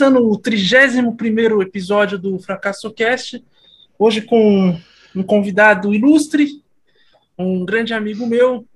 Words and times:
começando 0.00 0.30
o 0.30 0.38
31 0.38 1.60
episódio 1.60 2.18
do 2.18 2.38
Fracasso 2.38 2.90
Cast, 2.90 3.44
hoje 3.98 4.22
com 4.22 4.80
um 5.14 5.22
convidado 5.22 5.92
ilustre, 5.92 6.62
um 7.36 7.66
grande 7.66 7.92
amigo 7.92 8.26
meu, 8.26 8.66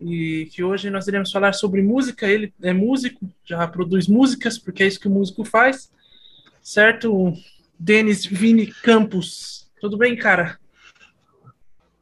e 0.00 0.48
que 0.50 0.64
hoje 0.64 0.88
nós 0.88 1.06
iremos 1.06 1.30
falar 1.30 1.52
sobre 1.52 1.82
música. 1.82 2.26
Ele 2.26 2.54
é 2.62 2.72
músico, 2.72 3.28
já 3.44 3.68
produz 3.68 4.08
músicas, 4.08 4.58
porque 4.58 4.82
é 4.82 4.86
isso 4.86 4.98
que 4.98 5.08
o 5.08 5.10
músico 5.10 5.44
faz, 5.44 5.92
certo? 6.62 7.34
Denis 7.78 8.24
Vini 8.24 8.68
Campos. 8.68 9.70
Tudo 9.78 9.98
bem, 9.98 10.16
cara? 10.16 10.58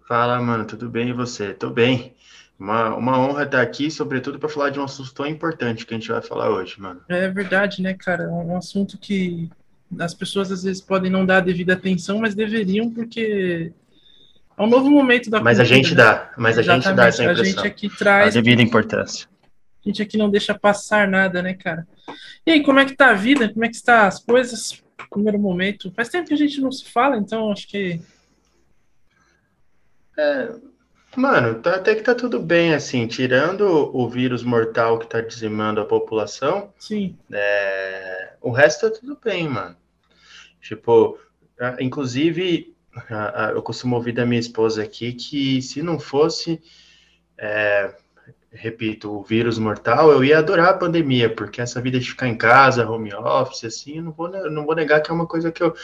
Fala, 0.07 0.41
mano, 0.41 0.65
tudo 0.65 0.89
bem 0.89 1.09
e 1.09 1.13
você? 1.13 1.53
Tô 1.53 1.71
bem. 1.71 2.15
Uma, 2.59 2.97
uma 2.97 3.19
honra 3.19 3.45
estar 3.45 3.63
aqui, 3.63 3.89
sobretudo 3.91 4.39
para 4.39 4.49
falar 4.49 4.71
de 4.71 4.81
um 4.81 4.85
assunto 4.85 5.15
tão 5.15 5.27
importante 5.27 5.87
que 5.87 5.95
a 5.95 5.97
gente 5.97 6.11
vai 6.11 6.21
falar 6.21 6.51
hoje, 6.51 6.81
mano. 6.81 7.01
É 7.09 7.29
verdade, 7.29 7.81
né, 7.81 7.95
cara? 7.95 8.25
É 8.25 8.29
um 8.29 8.57
assunto 8.57 8.99
que 8.99 9.49
as 9.99 10.13
pessoas 10.13 10.51
às 10.51 10.65
vezes 10.65 10.83
podem 10.83 11.11
não 11.11 11.25
dar 11.25 11.37
a 11.37 11.41
devida 11.41 11.75
atenção, 11.75 12.19
mas 12.19 12.35
deveriam, 12.35 12.91
porque 12.91 13.73
é 14.57 14.63
um 14.63 14.67
novo 14.67 14.91
momento 14.91 15.31
da 15.31 15.41
Mas 15.41 15.59
cultura, 15.59 15.75
a 15.75 15.79
gente 15.79 15.91
né? 15.95 15.97
dá, 16.03 16.33
mas 16.37 16.59
a 16.59 16.63
gente 16.63 16.93
dá 16.93 17.07
essa 17.07 17.23
impressão. 17.23 17.45
A 17.45 17.45
gente 17.45 17.67
aqui 17.67 17.89
traz. 17.89 18.37
A 18.37 18.41
devida 18.41 18.61
importância. 18.61 19.29
A 19.45 19.89
gente 19.89 20.03
aqui 20.03 20.19
não 20.19 20.29
deixa 20.29 20.53
passar 20.53 21.07
nada, 21.07 21.41
né, 21.41 21.55
cara? 21.55 21.87
E 22.45 22.51
aí, 22.51 22.63
como 22.65 22.81
é 22.81 22.85
que 22.85 22.97
tá 22.97 23.11
a 23.11 23.15
vida? 23.15 23.49
Como 23.49 23.65
é 23.65 23.69
que 23.69 23.77
está 23.77 24.09
as 24.09 24.19
coisas? 24.19 24.83
Primeiro 25.11 25.39
momento. 25.39 25.93
Faz 25.93 26.09
tempo 26.09 26.27
que 26.27 26.35
a 26.35 26.37
gente 26.37 26.61
não 26.61 26.73
se 26.73 26.85
fala, 26.91 27.17
então 27.17 27.53
acho 27.53 27.69
que. 27.69 28.01
É, 30.19 30.53
Mano, 31.19 31.57
tá, 31.61 31.75
até 31.75 31.97
que 31.97 32.03
tá 32.03 32.15
tudo 32.15 32.39
bem, 32.39 32.75
assim, 32.75 33.05
tirando 33.09 33.65
o 33.93 34.09
vírus 34.09 34.45
mortal 34.45 35.01
que 35.01 35.07
tá 35.09 35.21
dizimando 35.21 35.81
a 35.81 35.85
população. 35.85 36.73
Sim. 36.79 37.19
É, 37.33 38.35
o 38.41 38.53
resto 38.53 38.89
tá 38.89 39.01
tudo 39.01 39.19
bem, 39.23 39.49
mano. 39.49 39.75
Tipo, 40.61 41.19
inclusive, 41.81 42.73
eu 43.53 43.61
costumo 43.63 43.97
ouvir 43.97 44.13
da 44.13 44.25
minha 44.25 44.39
esposa 44.39 44.85
aqui 44.85 45.13
que 45.13 45.61
se 45.61 45.83
não 45.83 45.99
fosse, 45.99 46.63
é, 47.37 47.93
repito, 48.53 49.11
o 49.11 49.25
vírus 49.25 49.59
mortal, 49.59 50.13
eu 50.13 50.23
ia 50.23 50.39
adorar 50.39 50.69
a 50.69 50.79
pandemia, 50.79 51.29
porque 51.29 51.61
essa 51.61 51.81
vida 51.81 51.99
de 51.99 52.09
ficar 52.09 52.29
em 52.29 52.39
casa, 52.39 52.89
home 52.89 53.13
office, 53.13 53.65
assim, 53.65 53.97
eu 53.97 54.05
não 54.05 54.13
vou, 54.13 54.29
não 54.49 54.65
vou 54.65 54.77
negar 54.77 55.03
que 55.03 55.11
é 55.11 55.15
uma 55.15 55.27
coisa 55.27 55.51
que, 55.51 55.65
eu, 55.65 55.75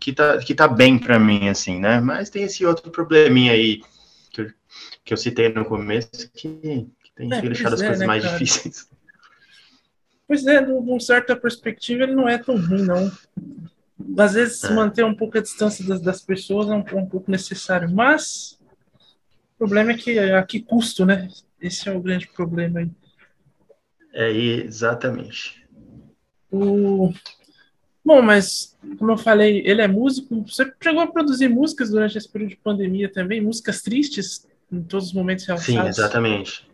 que, 0.00 0.14
tá, 0.14 0.38
que 0.38 0.54
tá 0.54 0.66
bem 0.66 0.98
para 0.98 1.18
mim, 1.18 1.50
assim, 1.50 1.78
né? 1.78 2.00
Mas 2.00 2.30
tem 2.30 2.44
esse 2.44 2.64
outro 2.64 2.90
probleminha 2.90 3.52
aí 3.52 3.82
que 5.04 5.12
eu, 5.12 5.16
citei 5.16 5.48
no 5.48 5.64
começo, 5.64 6.30
que, 6.32 6.86
que 7.02 7.12
tem 7.14 7.32
é, 7.32 7.40
deixado 7.40 7.74
as 7.74 7.80
é, 7.80 7.86
coisas 7.86 8.00
né, 8.00 8.06
mais 8.06 8.24
cara? 8.24 8.38
difíceis. 8.38 8.88
Pois 10.26 10.46
é, 10.46 10.62
de 10.62 10.70
uma 10.70 11.00
certa 11.00 11.34
perspectiva, 11.34 12.02
ele 12.04 12.14
não 12.14 12.28
é 12.28 12.36
tão 12.36 12.56
ruim, 12.56 12.82
não. 12.82 13.10
Às 14.18 14.34
vezes, 14.34 14.62
é. 14.64 14.74
manter 14.74 15.04
um 15.04 15.14
pouco 15.14 15.38
a 15.38 15.40
distância 15.40 15.84
das, 15.86 16.00
das 16.02 16.20
pessoas 16.20 16.68
é 16.68 16.74
um, 16.74 16.84
um, 17.00 17.06
pouco 17.06 17.30
necessário, 17.30 17.90
mas 17.90 18.58
o 19.54 19.58
problema 19.58 19.92
é 19.92 19.96
que 19.96 20.18
a 20.18 20.42
que 20.42 20.60
custo, 20.60 21.06
né? 21.06 21.28
Esse 21.60 21.88
é 21.88 21.92
o 21.92 22.00
grande 22.00 22.28
problema 22.28 22.80
aí. 22.80 22.90
É, 24.12 24.30
exatamente. 24.30 25.66
O... 26.50 27.12
Bom, 28.04 28.22
mas 28.22 28.76
como 28.98 29.12
eu 29.12 29.18
falei, 29.18 29.62
ele 29.66 29.82
é 29.82 29.88
músico. 29.88 30.42
Você 30.46 30.72
chegou 30.82 31.02
a 31.02 31.06
produzir 31.06 31.48
músicas 31.48 31.90
durante 31.90 32.16
esse 32.16 32.28
período 32.28 32.50
de 32.50 32.56
pandemia 32.56 33.10
também, 33.10 33.40
músicas 33.40 33.82
tristes 33.82 34.46
em 34.70 34.82
todos 34.82 35.08
os 35.08 35.12
momentos 35.12 35.44
realçados. 35.46 35.74
Sim, 35.74 35.88
exatamente. 35.88 36.68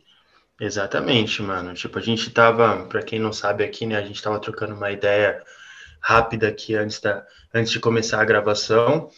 Exatamente, 0.60 1.42
mano. 1.42 1.74
Tipo, 1.74 1.98
a 1.98 2.02
gente 2.02 2.30
tava, 2.30 2.86
para 2.86 3.02
quem 3.02 3.18
não 3.18 3.32
sabe 3.32 3.64
aqui, 3.64 3.86
né, 3.86 3.96
a 3.96 4.02
gente 4.02 4.22
tava 4.22 4.38
trocando 4.38 4.74
uma 4.74 4.90
ideia 4.90 5.42
rápida 6.00 6.48
aqui 6.48 6.74
antes, 6.74 7.00
da, 7.00 7.26
antes 7.52 7.72
de 7.72 7.80
começar 7.80 8.20
a 8.20 8.24
gravação, 8.24 9.10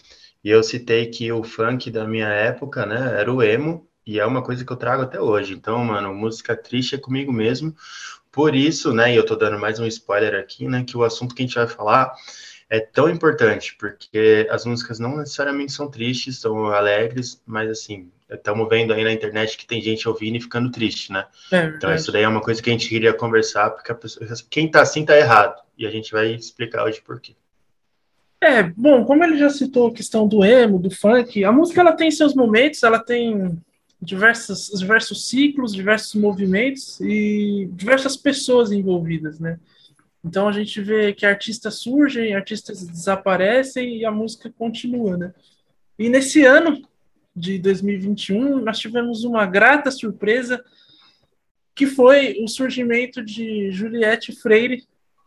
e 0.43 0.51
eu 0.51 0.62
citei 0.62 1.06
que 1.06 1.31
o 1.33 1.43
funk 1.43 1.91
da 1.91 2.06
minha 2.06 2.28
época, 2.28 2.87
né, 2.87 3.21
era 3.21 3.33
o 3.33 3.43
emo, 3.43 3.89
e 4.06 4.21
é 4.21 4.25
uma 4.25 4.43
coisa 4.43 4.65
que 4.65 4.73
eu 4.73 4.77
trago 4.77 5.03
até 5.03 5.21
hoje. 5.21 5.53
Então, 5.53 5.78
mano, 5.84 6.15
música 6.15 6.56
triste 6.56 6.95
é 6.95 6.99
comigo 6.99 7.33
mesmo. 7.33 7.75
Por 8.31 8.55
isso, 8.55 8.93
né, 8.95 9.12
e 9.12 9.17
eu 9.17 9.27
tô 9.27 9.34
dando 9.34 9.59
mais 9.59 9.78
um 9.81 9.87
spoiler 9.87 10.34
aqui, 10.39 10.69
né, 10.69 10.84
que 10.84 10.97
o 10.97 11.03
assunto 11.05 11.34
que 11.34 11.43
a 11.43 11.47
gente 11.47 11.56
vai 11.56 11.67
falar 11.67 12.15
é 12.71 12.81
tão 12.81 13.09
importante, 13.11 13.77
porque 13.78 14.47
as 14.51 14.65
músicas 14.65 14.99
não 14.99 15.19
necessariamente 15.19 15.72
são 15.72 15.91
tristes, 15.91 16.41
são 16.41 16.67
alegres, 16.67 17.43
mas 17.47 17.71
assim, 17.71 18.11
estamos 18.29 18.69
vendo 18.69 18.93
aí 18.93 19.05
na 19.05 19.13
internet 19.13 19.57
que 19.57 19.67
tem 19.67 19.81
gente 19.81 20.09
ouvindo 20.09 20.37
e 20.37 20.41
ficando 20.41 20.71
triste, 20.71 21.13
né? 21.13 21.27
É, 21.53 21.67
então 21.67 21.95
isso 21.95 22.11
daí 22.11 22.23
é 22.23 22.29
uma 22.29 22.41
coisa 22.41 22.63
que 22.63 22.69
a 22.69 22.73
gente 22.73 22.89
queria 22.89 23.13
conversar, 23.13 23.71
porque 23.71 23.95
pessoa, 23.95 24.27
quem 24.51 24.71
tá 24.71 24.83
assim 24.83 25.05
tá 25.05 25.17
errado, 25.17 25.63
e 25.79 25.87
a 25.87 25.91
gente 25.91 26.11
vai 26.13 26.33
explicar 26.35 26.85
hoje 26.85 27.01
por 27.01 27.21
quê. 27.21 27.35
É, 28.41 28.63
bom, 28.63 29.05
como 29.05 29.25
ele 29.25 29.39
já 29.39 29.49
citou 29.49 29.89
a 29.89 29.95
questão 29.95 30.29
do 30.29 30.45
emo, 30.45 30.79
do 30.79 30.91
funk, 30.91 31.43
a 31.45 31.53
música 31.53 31.81
ela 31.81 31.93
tem 31.93 32.11
seus 32.11 32.35
momentos, 32.35 32.83
ela 32.83 32.99
tem 32.99 33.59
diversas, 34.01 34.69
diversos 34.79 35.29
ciclos, 35.29 35.73
diversos 35.73 36.15
movimentos 36.15 37.01
e 37.01 37.69
diversas 37.73 38.17
pessoas 38.17 38.73
envolvidas, 38.73 39.41
né? 39.41 39.59
Então 40.23 40.49
a 40.49 40.53
gente 40.53 40.81
vê 40.83 41.13
que 41.13 41.25
artistas 41.25 41.77
surgem, 41.77 42.35
artistas 42.35 42.87
desaparecem 42.87 43.99
e 43.99 44.05
a 44.05 44.11
música 44.11 44.53
continua, 44.59 45.17
né? 45.17 45.33
E 45.99 46.09
nesse 46.09 46.45
ano 46.45 46.83
de 47.37 47.59
2021, 47.59 48.61
nós 48.61 48.79
tivemos 48.79 49.23
uma 49.23 49.45
grata 49.45 49.91
surpresa 49.91 50.65
que 51.75 51.87
foi 51.87 52.39
o 52.43 52.49
surgimento 52.49 53.23
de 53.23 53.71
Juliette 53.71 54.33
Freire, 54.33 54.85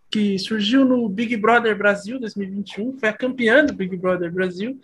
que 0.09 0.39
surgiu 0.39 0.83
no 0.83 1.07
Big 1.07 1.37
Brother 1.37 1.77
Brasil 1.77 2.19
2021, 2.19 2.97
foi 2.97 3.09
a 3.09 3.13
campeã 3.13 3.63
do 3.63 3.73
Big 3.73 3.95
Brother 3.95 4.31
Brasil 4.31 4.81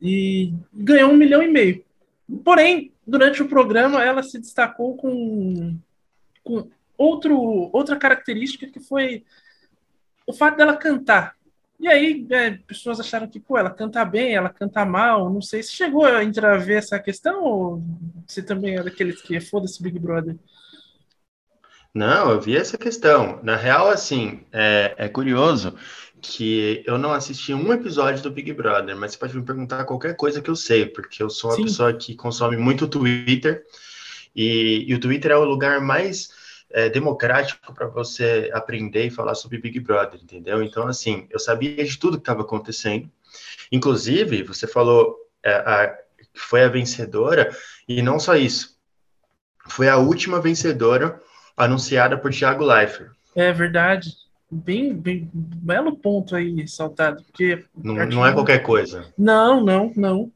e 0.00 0.52
ganhou 0.72 1.10
um 1.10 1.16
milhão 1.16 1.42
e 1.42 1.48
meio. 1.48 1.84
Porém, 2.44 2.92
durante 3.04 3.42
o 3.42 3.48
programa, 3.48 4.04
ela 4.04 4.22
se 4.22 4.38
destacou 4.38 4.96
com, 4.96 5.76
com 6.44 6.68
outro, 6.96 7.36
outra 7.72 7.96
característica 7.96 8.68
que 8.68 8.78
foi 8.78 9.24
o 10.24 10.32
fato 10.32 10.56
dela 10.56 10.76
cantar. 10.76 11.35
E 11.78 11.88
aí, 11.88 12.26
é, 12.30 12.52
pessoas 12.52 12.98
acharam 12.98 13.28
que, 13.28 13.38
pô, 13.38 13.58
ela 13.58 13.70
canta 13.70 14.04
bem, 14.04 14.34
ela 14.34 14.48
canta 14.48 14.84
mal, 14.84 15.30
não 15.30 15.42
sei 15.42 15.62
se 15.62 15.72
chegou 15.72 16.06
a 16.06 16.24
entrar 16.24 16.54
a 16.54 16.58
ver 16.58 16.78
essa 16.78 16.98
questão 16.98 17.44
ou 17.44 17.82
você 18.26 18.42
também 18.42 18.76
é 18.76 18.82
daqueles 18.82 19.20
que 19.20 19.38
foda-se 19.40 19.82
Big 19.82 19.98
Brother? 19.98 20.36
Não, 21.94 22.30
eu 22.30 22.40
vi 22.40 22.56
essa 22.56 22.76
questão. 22.76 23.40
Na 23.42 23.56
real, 23.56 23.88
assim, 23.88 24.40
é, 24.52 24.94
é 24.98 25.08
curioso 25.08 25.74
que 26.20 26.82
eu 26.86 26.98
não 26.98 27.12
assisti 27.12 27.54
um 27.54 27.72
episódio 27.72 28.22
do 28.22 28.30
Big 28.30 28.52
Brother, 28.52 28.96
mas 28.96 29.12
você 29.12 29.18
pode 29.18 29.36
me 29.36 29.44
perguntar 29.44 29.84
qualquer 29.84 30.16
coisa 30.16 30.40
que 30.42 30.50
eu 30.50 30.56
sei, 30.56 30.86
porque 30.86 31.22
eu 31.22 31.30
sou 31.30 31.50
uma 31.50 31.56
Sim. 31.56 31.62
pessoa 31.64 31.92
que 31.92 32.14
consome 32.14 32.56
muito 32.56 32.88
Twitter, 32.88 33.64
e, 34.34 34.84
e 34.86 34.94
o 34.94 35.00
Twitter 35.00 35.30
é 35.30 35.36
o 35.36 35.44
lugar 35.44 35.80
mais 35.80 36.30
é, 36.70 36.88
democrático 36.88 37.72
para 37.72 37.86
você 37.86 38.50
aprender 38.52 39.06
e 39.06 39.10
falar 39.10 39.34
sobre 39.34 39.58
Big 39.58 39.78
Brother, 39.80 40.20
entendeu? 40.22 40.62
Então, 40.62 40.86
assim, 40.86 41.26
eu 41.30 41.38
sabia 41.38 41.84
de 41.84 41.98
tudo 41.98 42.16
que 42.16 42.22
estava 42.22 42.42
acontecendo. 42.42 43.10
Inclusive, 43.70 44.42
você 44.42 44.66
falou 44.66 45.16
é, 45.42 45.54
a, 45.54 45.98
foi 46.34 46.62
a 46.64 46.68
vencedora, 46.68 47.50
e 47.88 48.02
não 48.02 48.18
só 48.18 48.36
isso, 48.36 48.76
foi 49.68 49.88
a 49.88 49.96
última 49.96 50.40
vencedora 50.40 51.20
anunciada 51.56 52.16
por 52.18 52.32
Thiago 52.32 52.64
Leifert. 52.64 53.10
É 53.34 53.52
verdade. 53.52 54.10
Bem, 54.50 54.94
bem 54.94 55.28
belo 55.32 55.96
ponto 55.96 56.36
aí 56.36 56.68
saltado, 56.68 57.22
porque 57.24 57.64
não, 57.74 57.94
não 58.06 58.26
é 58.26 58.32
qualquer 58.32 58.62
coisa. 58.62 59.12
Não, 59.18 59.64
não, 59.64 59.92
não. 59.96 60.32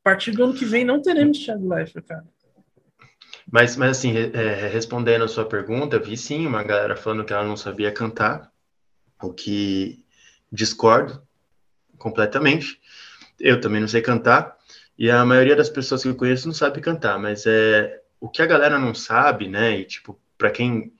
A 0.00 0.02
partir 0.04 0.30
do 0.30 0.44
ano 0.44 0.54
que 0.54 0.64
vem 0.64 0.84
não 0.84 1.02
teremos 1.02 1.38
Thiago 1.38 1.68
Leifert, 1.68 2.04
cara. 2.06 2.24
Mas, 3.50 3.76
mas 3.76 3.98
assim, 3.98 4.16
é, 4.16 4.68
respondendo 4.68 5.24
a 5.24 5.28
sua 5.28 5.44
pergunta, 5.44 5.98
vi 5.98 6.16
sim 6.16 6.46
uma 6.46 6.62
galera 6.62 6.96
falando 6.96 7.24
que 7.24 7.32
ela 7.32 7.44
não 7.44 7.56
sabia 7.56 7.92
cantar, 7.92 8.52
o 9.20 9.32
que 9.32 10.04
discordo 10.52 11.20
completamente. 11.98 12.80
Eu 13.38 13.60
também 13.60 13.80
não 13.80 13.88
sei 13.88 14.02
cantar, 14.02 14.56
e 14.98 15.10
a 15.10 15.24
maioria 15.24 15.56
das 15.56 15.70
pessoas 15.70 16.02
que 16.02 16.08
eu 16.08 16.14
conheço 16.14 16.46
não 16.46 16.54
sabe 16.54 16.80
cantar, 16.80 17.18
mas 17.18 17.46
é 17.46 18.02
o 18.20 18.28
que 18.28 18.42
a 18.42 18.46
galera 18.46 18.78
não 18.78 18.94
sabe, 18.94 19.48
né? 19.48 19.78
E 19.78 19.84
tipo, 19.84 20.20
para 20.38 20.50
quem 20.50 20.92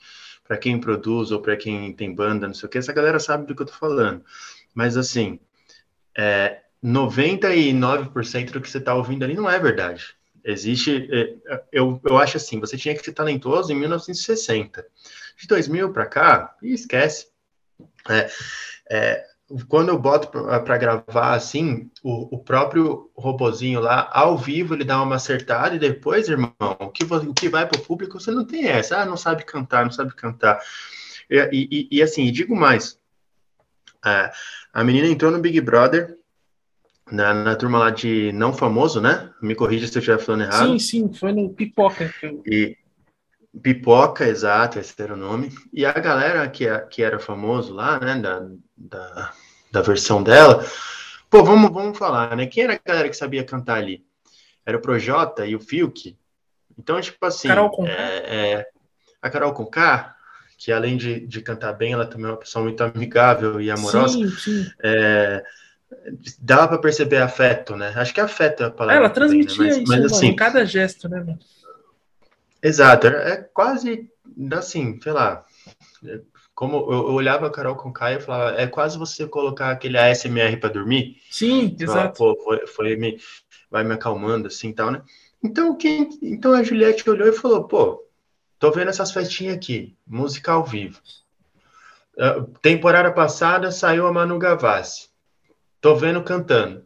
para 0.44 0.58
quem 0.58 0.80
produz 0.80 1.30
ou 1.30 1.40
para 1.40 1.56
quem 1.56 1.92
tem 1.92 2.12
banda, 2.12 2.48
não 2.48 2.54
sei 2.54 2.66
o 2.66 2.70
que, 2.70 2.78
essa 2.78 2.92
galera 2.92 3.20
sabe 3.20 3.46
do 3.46 3.54
que 3.54 3.62
eu 3.62 3.66
tô 3.66 3.72
falando. 3.72 4.24
Mas 4.74 4.96
assim, 4.96 5.38
é, 6.18 6.62
99% 6.82 8.50
do 8.50 8.60
que 8.60 8.68
você 8.68 8.80
tá 8.80 8.94
ouvindo 8.94 9.22
ali 9.24 9.34
não 9.34 9.48
é 9.48 9.58
verdade. 9.60 10.16
Existe, 10.44 11.08
é, 11.12 11.62
eu, 11.72 12.00
eu 12.04 12.18
acho 12.18 12.36
assim, 12.36 12.58
você 12.58 12.76
tinha 12.76 12.94
que 12.94 13.04
ser 13.04 13.12
talentoso 13.12 13.72
em 13.72 13.76
1960. 13.76 14.86
De 15.36 15.46
2000 15.46 15.92
para 15.92 16.06
cá, 16.06 16.56
esquece. 16.62 17.28
É, 18.08 18.30
é, 18.90 19.24
quando 19.68 19.88
eu 19.88 19.98
boto 19.98 20.28
para 20.28 20.78
gravar 20.78 21.34
assim, 21.34 21.90
o, 22.02 22.36
o, 22.36 22.38
próprio 22.38 23.10
robozinho 23.16 23.80
lá, 23.80 24.08
ao 24.12 24.38
vivo, 24.38 24.74
ele 24.74 24.84
dá 24.84 25.02
uma 25.02 25.16
acertada 25.16 25.74
e 25.74 25.78
depois, 25.78 26.28
irmão, 26.28 26.54
o 26.78 26.88
que, 26.88 27.04
o 27.04 27.34
que 27.34 27.48
vai 27.48 27.66
para 27.66 27.78
o 27.78 27.82
público, 27.82 28.20
você 28.20 28.30
não 28.30 28.44
tem 28.44 28.68
essa. 28.68 28.98
Ah, 28.98 29.06
não 29.06 29.16
sabe 29.16 29.44
cantar, 29.44 29.84
não 29.84 29.92
sabe 29.92 30.14
cantar. 30.14 30.60
E, 31.28 31.68
e, 31.70 31.88
e 31.98 32.02
assim, 32.02 32.30
digo 32.30 32.54
mais, 32.54 32.98
a, 34.02 34.32
a 34.72 34.84
menina 34.84 35.08
entrou 35.08 35.30
no 35.30 35.40
Big 35.40 35.60
Brother, 35.60 36.16
na, 37.10 37.34
na 37.34 37.56
turma 37.56 37.78
lá 37.78 37.90
de 37.90 38.32
não 38.32 38.52
famoso, 38.52 39.00
né? 39.00 39.30
Me 39.42 39.54
corrija 39.54 39.86
se 39.86 39.96
eu 39.96 40.00
estiver 40.00 40.18
falando 40.18 40.42
errado. 40.42 40.66
Sim, 40.66 40.78
sim, 40.78 41.12
foi 41.12 41.32
no 41.32 41.50
Pipoca. 41.50 42.12
E, 42.46 42.76
Pipoca, 43.62 44.26
exato, 44.26 44.78
esse 44.78 44.94
era 45.00 45.14
o 45.14 45.16
nome. 45.16 45.52
E 45.72 45.84
a 45.84 45.92
galera 45.92 46.48
que, 46.48 46.66
que 46.88 47.02
era 47.02 47.18
famoso 47.18 47.74
lá, 47.74 47.98
né, 47.98 48.16
da, 48.16 48.46
da, 48.76 49.32
da 49.72 49.82
versão 49.82 50.22
dela, 50.22 50.64
pô, 51.28 51.42
vamos, 51.42 51.70
vamos 51.72 51.98
falar, 51.98 52.36
né? 52.36 52.46
Quem 52.46 52.64
era 52.64 52.74
a 52.74 52.80
galera 52.84 53.08
que 53.08 53.16
sabia 53.16 53.44
cantar 53.44 53.78
ali? 53.78 54.04
Era 54.64 54.76
o 54.76 54.80
Projota 54.80 55.46
e 55.46 55.56
o 55.56 55.60
Fiuk. 55.60 56.16
Então, 56.78 57.00
tipo 57.00 57.24
assim, 57.26 57.48
Carol 57.48 57.70
Conká. 57.70 57.92
É, 57.92 58.52
é, 58.52 58.66
a 59.20 59.28
Carol 59.28 59.52
Conká, 59.52 60.14
que 60.56 60.70
além 60.70 60.96
de, 60.96 61.26
de 61.26 61.42
cantar 61.42 61.72
bem, 61.72 61.92
ela 61.92 62.06
também 62.06 62.26
é 62.26 62.30
uma 62.30 62.36
pessoa 62.36 62.62
muito 62.62 62.82
amigável 62.82 63.60
e 63.60 63.70
amorosa. 63.70 64.14
Sim, 64.14 64.30
sim. 64.30 64.70
É, 64.82 65.42
dava 66.38 66.68
para 66.68 66.78
perceber 66.78 67.18
afeto, 67.18 67.76
né? 67.76 67.92
Acho 67.96 68.14
que 68.14 68.20
afeto 68.20 68.62
é 68.62 68.66
a 68.66 68.70
palavra. 68.70 69.00
Ela 69.00 69.10
transmitia 69.10 69.56
também, 69.56 69.70
né? 69.70 69.84
mas, 69.86 69.98
isso, 69.98 70.02
mas, 70.04 70.12
assim, 70.12 70.26
em 70.28 70.36
cada 70.36 70.64
gesto, 70.64 71.08
né, 71.08 71.18
mano? 71.18 71.38
Exato, 72.62 73.06
é 73.06 73.36
quase 73.54 74.10
assim, 74.52 75.00
sei 75.00 75.12
lá. 75.12 75.44
Como 76.54 76.76
eu, 76.76 77.12
olhava 77.14 77.46
a 77.46 77.50
Carol 77.50 77.74
com 77.74 77.92
Caio 77.92 78.18
e 78.18 78.22
falava, 78.22 78.60
é 78.60 78.66
quase 78.66 78.98
você 78.98 79.26
colocar 79.26 79.70
aquele 79.70 79.96
ASMR 79.96 80.58
para 80.58 80.68
dormir. 80.68 81.16
Sim, 81.30 81.74
exato. 81.78 82.18
Fala, 82.18 82.34
Pô, 82.34 82.42
foi, 82.44 82.66
foi 82.66 82.96
me, 82.96 83.18
vai 83.70 83.82
me 83.82 83.94
acalmando 83.94 84.48
assim 84.48 84.72
tal, 84.72 84.90
né? 84.90 85.02
Então, 85.42 85.74
quem, 85.74 86.10
então 86.22 86.52
a 86.52 86.62
Juliette 86.62 87.08
olhou 87.08 87.26
e 87.26 87.32
falou, 87.32 87.64
pô, 87.64 88.04
tô 88.58 88.70
vendo 88.70 88.88
essas 88.88 89.10
festinhas 89.10 89.56
aqui, 89.56 89.96
música 90.06 90.52
ao 90.52 90.64
vivo. 90.64 91.00
Uh, 92.14 92.44
temporada 92.60 93.10
passada 93.10 93.70
saiu 93.70 94.06
a 94.06 94.12
Manu 94.12 94.38
Gavassi. 94.38 95.09
Tô 95.80 95.94
vendo 95.96 96.22
cantando. 96.22 96.84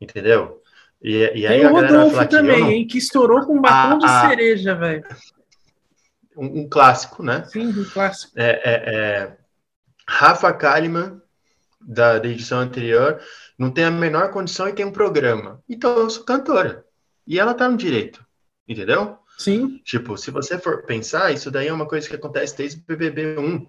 Entendeu? 0.00 0.62
E, 1.02 1.18
e 1.34 1.46
aí 1.46 1.60
Tem 1.60 1.66
o 1.66 1.72
Rodolfo 1.72 2.28
também, 2.28 2.72
hein, 2.72 2.86
que 2.86 2.98
estourou 2.98 3.44
com 3.44 3.56
um 3.56 3.60
batom 3.60 3.96
a, 3.96 3.98
de 3.98 4.06
a... 4.06 4.28
cereja, 4.28 4.74
velho. 4.74 5.04
Um, 6.36 6.60
um, 6.60 6.68
clássico, 6.68 7.22
né? 7.22 7.44
Sim, 7.44 7.68
um 7.68 7.84
clássico. 7.84 8.32
É, 8.36 8.62
é, 8.64 8.94
é... 8.94 9.36
Rafa 10.08 10.52
Kalimann, 10.52 11.20
da, 11.80 12.18
da 12.18 12.28
edição 12.28 12.60
anterior, 12.60 13.20
não 13.58 13.70
tem 13.70 13.84
a 13.84 13.90
menor 13.90 14.30
condição 14.30 14.68
e 14.68 14.72
tem 14.72 14.84
um 14.84 14.92
programa. 14.92 15.60
Então 15.68 15.98
eu 15.98 16.10
sou 16.10 16.24
cantora. 16.24 16.84
E 17.26 17.38
ela 17.38 17.54
tá 17.54 17.68
no 17.68 17.76
direito. 17.76 18.24
Entendeu? 18.66 19.18
Sim. 19.36 19.80
Tipo, 19.84 20.16
se 20.16 20.30
você 20.30 20.58
for 20.58 20.84
pensar, 20.84 21.32
isso 21.32 21.50
daí 21.50 21.66
é 21.66 21.72
uma 21.72 21.86
coisa 21.86 22.08
que 22.08 22.14
acontece 22.14 22.56
desde 22.56 22.80
o 22.80 22.84
BBB 22.86 23.38
1. 23.38 23.66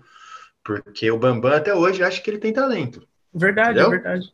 Porque 0.63 1.09
o 1.09 1.17
Bambam 1.17 1.53
até 1.53 1.73
hoje 1.73 2.03
acha 2.03 2.21
que 2.21 2.29
ele 2.29 2.37
tem 2.37 2.53
talento. 2.53 3.05
Verdade, 3.33 3.79
entendeu? 3.79 3.89
verdade. 3.89 4.31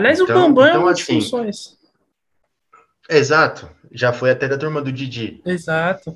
Aliás, 0.00 0.18
então, 0.18 0.36
o 0.36 0.48
Bambam 0.48 0.66
então, 0.66 0.80
é 0.80 0.84
uma 0.84 0.90
assim, 0.92 1.20
funções. 1.20 1.78
Exato. 3.08 3.68
Já 3.92 4.12
foi 4.12 4.30
até 4.30 4.48
da 4.48 4.56
turma 4.56 4.80
do 4.80 4.90
Didi. 4.90 5.42
Exato. 5.44 6.14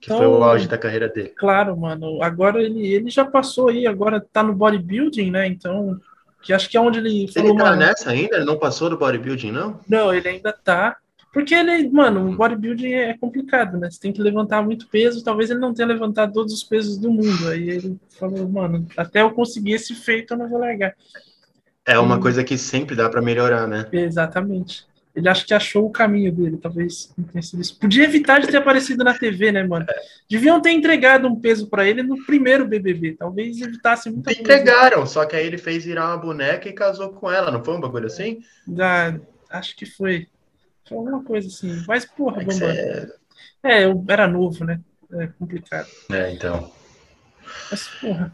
Que 0.00 0.06
então, 0.06 0.18
foi 0.18 0.26
o 0.26 0.36
então, 0.36 0.44
auge 0.44 0.68
da 0.68 0.78
carreira 0.78 1.08
dele. 1.08 1.30
Claro, 1.30 1.76
mano. 1.76 2.22
Agora 2.22 2.62
ele, 2.62 2.86
ele 2.86 3.10
já 3.10 3.24
passou 3.24 3.68
aí, 3.68 3.86
agora 3.86 4.20
tá 4.20 4.42
no 4.42 4.54
bodybuilding, 4.54 5.30
né? 5.30 5.46
Então, 5.46 6.00
que 6.42 6.52
acho 6.52 6.68
que 6.68 6.76
é 6.76 6.80
onde 6.80 6.98
ele 6.98 7.26
falou, 7.32 7.50
Ele 7.50 7.58
tá 7.58 7.64
mano, 7.64 7.76
nessa 7.76 8.10
ainda? 8.10 8.36
Ele 8.36 8.44
não 8.44 8.58
passou 8.58 8.90
do 8.90 8.98
bodybuilding, 8.98 9.50
não? 9.50 9.80
Não, 9.88 10.14
ele 10.14 10.28
ainda 10.28 10.52
tá. 10.52 10.96
Porque 11.32 11.54
ele, 11.54 11.88
mano, 11.88 12.28
o 12.28 12.36
bodybuilding 12.36 12.92
é 12.92 13.16
complicado, 13.16 13.78
né? 13.78 13.90
Você 13.90 13.98
tem 13.98 14.12
que 14.12 14.20
levantar 14.20 14.62
muito 14.62 14.86
peso. 14.88 15.24
Talvez 15.24 15.50
ele 15.50 15.60
não 15.60 15.72
tenha 15.72 15.88
levantado 15.88 16.32
todos 16.32 16.52
os 16.52 16.62
pesos 16.62 16.98
do 16.98 17.10
mundo. 17.10 17.48
Aí 17.48 17.70
ele 17.70 17.98
falou, 18.18 18.46
mano, 18.48 18.86
até 18.96 19.22
eu 19.22 19.30
conseguir 19.30 19.72
esse 19.72 19.94
feito, 19.94 20.34
eu 20.34 20.38
não 20.38 20.48
vou 20.48 20.60
largar. 20.60 20.94
É 21.84 21.98
uma 21.98 22.20
coisa 22.20 22.44
que 22.44 22.56
sempre 22.56 22.94
dá 22.94 23.08
para 23.08 23.20
melhorar, 23.20 23.66
né? 23.66 23.86
Exatamente. 23.92 24.86
Ele 25.14 25.28
acha 25.28 25.44
que 25.44 25.52
achou 25.52 25.84
o 25.84 25.90
caminho 25.90 26.32
dele, 26.32 26.56
talvez 26.56 27.12
não 27.18 27.24
tenha 27.26 27.42
sido 27.42 27.60
isso. 27.60 27.78
Podia 27.78 28.04
evitar 28.04 28.40
de 28.40 28.46
ter 28.46 28.56
aparecido 28.56 29.04
na 29.04 29.12
TV, 29.12 29.52
né, 29.52 29.62
mano? 29.62 29.84
Deviam 30.28 30.60
ter 30.60 30.70
entregado 30.70 31.28
um 31.28 31.38
peso 31.38 31.66
para 31.66 31.86
ele 31.86 32.02
no 32.02 32.24
primeiro 32.24 32.66
BBB. 32.66 33.16
Talvez 33.18 33.60
evitasse 33.60 34.08
muita 34.10 34.30
coisa. 34.30 34.40
Entregaram, 34.40 35.06
só 35.06 35.26
que 35.26 35.36
aí 35.36 35.46
ele 35.46 35.58
fez 35.58 35.84
virar 35.84 36.06
uma 36.06 36.16
boneca 36.16 36.66
e 36.66 36.72
casou 36.72 37.10
com 37.10 37.30
ela, 37.30 37.50
não 37.50 37.62
foi 37.62 37.74
um 37.76 37.80
bagulho 37.80 38.06
assim? 38.06 38.42
Ah, 38.78 39.14
acho 39.50 39.76
que 39.76 39.84
foi. 39.84 40.28
Foi 40.88 40.96
alguma 40.96 41.22
coisa 41.22 41.46
assim. 41.46 41.84
Mas, 41.86 42.06
porra, 42.06 42.40
é 42.40 42.44
Bambam. 42.46 42.70
É... 42.70 43.08
é, 43.62 43.84
eu 43.84 44.02
era 44.08 44.26
novo, 44.26 44.64
né? 44.64 44.80
É 45.12 45.26
complicado. 45.38 45.88
É, 46.10 46.32
então. 46.32 46.72
Mas, 47.70 47.86
porra. 48.00 48.32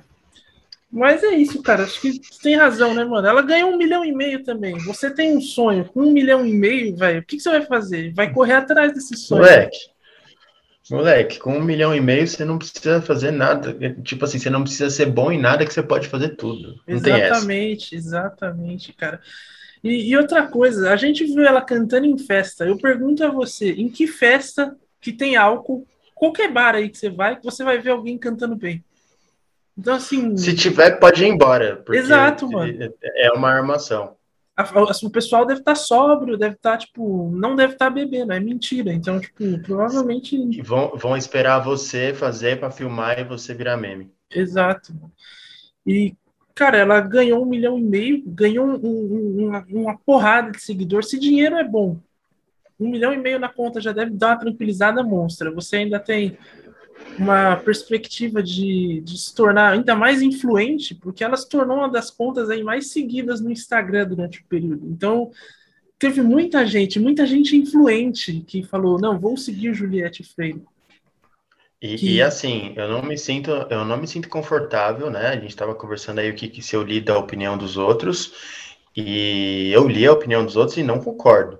Mas 0.90 1.22
é 1.22 1.34
isso, 1.34 1.62
cara. 1.62 1.84
Acho 1.84 2.00
que 2.00 2.12
você 2.12 2.42
tem 2.42 2.56
razão, 2.56 2.94
né, 2.94 3.04
mano? 3.04 3.26
Ela 3.26 3.42
ganhou 3.42 3.70
um 3.70 3.76
milhão 3.76 4.04
e 4.04 4.12
meio 4.12 4.42
também. 4.42 4.76
Você 4.78 5.10
tem 5.10 5.36
um 5.36 5.40
sonho 5.40 5.84
com 5.84 6.00
um 6.00 6.12
milhão 6.12 6.46
e 6.46 6.52
meio, 6.52 6.96
velho. 6.96 7.20
O 7.20 7.24
que, 7.24 7.36
que, 7.36 7.42
você 7.42 7.50
vai 7.50 7.66
fazer? 7.66 8.12
Vai 8.14 8.32
correr 8.32 8.54
atrás 8.54 8.94
desse 8.94 9.16
sonho. 9.16 9.42
Moleque. 9.42 9.78
Moleque, 10.90 11.38
com 11.38 11.52
um 11.52 11.62
milhão 11.62 11.94
e 11.94 12.00
meio 12.00 12.26
você 12.26 12.46
não 12.46 12.56
precisa 12.56 13.02
fazer 13.02 13.30
nada. 13.30 13.76
Tipo 14.02 14.24
assim, 14.24 14.38
você 14.38 14.48
não 14.48 14.62
precisa 14.62 14.88
ser 14.88 15.06
bom 15.06 15.30
em 15.30 15.38
nada 15.38 15.66
que 15.66 15.72
você 15.72 15.82
pode 15.82 16.08
fazer 16.08 16.30
tudo. 16.30 16.80
Não 16.86 16.96
exatamente, 16.96 17.94
exatamente, 17.94 18.94
cara. 18.94 19.20
E, 19.84 20.10
e 20.10 20.16
outra 20.16 20.46
coisa, 20.46 20.90
a 20.90 20.96
gente 20.96 21.24
viu 21.24 21.44
ela 21.44 21.60
cantando 21.60 22.06
em 22.06 22.16
festa. 22.16 22.64
Eu 22.64 22.78
pergunto 22.78 23.22
a 23.22 23.30
você, 23.30 23.72
em 23.72 23.90
que 23.90 24.06
festa 24.06 24.74
que 25.00 25.12
tem 25.12 25.36
álcool, 25.36 25.86
qualquer 26.14 26.50
bar 26.50 26.74
aí 26.74 26.88
que 26.88 26.96
você 26.96 27.10
vai, 27.10 27.38
você 27.42 27.62
vai 27.62 27.78
ver 27.78 27.90
alguém 27.90 28.16
cantando 28.16 28.56
bem? 28.56 28.82
Então, 29.78 29.94
assim. 29.94 30.36
Se 30.36 30.54
tiver, 30.54 30.98
pode 30.98 31.24
ir 31.24 31.28
embora. 31.28 31.82
Exato, 31.90 32.50
mano. 32.50 32.92
É 33.14 33.30
uma 33.30 33.48
armação. 33.48 34.16
o 35.04 35.10
pessoal 35.10 35.46
deve 35.46 35.60
estar 35.60 35.74
tá 35.74 35.80
sóbrio, 35.80 36.36
deve 36.36 36.56
estar, 36.56 36.72
tá, 36.72 36.78
tipo, 36.78 37.30
não 37.30 37.54
deve 37.54 37.74
estar 37.74 37.86
tá 37.86 37.90
bebendo, 37.90 38.32
é 38.32 38.40
mentira. 38.40 38.92
Então, 38.92 39.20
tipo, 39.20 39.62
provavelmente. 39.62 40.34
E 40.36 40.60
vão, 40.62 40.96
vão 40.96 41.16
esperar 41.16 41.60
você 41.60 42.12
fazer 42.12 42.58
para 42.58 42.72
filmar 42.72 43.20
e 43.20 43.24
você 43.24 43.54
virar 43.54 43.76
meme. 43.76 44.10
Exato. 44.34 44.92
E, 45.86 46.16
cara, 46.56 46.78
ela 46.78 47.00
ganhou 47.00 47.40
um 47.40 47.48
milhão 47.48 47.78
e 47.78 47.82
meio, 47.82 48.22
ganhou 48.26 48.66
um, 48.66 48.80
um, 48.82 49.46
uma, 49.46 49.66
uma 49.70 49.98
porrada 49.98 50.50
de 50.50 50.60
seguidor. 50.60 51.04
Se 51.04 51.20
dinheiro 51.20 51.54
é 51.54 51.62
bom, 51.62 52.00
um 52.80 52.88
milhão 52.88 53.14
e 53.14 53.16
meio 53.16 53.38
na 53.38 53.48
conta 53.48 53.80
já 53.80 53.92
deve 53.92 54.10
dar 54.10 54.30
uma 54.30 54.40
tranquilizada 54.40 55.04
monstra. 55.04 55.52
Você 55.52 55.76
ainda 55.76 56.00
tem 56.00 56.36
uma 57.18 57.56
perspectiva 57.56 58.42
de, 58.42 59.00
de 59.00 59.18
se 59.18 59.34
tornar 59.34 59.72
ainda 59.72 59.94
mais 59.94 60.22
influente, 60.22 60.94
porque 60.94 61.24
ela 61.24 61.36
se 61.36 61.48
tornou 61.48 61.78
uma 61.78 61.90
das 61.90 62.10
contas 62.10 62.48
aí 62.48 62.62
mais 62.62 62.90
seguidas 62.90 63.40
no 63.40 63.50
Instagram 63.50 64.06
durante 64.06 64.40
o 64.40 64.44
período. 64.44 64.86
Então, 64.88 65.30
teve 65.98 66.22
muita 66.22 66.64
gente, 66.64 67.00
muita 67.00 67.26
gente 67.26 67.56
influente 67.56 68.44
que 68.46 68.62
falou: 68.62 69.00
não, 69.00 69.18
vou 69.18 69.36
seguir 69.36 69.74
Juliette 69.74 70.22
Freire. 70.22 70.62
E, 71.80 71.96
que... 71.96 72.14
e, 72.14 72.22
assim, 72.22 72.72
eu 72.76 72.88
não 72.88 73.02
me 73.02 73.16
sinto, 73.16 73.50
eu 73.50 73.84
não 73.84 73.96
me 73.96 74.06
sinto 74.06 74.28
confortável, 74.28 75.10
né? 75.10 75.28
A 75.28 75.34
gente 75.34 75.50
estava 75.50 75.74
conversando 75.74 76.18
aí 76.18 76.30
o 76.30 76.34
que, 76.34 76.48
que 76.48 76.62
se 76.62 76.74
eu 76.74 76.82
li 76.82 77.00
da 77.00 77.16
opinião 77.16 77.56
dos 77.56 77.76
outros, 77.76 78.32
e 78.96 79.70
eu 79.72 79.86
li 79.86 80.06
a 80.06 80.12
opinião 80.12 80.44
dos 80.44 80.56
outros 80.56 80.76
e 80.76 80.82
não 80.82 80.98
concordo. 81.00 81.58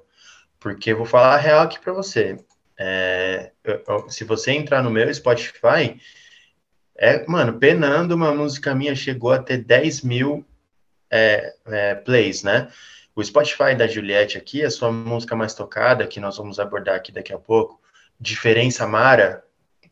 Porque 0.59 0.91
eu 0.91 0.97
vou 0.97 1.07
falar 1.07 1.35
a 1.35 1.39
real 1.39 1.61
aqui 1.61 1.79
para 1.79 1.93
você. 1.93 2.37
É, 2.77 3.53
se 4.09 4.25
você 4.25 4.53
entrar 4.53 4.83
no 4.83 4.91
meu 4.91 5.13
Spotify, 5.13 6.01
é, 6.97 7.25
mano, 7.27 7.59
penando, 7.59 8.15
uma 8.15 8.35
música 8.35 8.75
minha 8.75 8.95
chegou 8.95 9.33
a 9.33 9.39
ter 9.39 9.59
10 9.59 10.03
mil 10.03 10.45
é, 11.11 11.55
é, 11.67 11.95
plays, 11.95 12.43
né? 12.43 12.69
O 13.15 13.23
Spotify 13.23 13.75
da 13.77 13.87
Juliette 13.87 14.39
aqui, 14.39 14.63
a 14.65 14.71
sua 14.71 14.93
música 14.93 15.35
mais 15.35 15.55
tocada, 15.55 16.07
que 16.07 16.21
nós 16.21 16.37
vamos 16.37 16.61
abordar 16.61 16.97
aqui 16.97 17.11
daqui 17.11 17.33
a 17.33 17.39
pouco, 17.39 17.81
Diferença 18.21 18.87
Mara, 18.87 19.45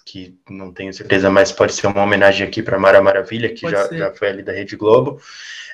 que 0.05 0.39
não 0.49 0.73
tenho 0.73 0.93
certeza, 0.93 1.29
mas 1.31 1.51
pode 1.51 1.73
ser 1.73 1.89
uma 1.89 2.03
homenagem 2.03 2.47
aqui 2.47 2.63
para 2.63 2.79
Mara 2.79 3.03
Maravilha, 3.03 3.53
que 3.53 3.69
já, 3.69 3.89
já 3.93 4.15
foi 4.15 4.29
ali 4.29 4.43
da 4.43 4.53
Rede 4.53 4.77
Globo, 4.77 5.21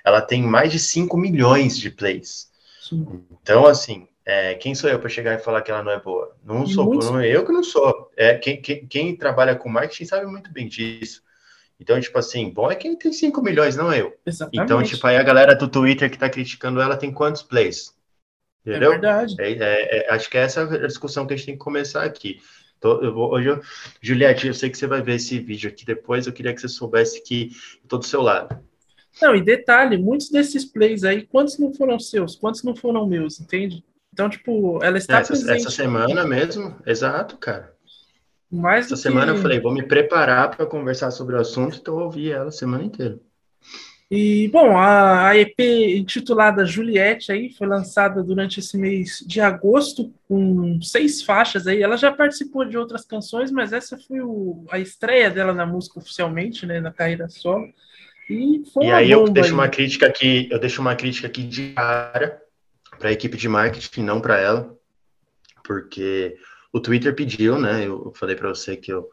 ela 0.02 0.21
tem 0.21 0.42
mais 0.42 0.73
de 0.73 0.78
5 0.78 1.16
milhões 1.16 1.78
de 1.78 1.90
plays. 1.90 2.50
Sim. 2.80 3.25
Então, 3.42 3.66
assim, 3.66 4.09
é, 4.25 4.55
quem 4.55 4.75
sou 4.75 4.88
eu 4.88 4.99
para 4.99 5.09
chegar 5.09 5.35
e 5.35 5.43
falar 5.43 5.62
que 5.62 5.71
ela 5.71 5.83
não 5.83 5.93
é 5.93 6.00
boa? 6.00 6.37
Não 6.45 6.67
sou, 6.67 6.85
muito... 6.85 7.07
não, 7.07 7.23
eu 7.23 7.45
que 7.45 7.52
não 7.52 7.64
sou. 7.64 8.11
É, 8.17 8.35
quem, 8.35 8.61
quem, 8.61 8.87
quem, 8.87 9.17
trabalha 9.17 9.57
com 9.57 9.69
marketing 9.69 10.05
sabe 10.05 10.26
muito 10.26 10.52
bem 10.52 10.69
disso. 10.69 11.23
Então, 11.81 12.00
tipo 12.00 12.17
assim, 12.17 12.49
bom 12.49 12.71
é 12.71 12.76
quem 12.76 12.97
tem 12.97 13.12
5 13.12 13.43
milhões, 13.43 13.75
não 13.75 13.93
eu. 13.93 14.17
Exatamente. 14.25 14.64
Então, 14.64 14.83
tipo, 14.83 15.05
aí 15.07 15.17
a 15.17 15.23
galera 15.23 15.57
do 15.57 15.67
Twitter 15.67 16.09
que 16.09 16.19
tá 16.19 16.31
criticando 16.31 16.81
ela 16.81 16.97
tem 16.97 17.12
quantos 17.12 17.43
plays? 17.43 17.93
Entendeu? 18.64 18.91
É 18.91 18.93
verdade. 18.93 19.35
É, 19.41 19.52
é, 19.52 19.99
é 20.07 20.14
acho 20.14 20.31
que 20.31 20.38
essa 20.38 20.61
é 20.61 20.85
a 20.85 20.87
discussão 20.87 21.26
que 21.26 21.35
a 21.35 21.37
gente 21.37 21.47
tem 21.47 21.55
que 21.57 21.64
começar 21.64 22.05
aqui. 22.05 22.41
Tô, 22.79 23.00
eu 23.02 23.12
vou, 23.12 23.33
hoje 23.33 23.49
eu, 23.49 23.61
Juliette, 24.00 24.47
eu 24.47 24.55
sei 24.55 24.71
que 24.71 24.79
você 24.79 24.87
vai 24.87 25.02
ver 25.02 25.17
esse 25.17 25.38
vídeo 25.41 25.69
aqui 25.69 25.85
depois, 25.85 26.26
eu 26.26 26.33
queria 26.33 26.55
que 26.55 26.61
você 26.61 26.69
soubesse 26.69 27.23
que 27.23 27.50
eu 27.83 27.88
tô 27.88 27.99
do 27.99 28.05
seu 28.05 28.23
lado. 28.23 28.61
Não, 29.21 29.35
e 29.35 29.41
detalhe, 29.41 29.99
muitos 29.99 30.31
desses 30.31 30.64
plays 30.64 31.05
aí, 31.05 31.26
quantos 31.26 31.59
não 31.59 31.73
foram 31.73 31.99
seus? 31.99 32.35
Quantos 32.35 32.62
não 32.62 32.75
foram 32.75 33.07
meus, 33.07 33.41
entende? 33.41 33.85
Então, 34.12 34.28
tipo, 34.28 34.78
ela 34.83 34.99
está 34.99 35.21
essa, 35.21 35.33
presente. 35.33 35.57
Essa 35.57 35.71
semana 35.71 36.26
mesmo, 36.26 36.76
exato, 36.87 37.38
cara. 37.38 37.73
Mais 38.50 38.87
essa 38.87 38.97
semana 38.97 39.33
que... 39.33 39.38
eu 39.38 39.42
falei, 39.42 39.59
vou 39.59 39.73
me 39.73 39.83
preparar 39.83 40.54
para 40.54 40.66
conversar 40.66 41.11
sobre 41.11 41.35
o 41.37 41.40
assunto, 41.40 41.78
então 41.81 41.99
eu 41.99 42.04
ouvi 42.04 42.31
ela 42.31 42.49
a 42.49 42.52
semana 42.52 42.85
inteira. 42.85 43.19
E, 44.11 44.47
bom, 44.49 44.76
a, 44.76 45.35
EP 45.38 45.59
intitulada 45.97 46.66
Juliette 46.66 47.33
aí 47.33 47.50
foi 47.50 47.66
lançada 47.66 48.23
durante 48.23 48.61
esse 48.61 48.76
mês 48.76 49.25
de 49.26 49.40
agosto, 49.40 50.12
com 50.28 50.78
seis 50.83 51.23
faixas 51.23 51.66
aí. 51.66 51.83
Ela 51.83 51.97
já 51.97 52.12
participou 52.12 52.66
de 52.66 52.76
outras 52.76 53.07
canções, 53.07 53.50
mas 53.50 53.73
essa 53.73 53.97
foi 53.97 54.21
o, 54.21 54.66
a 54.71 54.78
estreia 54.78 55.31
dela 55.31 55.54
na 55.54 55.64
música 55.64 55.99
oficialmente, 55.99 56.66
né, 56.66 56.78
na 56.78 56.92
carreira 56.92 57.26
solo. 57.31 57.66
E, 58.28 58.62
foi 58.75 58.85
e 58.85 58.92
aí 58.92 59.11
eu 59.11 59.25
deixo 59.31 59.49
aí. 59.49 59.54
uma 59.54 59.69
crítica 59.69 60.04
aqui, 60.04 60.47
eu 60.50 60.59
deixo 60.59 60.83
uma 60.83 60.95
crítica 60.95 61.26
aqui 61.26 61.45
de 61.45 61.73
cara 61.73 62.38
para 63.02 63.11
a 63.11 63.12
equipe 63.12 63.37
de 63.37 63.49
marketing, 63.49 64.04
não 64.04 64.21
para 64.21 64.38
ela, 64.38 64.78
porque 65.64 66.38
o 66.73 66.78
Twitter 66.78 67.12
pediu, 67.12 67.59
né? 67.59 67.85
Eu 67.85 68.12
falei 68.14 68.37
para 68.37 68.49
você 68.49 68.76
que 68.76 68.92
eu, 68.92 69.11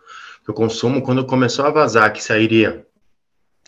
eu 0.47 0.53
consumo 0.53 1.01
quando 1.01 1.25
começou 1.25 1.65
a 1.65 1.71
vazar 1.71 2.13
que 2.13 2.23
sairia 2.23 2.85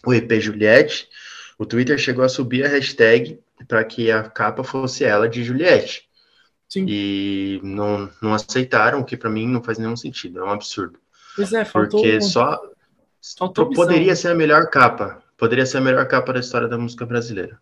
o 0.05 0.13
EP 0.13 0.31
Juliette, 0.39 1.09
o 1.57 1.65
Twitter 1.65 1.97
chegou 1.97 2.23
a 2.23 2.29
subir 2.29 2.63
a 2.63 2.69
hashtag 2.69 3.39
para 3.67 3.83
que 3.83 4.11
a 4.11 4.21
capa 4.21 4.63
fosse 4.63 5.03
ela 5.03 5.27
de 5.27 5.43
Juliette. 5.43 6.07
Sim. 6.69 6.85
E 6.87 7.59
não, 7.63 8.07
não 8.21 8.35
aceitaram, 8.35 8.99
o 8.99 9.03
que 9.03 9.17
para 9.17 9.29
mim 9.29 9.47
não 9.47 9.63
faz 9.63 9.79
nenhum 9.79 9.97
sentido, 9.97 10.39
é 10.39 10.43
um 10.43 10.51
absurdo. 10.51 10.99
Pois 11.35 11.51
é, 11.51 11.65
faltou... 11.65 11.99
Porque 11.99 12.21
só 12.21 12.61
faltou 13.39 13.71
poderia 13.71 14.15
ser 14.15 14.27
a 14.27 14.35
melhor 14.35 14.69
capa, 14.69 15.23
poderia 15.35 15.65
ser 15.65 15.79
a 15.79 15.81
melhor 15.81 16.07
capa 16.07 16.31
da 16.31 16.39
história 16.39 16.67
da 16.67 16.77
música 16.77 17.07
brasileira. 17.07 17.59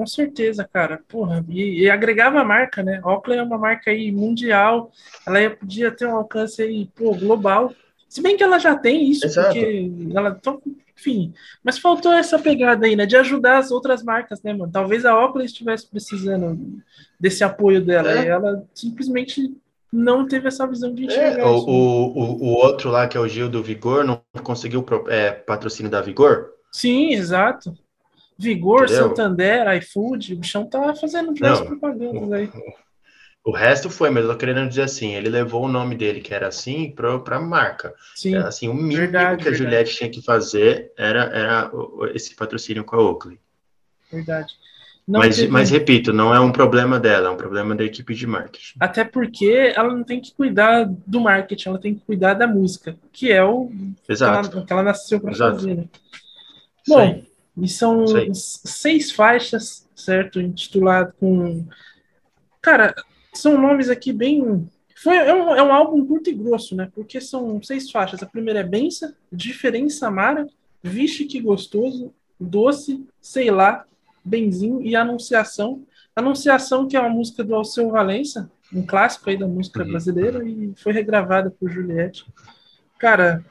Com 0.00 0.06
certeza, 0.06 0.66
cara. 0.66 0.98
Porra, 1.06 1.44
e, 1.46 1.82
e 1.82 1.90
agregava 1.90 2.40
a 2.40 2.44
marca, 2.44 2.82
né? 2.82 3.02
Oakley 3.04 3.38
é 3.38 3.42
uma 3.42 3.58
marca 3.58 3.90
aí 3.90 4.10
mundial, 4.10 4.90
ela 5.26 5.50
podia 5.50 5.90
ter 5.90 6.06
um 6.06 6.16
alcance 6.16 6.62
aí, 6.62 6.88
pô, 6.94 7.14
global. 7.14 7.74
Se 8.08 8.22
bem 8.22 8.34
que 8.34 8.42
ela 8.42 8.58
já 8.58 8.74
tem 8.74 9.10
isso, 9.10 9.26
Exato. 9.26 9.48
porque 9.48 9.92
ela. 10.14 10.38
Então, 10.40 10.62
enfim. 10.98 11.34
Mas 11.62 11.78
faltou 11.78 12.14
essa 12.14 12.38
pegada 12.38 12.86
aí, 12.86 12.96
né? 12.96 13.04
De 13.04 13.14
ajudar 13.14 13.58
as 13.58 13.70
outras 13.70 14.02
marcas, 14.02 14.42
né, 14.42 14.54
mano? 14.54 14.72
Talvez 14.72 15.04
a 15.04 15.14
Oakley 15.14 15.44
estivesse 15.44 15.86
precisando 15.86 16.58
desse 17.20 17.44
apoio 17.44 17.84
dela. 17.84 18.10
É. 18.10 18.24
E 18.24 18.28
ela 18.28 18.66
simplesmente 18.72 19.54
não 19.92 20.26
teve 20.26 20.48
essa 20.48 20.66
visão 20.66 20.94
de 20.94 21.04
enxergar 21.04 21.42
é, 21.42 21.44
o, 21.44 21.58
o, 21.58 22.42
o, 22.42 22.46
outro 22.54 22.88
lá, 22.88 23.06
que 23.06 23.18
é 23.18 23.20
o 23.20 23.28
Gil 23.28 23.50
do 23.50 23.62
Vigor, 23.62 24.02
não 24.02 24.22
conseguiu 24.42 24.82
é, 25.08 25.30
patrocínio 25.30 25.90
da 25.90 26.00
Vigor? 26.00 26.54
Sim, 26.72 27.12
exato. 27.12 27.74
Vigor, 28.40 28.84
Entendeu? 28.84 29.08
Santander, 29.08 29.76
iFood, 29.76 30.34
o 30.34 30.36
bichão 30.38 30.66
tá 30.66 30.94
fazendo 30.94 31.32
diversas 31.34 31.66
propagandas 31.66 32.32
aí. 32.32 32.50
O 33.42 33.52
resto 33.52 33.88
foi, 33.88 34.10
mas 34.10 34.24
eu 34.24 34.32
tô 34.32 34.36
querendo 34.36 34.68
dizer 34.68 34.82
assim, 34.82 35.14
ele 35.14 35.30
levou 35.30 35.64
o 35.64 35.68
nome 35.68 35.96
dele, 35.96 36.20
que 36.20 36.34
era 36.34 36.48
assim, 36.48 36.90
pra, 36.90 37.18
pra 37.18 37.40
marca. 37.40 37.94
Sim, 38.14 38.34
era, 38.34 38.48
assim, 38.48 38.68
o 38.68 38.74
mínimo 38.74 38.98
verdade, 38.98 39.42
que 39.42 39.48
a 39.48 39.50
verdade. 39.50 39.56
Juliette 39.56 39.96
tinha 39.96 40.10
que 40.10 40.20
fazer 40.20 40.92
era, 40.94 41.22
era 41.22 41.70
esse 42.14 42.36
patrocínio 42.36 42.84
com 42.84 42.96
a 42.96 43.02
Oakley. 43.02 43.40
Verdade. 44.12 44.52
Não 45.08 45.20
mas, 45.20 45.36
teve... 45.36 45.48
mas, 45.48 45.70
repito, 45.70 46.12
não 46.12 46.34
é 46.34 46.38
um 46.38 46.52
problema 46.52 47.00
dela, 47.00 47.28
é 47.28 47.30
um 47.30 47.36
problema 47.36 47.74
da 47.74 47.82
equipe 47.82 48.14
de 48.14 48.26
marketing. 48.26 48.76
Até 48.78 49.04
porque 49.04 49.72
ela 49.74 49.94
não 49.94 50.04
tem 50.04 50.20
que 50.20 50.34
cuidar 50.34 50.84
do 50.84 51.20
marketing, 51.20 51.68
ela 51.70 51.80
tem 51.80 51.94
que 51.94 52.04
cuidar 52.04 52.34
da 52.34 52.46
música, 52.46 52.94
que 53.10 53.32
é 53.32 53.42
o 53.42 53.72
Exato. 54.06 54.50
Que, 54.50 54.56
ela, 54.56 54.66
que 54.66 54.72
ela 54.72 54.82
nasceu 54.82 55.18
para 55.18 55.34
fazer. 55.34 55.76
Né? 55.76 55.84
Bom, 56.86 57.22
e 57.60 57.68
são 57.68 58.04
seis 58.34 59.10
faixas, 59.10 59.88
certo? 59.94 60.40
Intitulado 60.40 61.12
com. 61.18 61.66
Cara, 62.60 62.94
são 63.32 63.60
nomes 63.60 63.88
aqui 63.88 64.12
bem. 64.12 64.68
Foi, 64.96 65.16
é, 65.16 65.34
um, 65.34 65.54
é 65.54 65.62
um 65.62 65.72
álbum 65.72 66.04
curto 66.04 66.28
e 66.28 66.34
grosso, 66.34 66.76
né? 66.76 66.90
Porque 66.94 67.20
são 67.20 67.62
seis 67.62 67.90
faixas. 67.90 68.22
A 68.22 68.26
primeira 68.26 68.60
é 68.60 68.64
Bença, 68.64 69.16
Diferença 69.32 70.08
Amara, 70.08 70.46
Vixe 70.82 71.24
Que 71.24 71.40
Gostoso, 71.40 72.12
Doce, 72.38 73.06
Sei 73.20 73.50
Lá, 73.50 73.84
Benzinho 74.24 74.82
e 74.82 74.94
Anunciação. 74.94 75.84
Anunciação, 76.14 76.86
que 76.86 76.96
é 76.96 77.00
uma 77.00 77.08
música 77.08 77.42
do 77.42 77.54
Alceu 77.54 77.90
Valença, 77.90 78.50
um 78.72 78.84
clássico 78.84 79.30
aí 79.30 79.38
da 79.38 79.46
música 79.46 79.82
uhum. 79.82 79.90
brasileira, 79.90 80.46
e 80.46 80.72
foi 80.76 80.92
regravada 80.92 81.50
por 81.50 81.70
Juliette. 81.70 82.26
Cara, 82.98 83.44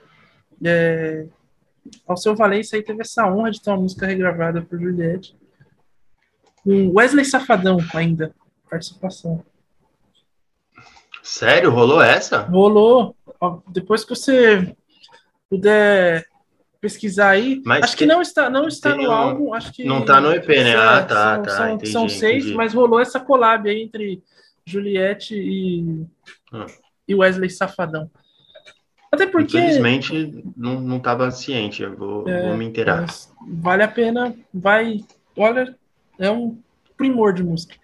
é, 0.63 1.25
ao 2.07 2.17
seu 2.17 2.35
Valência 2.35 2.77
aí 2.77 2.83
teve 2.83 3.01
essa 3.01 3.27
honra 3.27 3.51
de 3.51 3.61
ter 3.61 3.69
uma 3.69 3.77
música 3.81 4.05
regravada 4.05 4.61
por 4.61 4.79
Juliette. 4.79 5.35
Com 6.63 6.91
Wesley 6.93 7.25
Safadão 7.25 7.77
ainda, 7.93 8.33
participação. 8.69 9.43
Sério? 11.23 11.71
Rolou 11.71 12.01
essa? 12.01 12.41
Rolou. 12.41 13.15
Depois 13.67 14.03
que 14.03 14.09
você 14.09 14.75
puder 15.49 16.25
pesquisar 16.81 17.29
aí. 17.29 17.61
Mas 17.65 17.83
acho 17.83 17.97
que, 17.97 18.05
que 18.05 18.11
não 18.11 18.21
está, 18.21 18.49
não 18.49 18.67
está 18.67 18.95
no 18.95 19.09
um... 19.09 19.11
álbum. 19.11 19.53
Acho 19.53 19.71
que 19.71 19.83
não 19.83 19.99
está 19.99 20.21
no 20.21 20.33
EP, 20.33 20.47
né? 20.47 20.75
Ah, 20.75 21.03
tá, 21.03 21.35
são, 21.35 21.43
tá. 21.43 21.49
São, 21.49 21.69
entendi, 21.69 21.91
são 21.91 22.09
seis, 22.09 22.43
entendi. 22.43 22.57
mas 22.57 22.73
rolou 22.73 22.99
essa 22.99 23.19
collab 23.19 23.69
aí 23.69 23.81
entre 23.81 24.23
Juliette 24.65 25.35
e, 25.35 26.05
ah. 26.53 26.65
e 27.07 27.15
Wesley 27.15 27.49
Safadão. 27.49 28.09
Até 29.11 29.25
porque. 29.25 29.57
Infelizmente, 29.57 30.43
não 30.55 30.97
estava 30.97 31.31
ciente, 31.31 31.81
eu 31.81 31.95
vou, 31.95 32.27
é, 32.27 32.47
vou 32.47 32.57
me 32.57 32.65
inteirar. 32.65 33.05
Vale 33.47 33.83
a 33.83 33.87
pena, 33.87 34.35
vai. 34.53 35.03
Olha, 35.35 35.75
é 36.17 36.29
um 36.29 36.57
primor 36.97 37.33
de 37.33 37.43
música. 37.43 37.75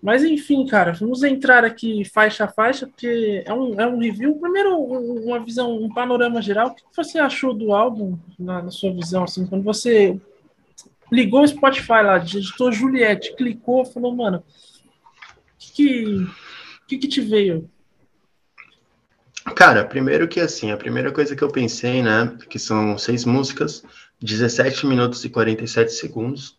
Mas 0.00 0.22
enfim, 0.22 0.64
cara, 0.64 0.92
vamos 0.92 1.24
entrar 1.24 1.64
aqui 1.64 2.04
faixa 2.04 2.44
a 2.44 2.48
faixa, 2.48 2.86
porque 2.86 3.42
é 3.44 3.52
um, 3.52 3.80
é 3.80 3.86
um 3.86 3.98
review. 3.98 4.36
Primeiro, 4.36 4.78
uma 4.78 5.40
visão, 5.40 5.76
um 5.76 5.92
panorama 5.92 6.40
geral. 6.40 6.68
O 6.68 6.74
que 6.74 6.84
você 6.96 7.18
achou 7.18 7.52
do 7.52 7.74
álbum, 7.74 8.16
na, 8.38 8.62
na 8.62 8.70
sua 8.70 8.92
visão, 8.92 9.24
assim, 9.24 9.44
quando 9.44 9.64
você 9.64 10.18
ligou 11.10 11.42
o 11.42 11.48
Spotify 11.48 12.02
lá, 12.04 12.18
digitou 12.18 12.70
Juliette, 12.70 13.34
clicou, 13.34 13.84
falou, 13.84 14.14
mano, 14.14 14.38
o 14.38 15.74
que, 15.74 16.26
que, 16.86 16.98
que 16.98 17.08
te 17.08 17.20
veio? 17.20 17.68
Cara, 19.54 19.84
primeiro 19.84 20.28
que 20.28 20.40
assim, 20.40 20.70
a 20.70 20.76
primeira 20.76 21.12
coisa 21.12 21.34
que 21.34 21.42
eu 21.42 21.50
pensei, 21.50 22.02
né, 22.02 22.36
que 22.48 22.58
são 22.58 22.96
seis 22.98 23.24
músicas, 23.24 23.82
17 24.20 24.86
minutos 24.86 25.24
e 25.24 25.28
47 25.28 25.92
segundos. 25.92 26.56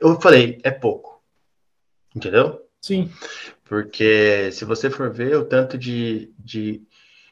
Eu 0.00 0.20
falei, 0.20 0.58
é 0.62 0.70
pouco. 0.70 1.22
Entendeu? 2.14 2.62
Sim. 2.80 3.10
Porque 3.64 4.50
se 4.52 4.64
você 4.64 4.90
for 4.90 5.10
ver 5.10 5.36
o 5.36 5.44
tanto 5.44 5.78
de, 5.78 6.32
de, 6.38 6.82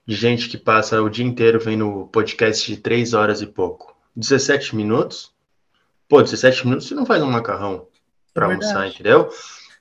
de 0.07 0.15
gente 0.15 0.49
que 0.49 0.59
passa 0.59 1.03
o 1.03 1.09
dia 1.09 1.25
inteiro 1.25 1.59
vendo 1.59 2.09
podcast 2.13 2.73
de 2.73 2.81
três 2.81 3.15
horas 3.15 3.41
e 3.41 3.47
pouco, 3.47 3.97
17 4.15 4.77
minutos, 4.77 5.33
pô, 6.09 6.23
17 6.23 6.67
minutos 6.67 6.87
você 6.87 6.95
não 6.95 7.07
faz 7.07 7.23
um 7.23 7.31
macarrão 7.31 7.89
para 8.33 8.47
é 8.47 8.51
almoçar, 8.51 8.89
entendeu? 8.89 9.31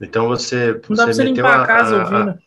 Então 0.01 0.27
você, 0.27 0.79
não 0.89 0.95
você 0.95 1.23
meteu 1.23 1.45
a, 1.45 1.65
a, 1.65 2.03
ouvindo. 2.03 2.39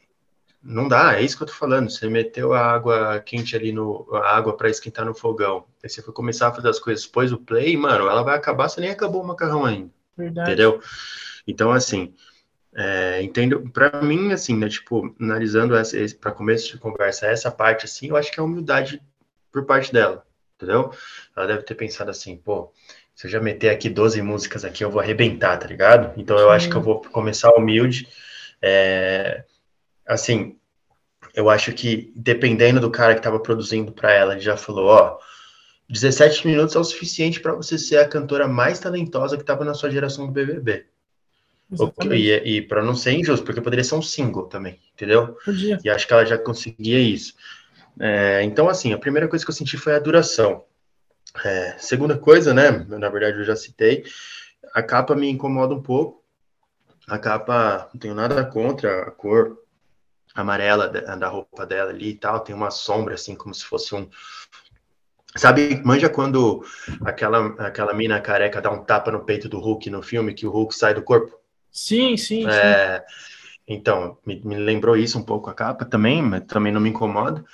Não 0.63 0.87
dá, 0.87 1.15
é 1.19 1.23
isso 1.23 1.37
que 1.37 1.43
eu 1.43 1.47
tô 1.47 1.55
falando. 1.55 1.91
Você 1.91 2.09
meteu 2.09 2.53
a 2.53 2.61
água 2.61 3.21
quente 3.21 3.57
ali 3.57 3.73
no. 3.73 4.07
a 4.13 4.37
água 4.37 4.57
para 4.57 4.69
esquentar 4.69 5.07
no 5.07 5.15
fogão. 5.15 5.65
Aí 5.83 5.89
você 5.89 6.03
foi 6.03 6.13
começar 6.13 6.49
a 6.49 6.55
fazer 6.55 6.69
as 6.69 6.79
coisas, 6.79 7.07
pôs 7.07 7.33
o 7.33 7.39
play, 7.39 7.77
mano, 7.77 8.09
ela 8.09 8.23
vai 8.23 8.37
acabar, 8.37 8.69
você 8.69 8.81
nem 8.81 8.91
acabou 8.91 9.23
o 9.23 9.27
macarrão 9.27 9.65
ainda. 9.65 9.91
Verdade. 10.17 10.51
Entendeu? 10.51 10.81
Então, 11.47 11.73
assim, 11.73 12.15
é, 12.75 13.23
entendo, 13.23 13.69
para 13.73 14.03
mim, 14.03 14.33
assim, 14.33 14.57
né, 14.57 14.69
tipo, 14.69 15.15
analisando 15.21 15.75
para 16.21 16.33
começo 16.33 16.71
de 16.71 16.79
conversa, 16.79 17.27
essa 17.27 17.51
parte, 17.51 17.87
assim, 17.87 18.09
eu 18.09 18.17
acho 18.17 18.31
que 18.31 18.39
é 18.39 18.43
humildade 18.43 19.03
por 19.51 19.65
parte 19.65 19.93
dela, 19.93 20.25
entendeu? 20.57 20.93
Ela 21.37 21.47
deve 21.47 21.63
ter 21.63 21.75
pensado 21.75 22.11
assim, 22.11 22.37
pô, 22.37 22.73
se 23.15 23.27
eu 23.27 23.31
já 23.31 23.41
meter 23.41 23.71
aqui 23.71 23.91
12 23.91 24.23
músicas 24.23 24.65
aqui, 24.65 24.85
eu 24.85 24.91
vou 24.91 25.01
arrebentar, 25.01 25.59
tá 25.59 25.67
ligado? 25.67 26.13
Então 26.17 26.39
eu 26.39 26.49
Sim. 26.49 26.55
acho 26.55 26.71
que 26.71 26.77
eu 26.77 26.83
vou 26.83 27.01
começar 27.03 27.51
humilde, 27.51 28.07
é, 28.63 29.45
assim, 30.07 30.57
eu 31.35 31.49
acho 31.49 31.73
que 31.73 32.13
dependendo 32.15 32.81
do 32.81 32.91
cara 32.91 33.15
que 33.15 33.21
estava 33.21 33.41
produzindo 33.41 33.93
para 33.93 34.13
ela, 34.13 34.33
ele 34.33 34.41
já 34.41 34.57
falou, 34.57 34.87
ó, 34.87 35.19
17 35.89 36.47
minutos 36.47 36.77
é 36.77 36.79
o 36.79 36.85
suficiente 36.85 37.41
para 37.41 37.53
você 37.53 37.77
ser 37.77 37.99
a 37.99 38.09
cantora 38.09 38.47
mais 38.47 38.79
talentosa 38.79 39.37
que 39.37 39.43
estava 39.43 39.65
na 39.65 39.75
sua 39.75 39.91
geração 39.91 40.27
do 40.27 40.33
BBB. 40.33 40.87
E, 42.17 42.57
e 42.57 42.63
para 42.63 42.83
não 42.83 42.95
ser 42.95 43.13
injusto, 43.13 43.45
porque 43.45 43.61
poderia 43.61 43.85
ser 43.85 43.95
um 43.95 44.03
single 44.03 44.47
também, 44.47 44.81
entendeu? 44.95 45.37
Podia. 45.45 45.79
E 45.85 45.91
acho 45.91 46.07
que 46.07 46.13
ela 46.13 46.25
já 46.25 46.37
conseguia 46.37 46.99
isso. 46.99 47.35
É, 47.99 48.43
então, 48.43 48.69
assim, 48.69 48.93
a 48.93 48.99
primeira 48.99 49.29
coisa 49.29 49.45
que 49.45 49.51
eu 49.51 49.55
senti 49.55 49.77
foi 49.77 49.95
a 49.95 50.01
duração. 50.01 50.65
É, 51.45 51.77
segunda 51.79 52.19
coisa, 52.19 52.53
né? 52.53 52.71
Na 52.71 53.09
verdade, 53.09 53.39
eu 53.39 53.45
já 53.45 53.55
citei. 53.55 54.05
A 54.75 54.83
capa 54.83 55.15
me 55.15 55.29
incomoda 55.29 55.75
um 55.75 55.83
pouco. 55.83 56.25
A 57.07 57.19
capa, 57.19 57.89
não 57.93 58.01
tenho 58.01 58.15
nada 58.15 58.45
contra 58.45 59.03
a 59.03 59.11
cor 59.11 59.60
amarela 60.41 60.89
da, 60.89 61.29
roupa 61.29 61.67
dela 61.67 61.91
ali 61.91 62.11
e 62.11 62.15
tal, 62.15 62.41
tem 62.41 62.55
uma 62.55 62.71
sombra 62.71 63.15
assim, 63.15 63.35
como 63.35 63.55
se 63.55 63.65
fosse 63.65 63.95
um. 63.95 64.09
Sabe, 65.37 65.81
manja 65.85 66.09
quando 66.09 66.65
aquela, 67.05 67.47
aquela 67.59 67.95
mina 67.95 68.21
careca 68.21 68.61
dá 68.61 68.71
um 68.71 68.83
tapa 68.83 69.13
no 69.13 69.25
peito 69.25 69.49
do 69.49 69.61
Hulk 69.61 69.89
no 69.89 70.03
filme, 70.03 70.35
que 70.35 70.47
o 70.47 70.51
Hulk 70.51 70.75
sai 70.75 70.93
do 70.93 71.03
corpo? 71.03 71.39
Sim, 71.71 72.17
sim. 72.17 72.49
É, 72.49 72.99
sim. 72.99 73.05
Então, 73.69 74.19
me, 74.27 74.41
me, 74.45 74.57
lembrou 74.57 74.97
isso 74.97 75.19
um 75.19 75.23
pouco 75.23 75.49
a 75.49 75.55
capa 75.55 75.85
também, 75.85 76.21
mas 76.21 76.43
também 76.45 76.73
não 76.73 76.81
me 76.81 76.91
incomoda. 76.91 77.45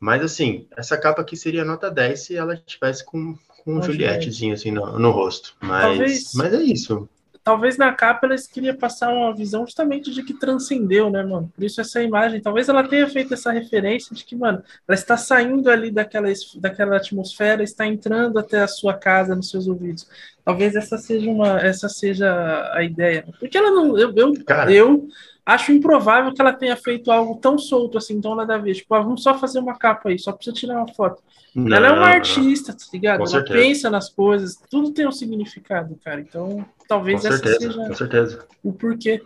Mas 0.00 0.22
assim, 0.22 0.66
essa 0.76 0.96
capa 0.96 1.20
aqui 1.20 1.36
seria 1.36 1.64
nota 1.64 1.90
10 1.90 2.20
se 2.20 2.36
ela 2.36 2.56
tivesse 2.56 3.04
com, 3.04 3.36
com 3.62 3.76
um 3.76 3.82
Julietezinho 3.82 4.54
assim 4.54 4.70
no, 4.70 4.98
no 4.98 5.10
rosto. 5.10 5.54
Mas, 5.60 5.82
Talvez... 5.82 6.34
mas 6.34 6.54
é 6.54 6.62
isso 6.62 7.08
talvez 7.46 7.78
na 7.78 7.92
capa 7.92 8.26
eles 8.26 8.48
queria 8.48 8.76
passar 8.76 9.08
uma 9.08 9.32
visão 9.32 9.64
justamente 9.64 10.10
de 10.10 10.20
que 10.24 10.34
transcendeu, 10.34 11.08
né, 11.08 11.22
mano? 11.22 11.48
Por 11.54 11.62
isso 11.62 11.80
essa 11.80 12.02
imagem, 12.02 12.40
talvez 12.40 12.68
ela 12.68 12.82
tenha 12.82 13.08
feito 13.08 13.34
essa 13.34 13.52
referência 13.52 14.12
de 14.16 14.24
que, 14.24 14.34
mano, 14.34 14.64
ela 14.86 14.98
está 14.98 15.16
saindo 15.16 15.70
ali 15.70 15.92
daquela, 15.92 16.26
daquela 16.56 16.96
atmosfera, 16.96 17.62
está 17.62 17.86
entrando 17.86 18.36
até 18.36 18.62
a 18.62 18.66
sua 18.66 18.94
casa, 18.94 19.36
nos 19.36 19.48
seus 19.48 19.68
ouvidos. 19.68 20.08
Talvez 20.44 20.74
essa 20.74 20.98
seja 20.98 21.30
uma, 21.30 21.60
essa 21.60 21.88
seja 21.88 22.68
a 22.74 22.82
ideia. 22.82 23.24
Porque 23.38 23.56
ela 23.56 23.70
não, 23.70 23.96
eu, 23.96 24.12
eu, 24.16 24.34
eu 24.68 25.08
acho 25.44 25.70
improvável 25.70 26.34
que 26.34 26.42
ela 26.42 26.52
tenha 26.52 26.76
feito 26.76 27.12
algo 27.12 27.36
tão 27.36 27.56
solto 27.56 27.96
assim, 27.96 28.20
tão 28.20 28.34
nada 28.34 28.56
a 28.56 28.58
ver. 28.58 28.74
Tipo, 28.74 28.92
ah, 28.92 29.02
vamos 29.02 29.22
só 29.22 29.38
fazer 29.38 29.60
uma 29.60 29.78
capa 29.78 30.08
aí, 30.08 30.18
só 30.18 30.32
precisa 30.32 30.56
tirar 30.56 30.78
uma 30.78 30.92
foto. 30.92 31.22
Não, 31.54 31.76
ela 31.76 31.86
é 31.86 31.92
uma 31.92 32.08
artista, 32.08 32.72
tá 32.72 32.84
ligado? 32.92 33.22
ela 33.22 33.44
pensa 33.44 33.88
nas 33.88 34.08
coisas, 34.08 34.60
tudo 34.68 34.90
tem 34.90 35.06
um 35.06 35.12
significado, 35.12 35.96
cara. 36.04 36.20
Então, 36.20 36.66
talvez 36.86 37.20
com 37.20 37.28
essa 37.28 37.36
certeza, 37.38 37.58
seja 37.58 37.86
com 37.86 37.94
certeza. 37.94 38.46
o 38.62 38.72
porquê. 38.72 39.22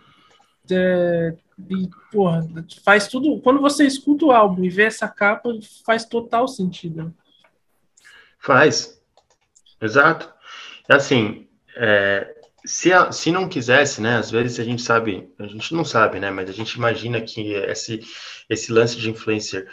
É, 0.69 1.35
e, 1.69 1.89
porra, 2.11 2.47
faz 2.83 3.07
tudo. 3.07 3.39
Quando 3.41 3.59
você 3.59 3.85
escuta 3.85 4.25
o 4.25 4.31
álbum 4.31 4.63
e 4.63 4.69
vê 4.69 4.83
essa 4.83 5.07
capa, 5.07 5.49
faz 5.85 6.05
total 6.05 6.47
sentido. 6.47 7.13
Faz. 8.39 9.01
Exato. 9.81 10.31
Assim, 10.89 11.47
é, 11.75 12.35
se, 12.65 12.91
a, 12.93 13.11
se 13.11 13.31
não 13.31 13.47
quisesse, 13.47 14.01
né? 14.01 14.17
Às 14.17 14.31
vezes 14.31 14.59
a 14.59 14.63
gente 14.63 14.81
sabe, 14.81 15.31
a 15.39 15.47
gente 15.47 15.73
não 15.73 15.83
sabe, 15.83 16.19
né? 16.19 16.29
Mas 16.31 16.49
a 16.49 16.53
gente 16.53 16.73
imagina 16.73 17.21
que 17.21 17.53
esse, 17.53 18.01
esse 18.49 18.71
lance 18.71 18.97
de 18.97 19.09
influencer 19.09 19.67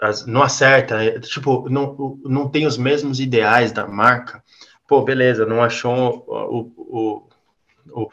as, 0.00 0.26
não 0.26 0.42
acerta, 0.42 1.02
é, 1.02 1.20
tipo, 1.20 1.68
não, 1.68 2.18
não 2.24 2.48
tem 2.48 2.66
os 2.66 2.76
mesmos 2.76 3.20
ideais 3.20 3.72
da 3.72 3.86
marca. 3.86 4.41
Pô, 4.92 5.00
beleza, 5.00 5.46
não 5.46 5.62
achou 5.62 6.22
o, 6.28 6.70
o, 6.76 7.28
o, 7.88 8.10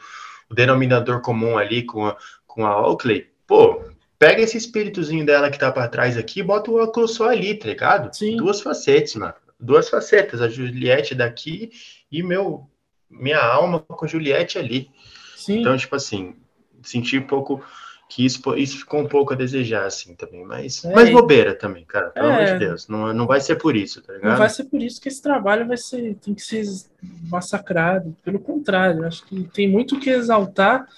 o 0.48 0.54
denominador 0.54 1.20
comum 1.20 1.58
ali 1.58 1.82
com 1.82 2.06
a, 2.06 2.16
com 2.46 2.64
a 2.64 2.88
Oakley. 2.88 3.28
Pô, 3.46 3.84
pega 4.18 4.40
esse 4.40 4.56
espíritozinho 4.56 5.26
dela 5.26 5.50
que 5.50 5.58
tá 5.58 5.70
para 5.70 5.88
trás 5.88 6.16
aqui 6.16 6.40
e 6.40 6.42
bota 6.42 6.70
o 6.70 6.82
óculos 6.82 7.16
só 7.16 7.28
ali, 7.28 7.54
tá 7.54 7.68
ligado? 7.68 8.16
Sim. 8.16 8.34
Duas 8.38 8.62
facetas, 8.62 9.14
mano. 9.14 9.34
Duas 9.60 9.90
facetas, 9.90 10.40
a 10.40 10.48
Juliette 10.48 11.14
daqui 11.14 11.70
e 12.10 12.22
meu 12.22 12.66
minha 13.10 13.44
alma 13.44 13.80
com 13.80 14.06
a 14.06 14.08
Juliette 14.08 14.58
ali. 14.58 14.90
Sim. 15.36 15.60
Então, 15.60 15.76
tipo 15.76 15.94
assim, 15.94 16.34
senti 16.82 17.18
um 17.18 17.26
pouco 17.26 17.62
que 18.10 18.26
isso, 18.26 18.42
isso 18.56 18.78
ficou 18.78 19.00
um 19.00 19.06
pouco 19.06 19.32
a 19.32 19.36
desejar, 19.36 19.86
assim, 19.86 20.16
também. 20.16 20.44
Mas, 20.44 20.84
é, 20.84 20.92
mas 20.92 21.10
bobeira 21.10 21.54
também, 21.54 21.84
cara. 21.84 22.10
Pelo 22.10 22.26
é, 22.26 22.34
amor 22.34 22.44
de 22.52 22.58
Deus. 22.58 22.88
Não, 22.88 23.14
não 23.14 23.24
vai 23.24 23.40
ser 23.40 23.54
por 23.54 23.76
isso, 23.76 24.02
tá 24.02 24.12
ligado? 24.12 24.30
Não 24.32 24.36
vai 24.36 24.48
ser 24.48 24.64
por 24.64 24.82
isso 24.82 25.00
que 25.00 25.08
esse 25.08 25.22
trabalho 25.22 25.68
vai 25.68 25.76
ser, 25.76 26.16
tem 26.16 26.34
que 26.34 26.42
ser 26.42 26.64
massacrado. 27.30 28.16
Pelo 28.24 28.40
contrário, 28.40 29.06
acho 29.06 29.24
que 29.24 29.44
tem 29.44 29.68
muito 29.68 30.00
que 30.00 30.10
exaltar. 30.10 30.88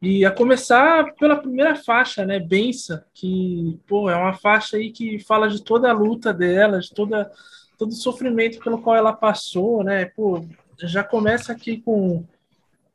E 0.00 0.26
a 0.26 0.30
começar 0.30 1.14
pela 1.14 1.36
primeira 1.36 1.74
faixa, 1.74 2.26
né? 2.26 2.38
Bença, 2.38 3.04
que, 3.14 3.80
pô, 3.88 4.10
é 4.10 4.14
uma 4.14 4.34
faixa 4.34 4.76
aí 4.76 4.92
que 4.92 5.18
fala 5.20 5.48
de 5.48 5.64
toda 5.64 5.88
a 5.88 5.94
luta 5.94 6.34
dela, 6.34 6.80
de 6.80 6.90
toda, 6.90 7.32
todo 7.78 7.92
o 7.92 7.94
sofrimento 7.94 8.62
pelo 8.62 8.82
qual 8.82 8.94
ela 8.94 9.14
passou, 9.14 9.82
né? 9.82 10.04
Pô, 10.04 10.44
já 10.82 11.02
começa 11.02 11.50
aqui 11.50 11.78
com, 11.78 12.22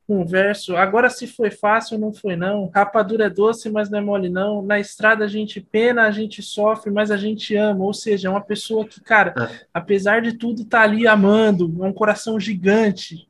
com 0.07 0.21
um 0.21 0.25
verso. 0.25 0.75
Agora 0.75 1.09
se 1.09 1.27
foi 1.27 1.49
fácil, 1.49 1.97
não 1.97 2.13
foi 2.13 2.35
não. 2.35 2.69
Rapadura 2.73 3.25
é 3.25 3.29
doce, 3.29 3.69
mas 3.69 3.89
não 3.89 3.99
é 3.99 4.01
mole 4.01 4.29
não. 4.29 4.61
Na 4.61 4.79
estrada 4.79 5.25
a 5.25 5.27
gente 5.27 5.61
pena, 5.61 6.03
a 6.03 6.11
gente 6.11 6.41
sofre, 6.41 6.91
mas 6.91 7.11
a 7.11 7.17
gente 7.17 7.55
ama. 7.55 7.83
Ou 7.83 7.93
seja, 7.93 8.27
é 8.27 8.31
uma 8.31 8.41
pessoa 8.41 8.85
que, 8.85 9.01
cara, 9.01 9.33
é. 9.37 9.65
apesar 9.73 10.21
de 10.21 10.33
tudo, 10.33 10.65
tá 10.65 10.81
ali 10.81 11.07
amando. 11.07 11.73
É 11.83 11.87
um 11.87 11.93
coração 11.93 12.39
gigante. 12.39 13.27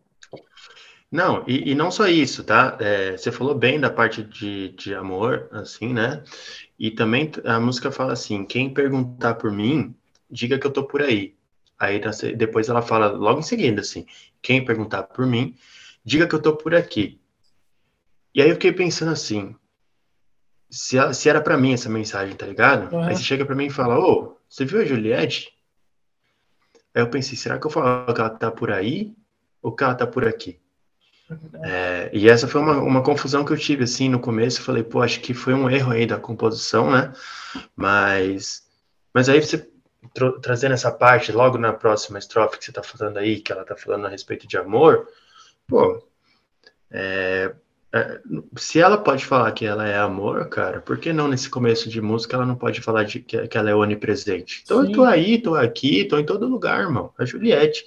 Não, 1.11 1.43
e, 1.47 1.71
e 1.71 1.75
não 1.75 1.91
só 1.91 2.07
isso, 2.07 2.43
tá? 2.43 2.75
É, 2.79 3.15
você 3.15 3.31
falou 3.31 3.53
bem 3.53 3.79
da 3.79 3.91
parte 3.91 4.23
de, 4.23 4.69
de 4.69 4.95
amor, 4.95 5.47
assim, 5.51 5.93
né? 5.93 6.23
E 6.79 6.89
também 6.89 7.31
a 7.45 7.59
música 7.59 7.91
fala 7.91 8.13
assim: 8.13 8.43
quem 8.43 8.73
perguntar 8.73 9.35
por 9.35 9.51
mim, 9.51 9.93
diga 10.29 10.57
que 10.57 10.65
eu 10.65 10.71
tô 10.71 10.83
por 10.83 11.03
aí. 11.03 11.35
Aí 11.79 12.01
depois 12.35 12.67
ela 12.67 12.81
fala 12.81 13.07
logo 13.11 13.41
em 13.41 13.43
seguida 13.43 13.81
assim: 13.81 14.07
quem 14.41 14.65
perguntar 14.65 15.03
por 15.03 15.27
mim, 15.27 15.55
diga 16.03 16.27
que 16.27 16.35
eu 16.35 16.41
tô 16.41 16.55
por 16.55 16.75
aqui. 16.75 17.19
E 18.33 18.41
aí 18.41 18.49
eu 18.49 18.55
fiquei 18.55 18.71
pensando 18.71 19.11
assim: 19.11 19.55
se, 20.69 20.97
se 21.13 21.29
era 21.29 21.41
para 21.41 21.57
mim 21.57 21.73
essa 21.73 21.89
mensagem, 21.89 22.35
tá 22.35 22.45
ligado? 22.45 22.93
Uhum. 22.93 23.03
Aí 23.03 23.15
você 23.15 23.23
chega 23.23 23.45
para 23.45 23.55
mim 23.55 23.67
e 23.67 23.71
fala: 23.71 23.99
Ô, 23.99 24.37
você 24.49 24.65
viu 24.65 24.81
a 24.81 24.85
Juliette? 24.85 25.51
Aí 26.93 27.01
eu 27.01 27.09
pensei: 27.09 27.37
será 27.37 27.59
que 27.59 27.67
eu 27.67 27.71
falo 27.71 28.13
que 28.13 28.19
ela 28.19 28.29
tá 28.29 28.51
por 28.51 28.71
aí 28.71 29.15
ou 29.61 29.71
que 29.75 29.83
ela 29.83 29.95
tá 29.95 30.07
por 30.07 30.27
aqui? 30.27 30.59
É, 31.63 32.09
e 32.13 32.29
essa 32.29 32.47
foi 32.47 32.61
uma, 32.61 32.77
uma 32.77 33.03
confusão 33.03 33.45
que 33.45 33.53
eu 33.53 33.57
tive 33.57 33.83
assim 33.83 34.09
no 34.09 34.19
começo. 34.19 34.59
Eu 34.59 34.65
falei, 34.65 34.83
pô, 34.83 35.01
acho 35.01 35.21
que 35.21 35.33
foi 35.33 35.53
um 35.53 35.69
erro 35.69 35.91
aí 35.91 36.05
da 36.05 36.19
composição, 36.19 36.91
né? 36.91 37.13
Mas, 37.75 38.63
mas 39.13 39.29
aí 39.29 39.39
você 39.39 39.69
trazendo 40.41 40.73
essa 40.73 40.91
parte 40.91 41.31
logo 41.31 41.57
na 41.57 41.71
próxima 41.71 42.19
estrofe 42.19 42.57
que 42.57 42.65
você 42.65 42.71
está 42.71 42.83
falando 42.83 43.17
aí, 43.17 43.39
que 43.39 43.51
ela 43.51 43.61
está 43.61 43.75
falando 43.75 44.05
a 44.05 44.09
respeito 44.09 44.45
de 44.45 44.57
amor, 44.57 45.07
pô, 45.67 46.03
é, 46.91 47.53
é, 47.91 48.19
se 48.57 48.79
ela 48.79 48.97
pode 48.97 49.23
falar 49.23 49.51
que 49.51 49.65
ela 49.65 49.87
é 49.87 49.97
amor, 49.97 50.49
cara, 50.49 50.81
por 50.81 50.97
que 50.97 51.13
não 51.13 51.27
nesse 51.27 51.47
começo 51.47 51.87
de 51.87 52.01
música 52.01 52.35
ela 52.35 52.45
não 52.45 52.55
pode 52.55 52.81
falar 52.81 53.03
de 53.03 53.19
que, 53.19 53.47
que 53.47 53.57
ela 53.57 53.69
é 53.69 53.75
onipresente? 53.75 54.61
Então 54.63 54.81
Sim. 54.81 54.87
eu 54.87 54.95
tô 54.95 55.03
aí, 55.03 55.39
tô 55.39 55.53
aqui, 55.53 56.03
tô 56.05 56.17
em 56.17 56.25
todo 56.25 56.47
lugar, 56.47 56.81
irmão. 56.81 57.13
A 57.19 57.23
Juliette, 57.23 57.85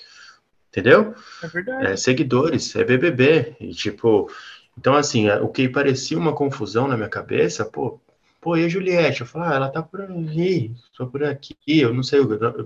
entendeu? 0.68 1.12
É 1.42 1.48
verdade. 1.48 1.86
É, 1.86 1.96
seguidores, 1.96 2.76
é 2.76 2.84
BBB, 2.84 3.56
e 3.58 3.74
tipo, 3.74 4.30
então 4.78 4.94
assim, 4.94 5.28
é, 5.28 5.40
o 5.40 5.48
que 5.48 5.68
parecia 5.68 6.16
uma 6.16 6.34
confusão 6.34 6.86
na 6.86 6.96
minha 6.96 7.08
cabeça, 7.08 7.64
pô, 7.64 8.00
pô, 8.40 8.56
e 8.56 8.64
a 8.64 8.68
Juliette? 8.68 9.22
Eu 9.22 9.26
falo, 9.26 9.46
ah, 9.46 9.54
ela 9.54 9.68
tá 9.68 9.82
por 9.82 10.02
aí, 10.02 10.70
só 10.92 11.04
por 11.04 11.24
aqui, 11.24 11.56
eu 11.66 11.92
não 11.92 12.04
sei, 12.04 12.20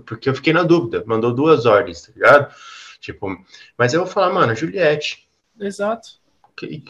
porque 0.05 0.29
eu 0.29 0.35
fiquei 0.35 0.53
na 0.53 0.61
dúvida, 0.61 1.03
mandou 1.07 1.33
duas 1.33 1.65
ordens, 1.65 2.03
tá 2.03 2.11
ligado? 2.13 2.53
Tipo, 3.01 3.35
mas 3.75 3.93
eu 3.93 4.01
vou 4.01 4.09
falar, 4.09 4.31
mano, 4.31 4.55
Juliette. 4.55 5.27
Exato. 5.59 6.19
Que... 6.55 6.83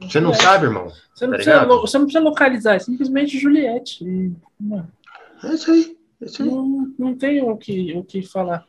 Você 0.00 0.18
não 0.18 0.32
sabe, 0.32 0.64
irmão? 0.64 0.90
Você 1.14 1.26
não, 1.26 1.32
tá 1.32 1.36
precisa, 1.36 1.66
você 1.66 1.98
não 1.98 2.04
precisa 2.06 2.24
localizar, 2.24 2.74
é 2.74 2.78
simplesmente 2.78 3.38
Juliette. 3.38 4.02
E, 4.02 4.32
é 5.44 5.54
isso 5.54 5.70
aí. 5.70 5.96
É 6.20 6.24
isso 6.24 6.42
aí. 6.42 6.48
Não, 6.48 6.94
não 6.98 7.14
tem 7.14 7.42
o 7.42 7.56
que, 7.56 7.92
o 7.92 8.02
que 8.02 8.22
falar. 8.22 8.66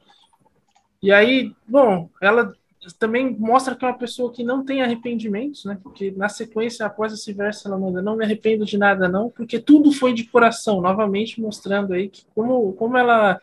E 1.01 1.11
aí, 1.11 1.55
bom, 1.65 2.09
ela 2.21 2.53
também 2.99 3.35
mostra 3.39 3.75
que 3.75 3.85
é 3.85 3.87
uma 3.87 3.97
pessoa 3.97 4.31
que 4.31 4.43
não 4.43 4.63
tem 4.63 4.81
arrependimentos, 4.83 5.65
né? 5.65 5.79
Porque 5.81 6.11
na 6.11 6.29
sequência, 6.29 6.85
após 6.85 7.13
esse 7.13 7.31
verso, 7.31 7.67
ela 7.67 7.77
manda: 7.77 8.01
Não 8.01 8.17
me 8.17 8.25
arrependo 8.25 8.65
de 8.65 8.77
nada, 8.77 9.07
não, 9.07 9.29
porque 9.29 9.57
tudo 9.57 9.91
foi 9.91 10.13
de 10.13 10.25
coração. 10.25 10.81
Novamente 10.81 11.41
mostrando 11.41 11.93
aí 11.93 12.09
que 12.09 12.25
como, 12.35 12.73
como 12.73 12.97
ela 12.97 13.39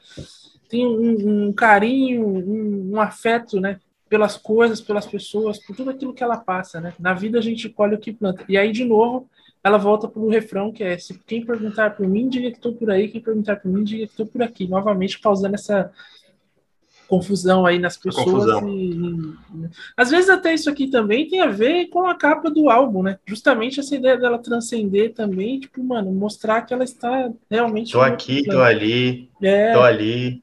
tem 0.72 0.86
um, 0.86 1.48
um 1.48 1.52
carinho, 1.52 2.26
um, 2.26 2.94
um, 2.94 3.00
afeto, 3.00 3.60
né? 3.60 3.78
Pelas 4.08 4.38
coisas, 4.38 4.80
pelas 4.80 5.04
pessoas, 5.04 5.58
por 5.58 5.76
tudo 5.76 5.90
aquilo 5.90 6.14
que 6.14 6.24
ela 6.24 6.38
passa, 6.38 6.80
né? 6.80 6.94
Na 6.98 7.12
vida 7.12 7.38
a 7.38 7.42
gente 7.42 7.68
colhe 7.68 7.94
o 7.94 7.98
que 7.98 8.10
planta. 8.10 8.42
E 8.48 8.56
aí, 8.56 8.72
de 8.72 8.82
novo, 8.82 9.28
ela 9.62 9.76
volta 9.76 10.08
para 10.08 10.22
o 10.22 10.30
refrão 10.30 10.72
que 10.72 10.82
é: 10.82 10.96
Se 10.96 11.12
quem 11.26 11.44
perguntar 11.44 11.90
por 11.94 12.08
mim, 12.08 12.26
diga 12.26 12.50
que 12.50 12.56
estou 12.56 12.72
por 12.72 12.90
aí, 12.90 13.08
quem 13.08 13.20
perguntar 13.20 13.56
por 13.56 13.70
mim, 13.70 13.84
diga 13.84 14.06
que 14.06 14.12
estou 14.12 14.24
por 14.24 14.42
aqui. 14.42 14.66
Novamente 14.66 15.20
causando 15.20 15.54
essa 15.54 15.92
confusão 17.06 17.66
aí 17.66 17.78
nas 17.78 17.98
pessoas. 17.98 18.62
E, 18.66 19.34
às 19.94 20.10
vezes 20.10 20.30
até 20.30 20.54
isso 20.54 20.70
aqui 20.70 20.88
também 20.88 21.28
tem 21.28 21.42
a 21.42 21.48
ver 21.48 21.88
com 21.88 22.06
a 22.06 22.14
capa 22.14 22.50
do 22.50 22.70
álbum, 22.70 23.02
né? 23.02 23.18
Justamente 23.26 23.78
essa 23.78 23.94
ideia 23.94 24.16
dela 24.16 24.38
transcender 24.38 25.12
também, 25.12 25.60
tipo, 25.60 25.84
mano, 25.84 26.10
mostrar 26.12 26.62
que 26.62 26.72
ela 26.72 26.84
está 26.84 27.30
realmente. 27.50 27.92
Tô 27.92 28.00
aqui, 28.00 28.42
tô 28.44 28.62
ali, 28.62 29.28
é. 29.42 29.74
tô 29.74 29.80
ali. 29.80 30.42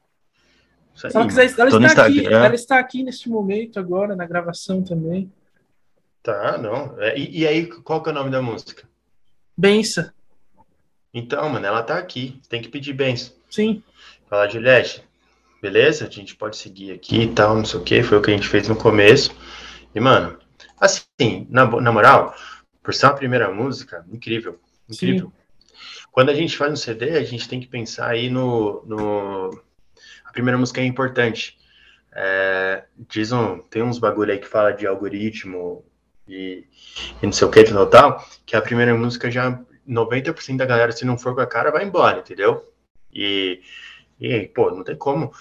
Aí, 1.04 1.12
ela, 1.14 1.26
quiser, 1.26 1.54
ela, 1.58 1.86
está 1.86 2.06
aqui, 2.06 2.26
ela 2.26 2.54
está 2.54 2.78
aqui 2.78 3.02
neste 3.02 3.28
momento 3.28 3.78
agora, 3.78 4.16
na 4.16 4.26
gravação 4.26 4.82
também. 4.82 5.32
Tá, 6.22 6.58
não. 6.58 7.00
É, 7.00 7.18
e, 7.18 7.40
e, 7.40 7.46
aí, 7.46 7.66
qual 7.66 8.02
que 8.02 8.08
é 8.10 8.12
o 8.12 8.14
nome 8.14 8.30
da 8.30 8.42
música? 8.42 8.88
Bença. 9.56 10.12
Então, 11.12 11.48
mano, 11.48 11.66
ela 11.66 11.82
tá 11.82 11.98
aqui. 11.98 12.40
Tem 12.48 12.60
que 12.60 12.68
pedir 12.68 12.92
benção. 12.92 13.34
Sim. 13.50 13.82
Fala, 14.28 14.48
Juliette, 14.48 15.02
beleza? 15.60 16.06
A 16.06 16.10
gente 16.10 16.36
pode 16.36 16.56
seguir 16.56 16.92
aqui 16.92 17.22
e 17.22 17.32
tal, 17.32 17.56
não 17.56 17.64
sei 17.64 17.80
o 17.80 17.82
que, 17.82 18.02
foi 18.02 18.18
o 18.18 18.22
que 18.22 18.30
a 18.30 18.34
gente 18.34 18.48
fez 18.48 18.68
no 18.68 18.76
começo. 18.76 19.34
E, 19.94 20.00
mano, 20.00 20.38
assim, 20.78 21.46
na, 21.50 21.66
na 21.66 21.92
moral, 21.92 22.34
por 22.82 22.94
ser 22.94 23.06
uma 23.06 23.14
primeira 23.14 23.52
música, 23.52 24.04
incrível, 24.12 24.58
incrível. 24.88 25.26
Sim. 25.26 25.40
Quando 26.12 26.30
a 26.30 26.34
gente 26.34 26.56
faz 26.56 26.72
um 26.72 26.76
CD, 26.76 27.16
a 27.16 27.22
gente 27.22 27.48
tem 27.48 27.60
que 27.60 27.68
pensar 27.68 28.10
aí 28.10 28.28
no. 28.28 28.84
no... 28.86 29.62
A 30.30 30.32
primeira 30.32 30.56
música 30.56 30.80
é 30.80 30.84
importante. 30.84 31.58
É, 32.12 32.84
diz 33.08 33.32
um, 33.32 33.58
tem 33.58 33.82
uns 33.82 33.98
bagulho 33.98 34.30
aí 34.30 34.38
que 34.38 34.46
fala 34.46 34.70
de 34.70 34.86
algoritmo 34.86 35.84
e, 36.28 36.64
e 37.20 37.26
não 37.26 37.32
sei 37.32 37.48
o 37.48 37.50
que, 37.50 37.64
tal, 37.64 37.86
tal, 37.88 38.24
que 38.46 38.54
a 38.54 38.62
primeira 38.62 38.94
música 38.94 39.28
já 39.28 39.60
90% 39.88 40.56
da 40.56 40.64
galera, 40.64 40.92
se 40.92 41.04
não 41.04 41.18
for 41.18 41.34
com 41.34 41.40
a 41.40 41.46
cara, 41.46 41.72
vai 41.72 41.84
embora, 41.84 42.20
entendeu? 42.20 42.72
E 43.12 43.60
e, 44.20 44.46
pô, 44.46 44.70
não 44.70 44.84
tem 44.84 44.94
como. 44.94 45.32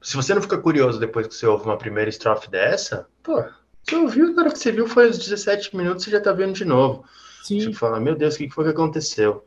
se 0.00 0.16
você 0.16 0.34
não 0.34 0.40
fica 0.40 0.56
curioso 0.56 0.98
depois 0.98 1.26
que 1.26 1.34
você 1.34 1.46
ouve 1.46 1.66
uma 1.66 1.76
primeira 1.76 2.08
estrofe 2.08 2.50
dessa, 2.50 3.06
pô, 3.22 3.44
você 3.84 3.96
ouviu, 3.96 4.32
na 4.32 4.42
hora 4.42 4.50
que 4.50 4.58
você 4.58 4.72
viu 4.72 4.86
foi 4.88 5.10
os 5.10 5.18
17 5.18 5.76
minutos, 5.76 6.04
você 6.04 6.10
já 6.10 6.22
tá 6.22 6.32
vendo 6.32 6.54
de 6.54 6.64
novo. 6.64 7.04
Sim. 7.42 7.60
Você 7.60 7.72
fala, 7.74 8.00
meu 8.00 8.14
Deus, 8.14 8.36
o 8.36 8.38
que 8.38 8.48
foi 8.48 8.64
que 8.64 8.70
aconteceu? 8.70 9.46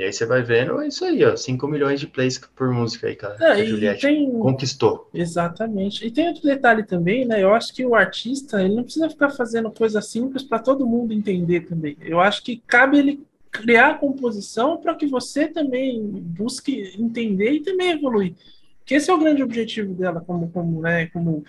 E 0.00 0.02
aí 0.02 0.10
você 0.14 0.24
vai 0.24 0.42
vendo, 0.42 0.80
é 0.80 0.88
isso 0.88 1.04
aí, 1.04 1.22
ó, 1.26 1.36
5 1.36 1.68
milhões 1.68 2.00
de 2.00 2.06
plays 2.06 2.38
por 2.56 2.72
música 2.72 3.06
aí, 3.06 3.14
cara. 3.14 3.36
É, 3.38 3.60
a 3.60 3.64
Juliette 3.66 4.00
tem... 4.00 4.32
conquistou. 4.32 5.10
Exatamente. 5.12 6.06
E 6.06 6.10
tem 6.10 6.26
outro 6.26 6.42
detalhe 6.42 6.84
também, 6.84 7.26
né? 7.26 7.42
Eu 7.42 7.52
acho 7.52 7.74
que 7.74 7.84
o 7.84 7.94
artista, 7.94 8.62
ele 8.62 8.76
não 8.76 8.82
precisa 8.82 9.10
ficar 9.10 9.28
fazendo 9.28 9.70
coisa 9.70 10.00
simples 10.00 10.42
para 10.42 10.58
todo 10.58 10.86
mundo 10.86 11.12
entender 11.12 11.66
também. 11.66 11.98
Eu 12.00 12.18
acho 12.18 12.42
que 12.42 12.62
cabe 12.66 12.98
ele 12.98 13.22
criar 13.50 13.90
a 13.90 13.94
composição 13.98 14.78
para 14.78 14.94
que 14.94 15.06
você 15.06 15.46
também 15.46 16.00
busque 16.02 16.94
entender 16.98 17.52
e 17.52 17.60
também 17.60 17.90
evoluir. 17.90 18.32
Que 18.86 18.94
esse 18.94 19.10
é 19.10 19.12
o 19.12 19.18
grande 19.18 19.42
objetivo 19.42 19.92
dela 19.92 20.22
como, 20.26 20.48
como, 20.48 20.80
né, 20.80 21.08
como 21.08 21.44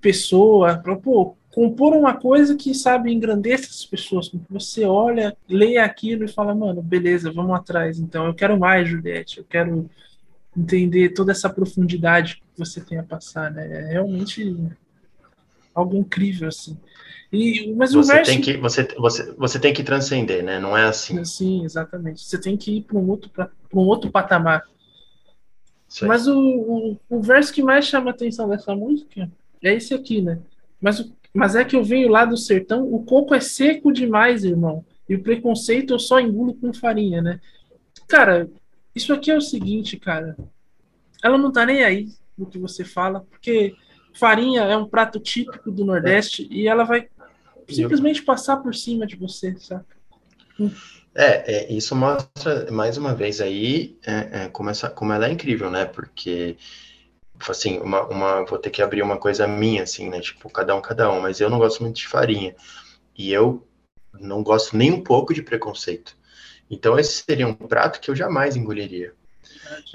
pessoa, 0.00 0.82
pô, 1.02 1.36
compor 1.50 1.94
uma 1.94 2.14
coisa 2.14 2.54
que 2.54 2.74
sabe 2.74 3.12
engrandecer 3.12 3.68
as 3.70 3.84
pessoas, 3.84 4.30
você 4.48 4.84
olha, 4.84 5.36
lê 5.48 5.78
aquilo 5.78 6.24
e 6.24 6.28
fala, 6.28 6.54
mano, 6.54 6.80
beleza, 6.80 7.32
vamos 7.32 7.54
atrás. 7.54 7.98
Então, 7.98 8.26
eu 8.26 8.34
quero 8.34 8.58
mais, 8.58 8.88
Juliette, 8.88 9.38
eu 9.38 9.44
quero 9.44 9.90
entender 10.56 11.10
toda 11.10 11.32
essa 11.32 11.50
profundidade 11.50 12.36
que 12.36 12.58
você 12.58 12.80
tem 12.80 12.98
a 12.98 13.02
passar, 13.02 13.50
né? 13.50 13.66
É 13.66 13.92
realmente 13.92 14.56
algo 15.74 15.96
incrível 15.96 16.48
assim. 16.48 16.76
E, 17.32 17.72
mas 17.74 17.92
você 17.92 18.14
verso... 18.14 18.30
tem 18.32 18.40
que 18.40 18.56
você, 18.56 18.88
você, 18.98 19.32
você 19.32 19.58
tem 19.60 19.72
que 19.72 19.84
transcender, 19.84 20.42
né? 20.42 20.58
Não 20.58 20.76
é 20.76 20.84
assim. 20.84 21.24
Sim, 21.24 21.64
exatamente. 21.64 22.24
Você 22.24 22.40
tem 22.40 22.56
que 22.56 22.78
ir 22.78 22.82
para 22.82 22.98
um 22.98 23.08
outro 23.08 23.30
para 23.30 23.50
um 23.72 23.86
outro 23.86 24.10
patamar. 24.10 24.64
Mas 26.02 26.26
o, 26.26 26.38
o, 26.38 27.00
o, 27.08 27.20
verso 27.20 27.52
que 27.52 27.62
mais 27.62 27.84
chama 27.84 28.10
a 28.10 28.14
atenção 28.14 28.48
dessa 28.48 28.74
música 28.76 29.30
é 29.62 29.74
esse 29.74 29.92
aqui, 29.92 30.22
né? 30.22 30.38
Mas, 30.80 31.04
mas 31.32 31.54
é 31.54 31.64
que 31.64 31.76
eu 31.76 31.84
venho 31.84 32.08
lá 32.08 32.24
do 32.24 32.36
sertão, 32.36 32.92
o 32.92 33.04
coco 33.04 33.34
é 33.34 33.40
seco 33.40 33.92
demais, 33.92 34.44
irmão. 34.44 34.84
E 35.08 35.14
o 35.14 35.22
preconceito 35.22 35.92
eu 35.92 35.98
só 35.98 36.20
engulo 36.20 36.54
com 36.54 36.72
farinha, 36.72 37.22
né? 37.22 37.40
Cara, 38.08 38.48
isso 38.94 39.12
aqui 39.12 39.30
é 39.30 39.36
o 39.36 39.40
seguinte, 39.40 39.96
cara. 39.96 40.36
Ela 41.22 41.38
não 41.38 41.52
tá 41.52 41.64
nem 41.64 41.82
aí 41.84 42.08
no 42.36 42.46
que 42.46 42.58
você 42.58 42.84
fala, 42.84 43.20
porque 43.30 43.74
farinha 44.14 44.62
é 44.62 44.76
um 44.76 44.88
prato 44.88 45.20
típico 45.20 45.70
do 45.70 45.84
Nordeste 45.84 46.48
e 46.50 46.66
ela 46.66 46.84
vai 46.84 47.08
simplesmente 47.68 48.22
passar 48.22 48.56
por 48.56 48.74
cima 48.74 49.06
de 49.06 49.16
você, 49.16 49.56
sabe? 49.58 49.84
É, 51.14 51.54
é, 51.54 51.72
isso 51.72 51.94
mostra 51.94 52.70
mais 52.70 52.96
uma 52.96 53.14
vez 53.14 53.40
aí 53.40 53.98
é, 54.06 54.44
é, 54.44 54.48
como, 54.48 54.70
essa, 54.70 54.88
como 54.88 55.12
ela 55.12 55.26
é 55.26 55.32
incrível, 55.32 55.70
né? 55.70 55.84
Porque 55.84 56.56
assim, 57.48 57.78
uma, 57.80 58.02
uma, 58.06 58.44
vou 58.44 58.58
ter 58.58 58.70
que 58.70 58.82
abrir 58.82 59.02
uma 59.02 59.16
coisa 59.16 59.46
minha, 59.46 59.82
assim, 59.82 60.08
né? 60.08 60.20
Tipo, 60.20 60.50
cada 60.50 60.74
um, 60.74 60.80
cada 60.80 61.10
um, 61.10 61.20
mas 61.20 61.40
eu 61.40 61.50
não 61.50 61.58
gosto 61.58 61.82
muito 61.82 61.96
de 61.96 62.08
farinha. 62.08 62.54
E 63.16 63.32
eu 63.32 63.66
não 64.12 64.42
gosto 64.42 64.76
nem 64.76 64.92
um 64.92 65.02
pouco 65.02 65.32
de 65.32 65.42
preconceito. 65.42 66.16
Então, 66.70 66.98
esse 66.98 67.22
seria 67.22 67.46
um 67.46 67.54
prato 67.54 68.00
que 68.00 68.10
eu 68.10 68.16
jamais 68.16 68.56
engoliria. 68.56 69.12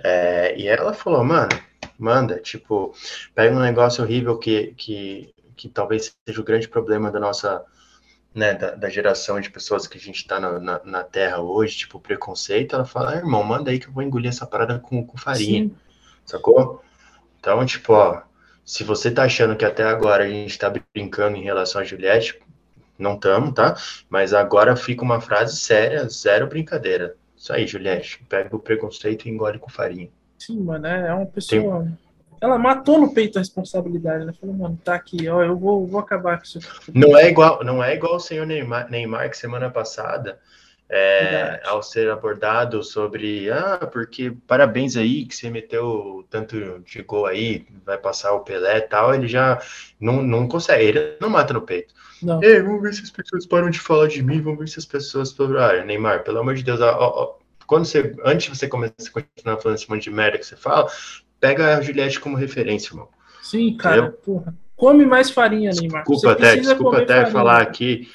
É, 0.04 0.58
e 0.58 0.68
ela 0.68 0.94
falou, 0.94 1.24
mano, 1.24 1.50
manda, 1.98 2.40
tipo, 2.40 2.94
pega 3.34 3.56
um 3.56 3.62
negócio 3.62 4.04
horrível 4.04 4.38
que, 4.38 4.74
que, 4.78 5.34
que 5.56 5.70
talvez 5.70 6.14
seja 6.28 6.42
o 6.42 6.44
grande 6.44 6.68
problema 6.68 7.12
da 7.12 7.20
nossa, 7.20 7.64
né, 8.34 8.54
da, 8.54 8.72
da 8.72 8.90
geração 8.90 9.40
de 9.40 9.50
pessoas 9.50 9.88
que 9.88 9.98
a 9.98 10.02
gente 10.02 10.28
tá 10.28 10.40
na, 10.40 10.60
na, 10.60 10.82
na 10.84 11.04
Terra 11.04 11.40
hoje, 11.40 11.78
tipo, 11.78 12.00
preconceito, 12.00 12.76
ela 12.76 12.86
fala, 12.86 13.12
ah, 13.12 13.18
irmão, 13.18 13.44
manda 13.44 13.72
aí 13.72 13.80
que 13.80 13.88
eu 13.88 13.94
vou 13.94 14.04
engolir 14.04 14.30
essa 14.30 14.46
parada 14.46 14.80
com, 14.80 15.06
com 15.06 15.18
farinha, 15.18 15.64
Sim. 15.64 15.76
sacou? 16.26 16.84
Então, 17.46 17.64
tipo, 17.64 17.94
ó, 17.94 18.24
se 18.66 18.84
você 18.84 19.12
tá 19.12 19.26
achando 19.26 19.56
que 19.56 19.64
até 19.64 19.84
agora 19.84 20.24
a 20.24 20.28
gente 20.28 20.58
tá 20.58 20.74
brincando 20.92 21.38
em 21.38 21.44
relação 21.44 21.80
a 21.80 21.84
Juliette, 21.84 22.42
não 22.98 23.20
tamo, 23.20 23.54
tá? 23.54 23.78
Mas 24.10 24.34
agora 24.34 24.76
fica 24.76 25.04
uma 25.04 25.22
frase 25.22 25.56
séria, 25.56 26.10
zero 26.10 26.48
brincadeira. 26.48 27.16
Isso 27.38 27.54
aí, 27.54 27.68
Juliette, 27.68 28.26
pega 28.28 28.56
o 28.56 28.60
preconceito 28.60 29.28
e 29.28 29.30
engole 29.30 29.60
com 29.60 29.70
farinha. 29.70 30.10
Sim, 30.40 30.60
mano, 30.62 30.88
é, 30.88 31.10
é 31.10 31.14
uma 31.14 31.28
pessoa. 31.28 31.84
Tem... 31.84 31.98
Ela 32.42 32.58
matou 32.58 33.00
no 33.00 33.14
peito 33.14 33.38
a 33.38 33.42
responsabilidade, 33.42 34.26
né? 34.26 34.34
Falou, 34.34 34.56
mano, 34.56 34.80
tá 34.84 34.96
aqui, 34.96 35.30
ó, 35.30 35.44
eu 35.44 35.56
vou, 35.56 35.86
vou 35.86 36.00
acabar 36.00 36.40
com 36.40 36.46
isso. 36.46 36.60
Não 36.92 37.16
é 37.16 37.30
igual, 37.30 37.64
não 37.64 37.84
é 37.84 37.94
igual 37.94 38.16
o 38.16 38.20
senhor 38.20 38.48
Neymar, 38.48 38.90
Neymar 38.90 39.30
que 39.30 39.38
semana 39.38 39.70
passada, 39.70 40.40
é, 40.90 41.62
ao 41.66 41.82
ser 41.82 42.10
abordado 42.12 42.84
sobre, 42.84 43.50
ah, 43.52 43.90
porque 43.92 44.32
parabéns 44.46 44.96
aí 44.96 45.26
que 45.26 45.36
você 45.36 45.50
meteu 45.50 46.26
tanto 46.30 46.80
de 46.86 47.02
gol 47.02 47.26
aí, 47.26 47.66
vai 47.86 47.98
passar 47.98 48.34
o 48.34 48.42
Pelé 48.42 48.78
e 48.78 48.82
tal, 48.82 49.14
ele 49.14 49.28
já 49.28 49.60
não, 50.00 50.22
não 50.22 50.48
consegue, 50.48 50.84
ele 50.84 51.18
não 51.20 51.30
mata 51.30 51.54
no 51.54 51.62
peito. 51.62 51.94
Não. 52.22 52.42
Ei, 52.44 52.62
vamos 52.62 52.82
ver 52.82 52.94
se 52.94 53.02
as 53.02 53.12
pessoas 53.12 53.46
param 53.46 53.70
de 53.70 53.80
falar 53.80 54.08
de 54.08 54.22
mim, 54.22 54.42
vamos 54.42 54.60
ver 54.60 54.68
se 54.68 54.80
as 54.80 54.86
pessoas. 54.86 55.36
Ah, 55.60 55.84
Neymar, 55.84 56.24
pelo 56.24 56.40
amor 56.40 56.56
de 56.56 56.64
Deus, 56.64 56.80
ó, 56.80 56.98
ó, 56.98 57.36
quando 57.68 57.86
você, 57.86 58.16
antes 58.24 58.46
de 58.46 58.58
você 58.58 58.68
começar 58.68 58.94
a 59.08 59.12
continuar 59.12 59.58
falando 59.58 59.78
esse 59.78 59.90
monte 59.90 60.04
de 60.04 60.12
merda 60.12 60.38
que 60.38 60.46
você 60.46 60.56
fala, 60.56 60.90
pega 61.40 61.78
a 61.78 61.82
Juliette 61.82 62.20
como 62.20 62.38
referência, 62.38 62.92
irmão. 62.92 63.10
Sim, 63.42 63.76
cara. 63.76 64.16
Come 64.76 65.06
mais 65.06 65.30
farinha, 65.30 65.72
Neymar. 65.72 66.04
Desculpa 66.04 66.32
até, 66.32 66.56
desculpa 66.58 66.98
até 66.98 67.16
farinha. 67.16 67.32
falar 67.32 67.62
aqui. 67.62 68.10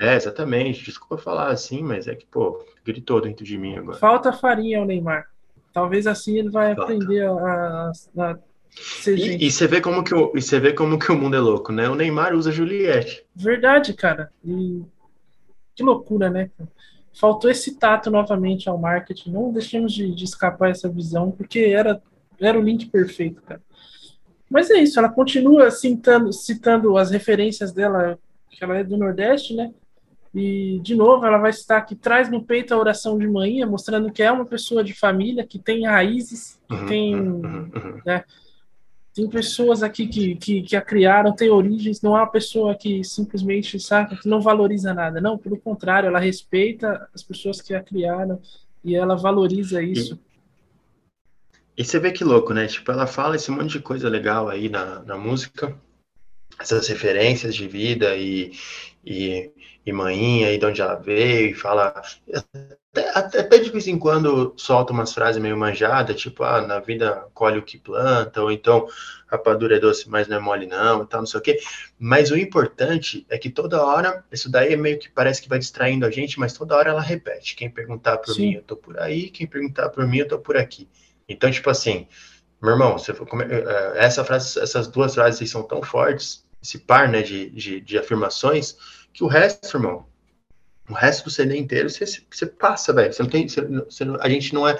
É, 0.00 0.16
exatamente. 0.16 0.84
Desculpa 0.84 1.16
falar 1.16 1.48
assim, 1.48 1.82
mas 1.82 2.08
é 2.08 2.14
que, 2.14 2.26
pô, 2.26 2.64
gritou 2.84 3.20
dentro 3.20 3.44
de 3.44 3.56
mim 3.56 3.76
agora. 3.76 3.98
Falta 3.98 4.32
farinha 4.32 4.78
ao 4.78 4.84
Neymar. 4.84 5.28
Talvez 5.72 6.06
assim 6.06 6.36
ele 6.38 6.50
vai 6.50 6.74
Falta. 6.74 6.92
aprender 6.92 7.26
a, 7.26 7.32
a, 7.32 7.92
a 8.18 8.38
ser 8.70 9.16
e, 9.16 9.46
e, 9.46 9.50
você 9.50 9.66
vê 9.66 9.80
como 9.80 10.02
que 10.02 10.14
o, 10.14 10.32
e 10.34 10.42
você 10.42 10.58
vê 10.58 10.72
como 10.72 10.98
que 10.98 11.10
o 11.10 11.16
mundo 11.16 11.36
é 11.36 11.40
louco, 11.40 11.72
né? 11.72 11.88
O 11.88 11.94
Neymar 11.94 12.34
usa 12.34 12.50
Juliette. 12.50 13.24
Verdade, 13.34 13.94
cara. 13.94 14.32
E 14.44 14.82
que 15.74 15.82
loucura, 15.82 16.28
né? 16.28 16.50
faltou 17.14 17.50
esse 17.50 17.76
tato 17.76 18.10
novamente 18.10 18.68
ao 18.68 18.76
marketing. 18.76 19.30
Não 19.30 19.52
deixemos 19.52 19.92
de, 19.92 20.14
de, 20.14 20.24
escapar 20.24 20.70
essa 20.70 20.88
visão, 20.88 21.30
porque 21.30 21.60
era, 21.60 22.02
era 22.40 22.58
o 22.58 22.62
link 22.62 22.86
perfeito, 22.86 23.40
cara. 23.42 23.62
Mas 24.50 24.70
é 24.70 24.78
isso, 24.78 24.98
ela 24.98 25.08
continua 25.08 25.70
citando, 25.70 26.32
citando 26.32 26.96
as 26.96 27.10
referências 27.10 27.72
dela, 27.72 28.18
que 28.50 28.62
ela 28.62 28.78
é 28.78 28.84
do 28.84 28.96
Nordeste, 28.96 29.54
né? 29.54 29.72
E, 30.34 30.80
de 30.80 30.96
novo, 30.96 31.24
ela 31.24 31.38
vai 31.38 31.52
citar 31.52 31.86
que 31.86 31.94
traz 31.94 32.28
no 32.28 32.42
peito 32.42 32.74
a 32.74 32.78
oração 32.78 33.16
de 33.16 33.28
manhã, 33.28 33.66
mostrando 33.66 34.10
que 34.10 34.22
é 34.22 34.32
uma 34.32 34.44
pessoa 34.44 34.82
de 34.82 34.92
família, 34.92 35.46
que 35.46 35.58
tem 35.60 35.86
raízes, 35.86 36.60
que 36.68 36.74
uhum, 36.74 36.86
tem. 36.86 37.14
Uhum, 37.14 37.70
uhum. 37.74 38.00
Né, 38.04 38.24
tem 39.14 39.28
pessoas 39.28 39.80
aqui 39.84 40.08
que, 40.08 40.34
que, 40.34 40.62
que, 40.62 40.74
a 40.74 40.82
criaram, 40.82 41.32
tem 41.32 41.48
origens, 41.48 42.02
não 42.02 42.16
é 42.16 42.20
uma 42.20 42.26
pessoa 42.26 42.74
que 42.74 43.04
simplesmente, 43.04 43.78
sabe, 43.78 44.16
que 44.16 44.28
não 44.28 44.40
valoriza 44.40 44.92
nada. 44.92 45.20
Não, 45.20 45.38
pelo 45.38 45.56
contrário, 45.56 46.08
ela 46.08 46.18
respeita 46.18 47.08
as 47.14 47.22
pessoas 47.22 47.60
que 47.60 47.72
a 47.72 47.80
criaram 47.80 48.40
e 48.82 48.96
ela 48.96 49.16
valoriza 49.16 49.80
isso. 49.80 50.18
E, 51.76 51.82
e 51.82 51.84
você 51.84 52.00
vê 52.00 52.10
que 52.10 52.24
louco, 52.24 52.52
né? 52.52 52.66
Tipo, 52.66 52.90
ela 52.90 53.06
fala 53.06 53.36
esse 53.36 53.52
monte 53.52 53.74
de 53.74 53.80
coisa 53.80 54.08
legal 54.08 54.48
aí 54.48 54.68
na, 54.68 55.00
na 55.04 55.16
música, 55.16 55.78
essas 56.58 56.88
referências 56.88 57.54
de 57.54 57.68
vida 57.68 58.16
e, 58.16 58.50
e, 59.04 59.52
e 59.86 59.92
manhinha, 59.92 60.52
e 60.52 60.58
de 60.58 60.66
onde 60.66 60.80
ela 60.80 60.94
veio, 60.94 61.50
e 61.50 61.54
fala. 61.54 62.02
Até, 62.32 63.10
até, 63.12 63.40
até, 63.40 63.58
de 63.58 63.70
vez 63.70 63.88
em 63.88 63.98
quando 63.98 64.54
solta 64.56 64.92
umas 64.92 65.12
frases 65.12 65.42
meio 65.42 65.56
manjadas, 65.56 66.20
tipo, 66.20 66.44
ah, 66.44 66.60
na 66.60 66.78
vida 66.78 67.26
colhe 67.34 67.58
o 67.58 67.62
que 67.62 67.76
planta, 67.76 68.40
ou 68.40 68.52
então 68.52 68.86
rapadura 69.26 69.76
é 69.76 69.80
doce, 69.80 70.08
mas 70.08 70.28
não 70.28 70.36
é 70.36 70.40
mole 70.40 70.66
não, 70.66 71.02
e 71.02 71.06
tal, 71.06 71.20
não 71.20 71.26
sei 71.26 71.40
o 71.40 71.42
quê. 71.42 71.58
Mas 71.98 72.30
o 72.30 72.36
importante 72.36 73.26
é 73.28 73.36
que 73.36 73.50
toda 73.50 73.84
hora, 73.84 74.24
isso 74.30 74.48
daí 74.50 74.72
é 74.72 74.76
meio 74.76 74.98
que 74.98 75.10
parece 75.10 75.42
que 75.42 75.48
vai 75.48 75.58
distraindo 75.58 76.06
a 76.06 76.10
gente, 76.10 76.38
mas 76.38 76.52
toda 76.52 76.76
hora 76.76 76.90
ela 76.90 77.00
repete. 77.00 77.56
Quem 77.56 77.68
perguntar 77.68 78.18
por 78.18 78.32
Sim. 78.32 78.42
mim, 78.42 78.54
eu 78.54 78.62
tô 78.62 78.76
por 78.76 78.98
aí, 79.00 79.28
quem 79.28 79.46
perguntar 79.46 79.88
por 79.88 80.06
mim, 80.06 80.18
eu 80.18 80.28
tô 80.28 80.38
por 80.38 80.56
aqui. 80.56 80.88
Então, 81.28 81.50
tipo 81.50 81.68
assim, 81.70 82.06
meu 82.62 82.72
irmão, 82.72 82.96
você, 82.96 83.12
eh, 83.12 83.92
essa 83.96 84.24
frase, 84.24 84.58
essas 84.58 84.86
duas 84.86 85.14
frases 85.14 85.50
são 85.50 85.62
tão 85.62 85.82
fortes, 85.82 86.44
esse 86.62 86.78
par 86.78 87.08
né, 87.08 87.22
de, 87.22 87.50
de, 87.50 87.80
de 87.80 87.98
afirmações, 87.98 88.76
que 89.14 89.22
o 89.22 89.28
resto, 89.28 89.74
irmão, 89.76 90.06
o 90.90 90.92
resto 90.92 91.24
do 91.24 91.30
CD 91.30 91.56
inteiro 91.56 91.88
você, 91.88 92.04
você 92.04 92.46
passa, 92.46 92.92
velho. 92.92 93.12
Você 93.12 93.22
não 93.22 93.30
tem, 93.30 93.48
você, 93.48 93.62
você 93.62 94.04
a 94.20 94.28
gente 94.28 94.52
não 94.52 94.68
é 94.68 94.76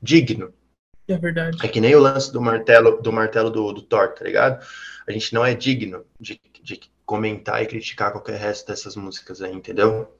digno. 0.00 0.52
É 1.08 1.16
verdade. 1.16 1.58
É 1.64 1.68
que 1.68 1.80
nem 1.80 1.96
o 1.96 2.00
lance 2.00 2.30
do 2.30 2.40
martelo 2.40 3.00
do 3.00 3.10
martelo 3.10 3.50
do, 3.50 3.72
do 3.72 3.82
Thor, 3.82 4.12
tá 4.12 4.24
ligado? 4.24 4.64
A 5.06 5.10
gente 5.10 5.32
não 5.32 5.44
é 5.44 5.54
digno 5.54 6.04
de, 6.20 6.38
de 6.62 6.80
comentar 7.06 7.62
e 7.62 7.66
criticar 7.66 8.12
qualquer 8.12 8.38
resto 8.38 8.68
dessas 8.68 8.94
músicas 8.94 9.40
aí, 9.40 9.52
entendeu? 9.52 10.14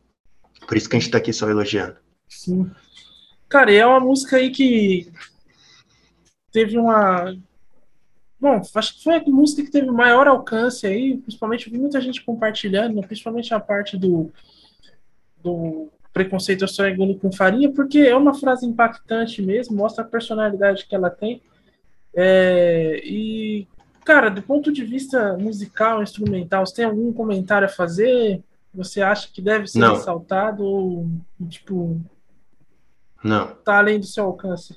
Por 0.66 0.76
isso 0.76 0.88
que 0.88 0.96
a 0.96 0.98
gente 0.98 1.10
tá 1.10 1.18
aqui 1.18 1.32
só 1.32 1.48
elogiando. 1.48 1.98
Sim. 2.26 2.70
Cara, 3.48 3.70
e 3.70 3.76
é 3.76 3.86
uma 3.86 4.00
música 4.00 4.38
aí 4.38 4.50
que 4.50 5.12
teve 6.50 6.78
uma 6.78 7.36
Bom, 8.40 8.62
acho 8.74 8.96
que 8.96 9.02
foi 9.02 9.16
a 9.16 9.22
música 9.26 9.64
que 9.64 9.70
teve 9.70 9.90
maior 9.90 10.28
alcance 10.28 10.86
aí, 10.86 11.16
principalmente 11.18 11.66
eu 11.66 11.72
vi 11.72 11.78
muita 11.78 12.00
gente 12.00 12.22
compartilhando, 12.22 12.94
né, 12.94 13.02
principalmente 13.02 13.52
a 13.52 13.58
parte 13.58 13.96
do, 13.96 14.30
do 15.42 15.88
preconceito 16.12 16.62
eu 16.62 16.68
só 16.68 16.86
engulo 16.88 17.18
com 17.18 17.32
farinha, 17.32 17.70
porque 17.70 17.98
é 17.98 18.14
uma 18.16 18.34
frase 18.34 18.64
impactante 18.64 19.42
mesmo, 19.42 19.76
mostra 19.76 20.04
a 20.04 20.06
personalidade 20.08 20.86
que 20.86 20.94
ela 20.94 21.10
tem. 21.10 21.42
É, 22.14 23.00
e, 23.04 23.66
cara, 24.04 24.28
do 24.28 24.42
ponto 24.42 24.72
de 24.72 24.84
vista 24.84 25.36
musical, 25.36 26.02
instrumental, 26.02 26.64
você 26.64 26.76
tem 26.76 26.84
algum 26.84 27.12
comentário 27.12 27.66
a 27.66 27.70
fazer? 27.70 28.42
Você 28.72 29.02
acha 29.02 29.28
que 29.32 29.42
deve 29.42 29.66
ser 29.66 29.78
Não. 29.78 29.94
ressaltado 29.94 30.64
ou, 30.64 31.08
tipo, 31.48 32.00
Não. 33.22 33.48
tá 33.64 33.78
além 33.78 33.98
do 33.98 34.06
seu 34.06 34.24
alcance? 34.24 34.76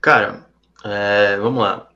Cara, 0.00 0.46
é, 0.84 1.36
vamos 1.36 1.62
lá. 1.62 1.89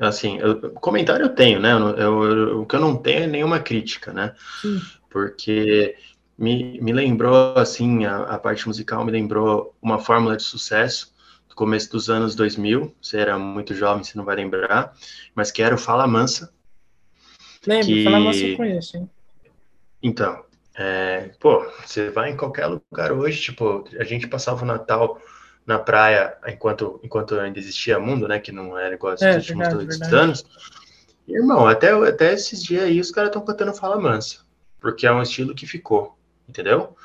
Assim, 0.00 0.38
eu- 0.38 0.72
comentário 0.74 1.24
eu 1.26 1.34
tenho, 1.34 1.60
né? 1.60 1.72
Eu 1.72 1.90
eu- 1.96 2.24
eu- 2.24 2.62
o 2.62 2.66
que 2.66 2.74
eu 2.76 2.80
não 2.80 2.96
tenho 2.96 3.24
é 3.24 3.26
nenhuma 3.26 3.60
crítica, 3.60 4.12
né? 4.12 4.34
Sim. 4.62 4.80
Porque 5.10 5.96
me, 6.38 6.80
me 6.80 6.92
lembrou, 6.92 7.54
assim, 7.56 8.04
a, 8.06 8.22
a 8.22 8.38
parte 8.38 8.66
musical 8.66 9.04
me 9.04 9.12
lembrou 9.12 9.74
uma 9.82 9.98
fórmula 9.98 10.36
de 10.36 10.42
sucesso 10.42 11.12
do 11.48 11.54
começo 11.54 11.90
dos 11.90 12.08
anos 12.08 12.34
2000. 12.34 12.94
Você 13.02 13.18
era 13.18 13.38
muito 13.38 13.74
jovem, 13.74 14.02
você 14.04 14.16
não 14.16 14.24
vai 14.24 14.36
lembrar, 14.36 14.94
mas 15.34 15.50
que 15.50 15.62
era 15.62 15.74
o 15.74 15.78
Fala 15.78 16.06
Mansa. 16.06 16.52
Lembra? 17.66 17.84
Que- 17.86 18.04
Falar 18.04 18.20
você 18.20 18.52
eu 18.52 18.56
conheço, 18.56 18.96
hein? 18.96 19.10
Então, 20.02 20.42
é, 20.76 21.30
pô, 21.38 21.62
você 21.84 22.10
vai 22.10 22.30
em 22.30 22.36
qualquer 22.36 22.66
lugar 22.66 23.12
hoje, 23.12 23.40
tipo, 23.40 23.84
a 23.98 24.04
gente 24.04 24.26
passava 24.26 24.62
o 24.62 24.66
Natal 24.66 25.20
na 25.70 25.78
praia 25.78 26.36
enquanto, 26.48 27.00
enquanto 27.02 27.38
ainda 27.38 27.58
existia 27.58 27.98
mundo, 27.98 28.26
né? 28.26 28.40
Que 28.40 28.50
não 28.50 28.76
era 28.76 28.94
igual 28.94 29.14
esses 29.14 29.26
É, 29.26 29.36
últimos 29.36 29.68
verdade, 29.68 29.86
dois 29.86 29.98
verdade. 29.98 30.14
anos. 30.16 30.44
Irmão, 31.28 31.66
até, 31.66 31.92
até 31.92 32.32
esses 32.34 32.62
dias 32.62 32.82
aí 32.84 33.00
os 33.00 33.12
caras 33.12 33.28
estão 33.28 33.44
cantando 33.44 33.72
Fala 33.72 34.00
Mansa, 34.00 34.40
porque 34.80 35.06
é 35.06 35.12
um 35.12 35.22
estilo 35.22 35.54
que 35.54 35.66
ficou, 35.66 36.18
entendeu? 36.48 36.96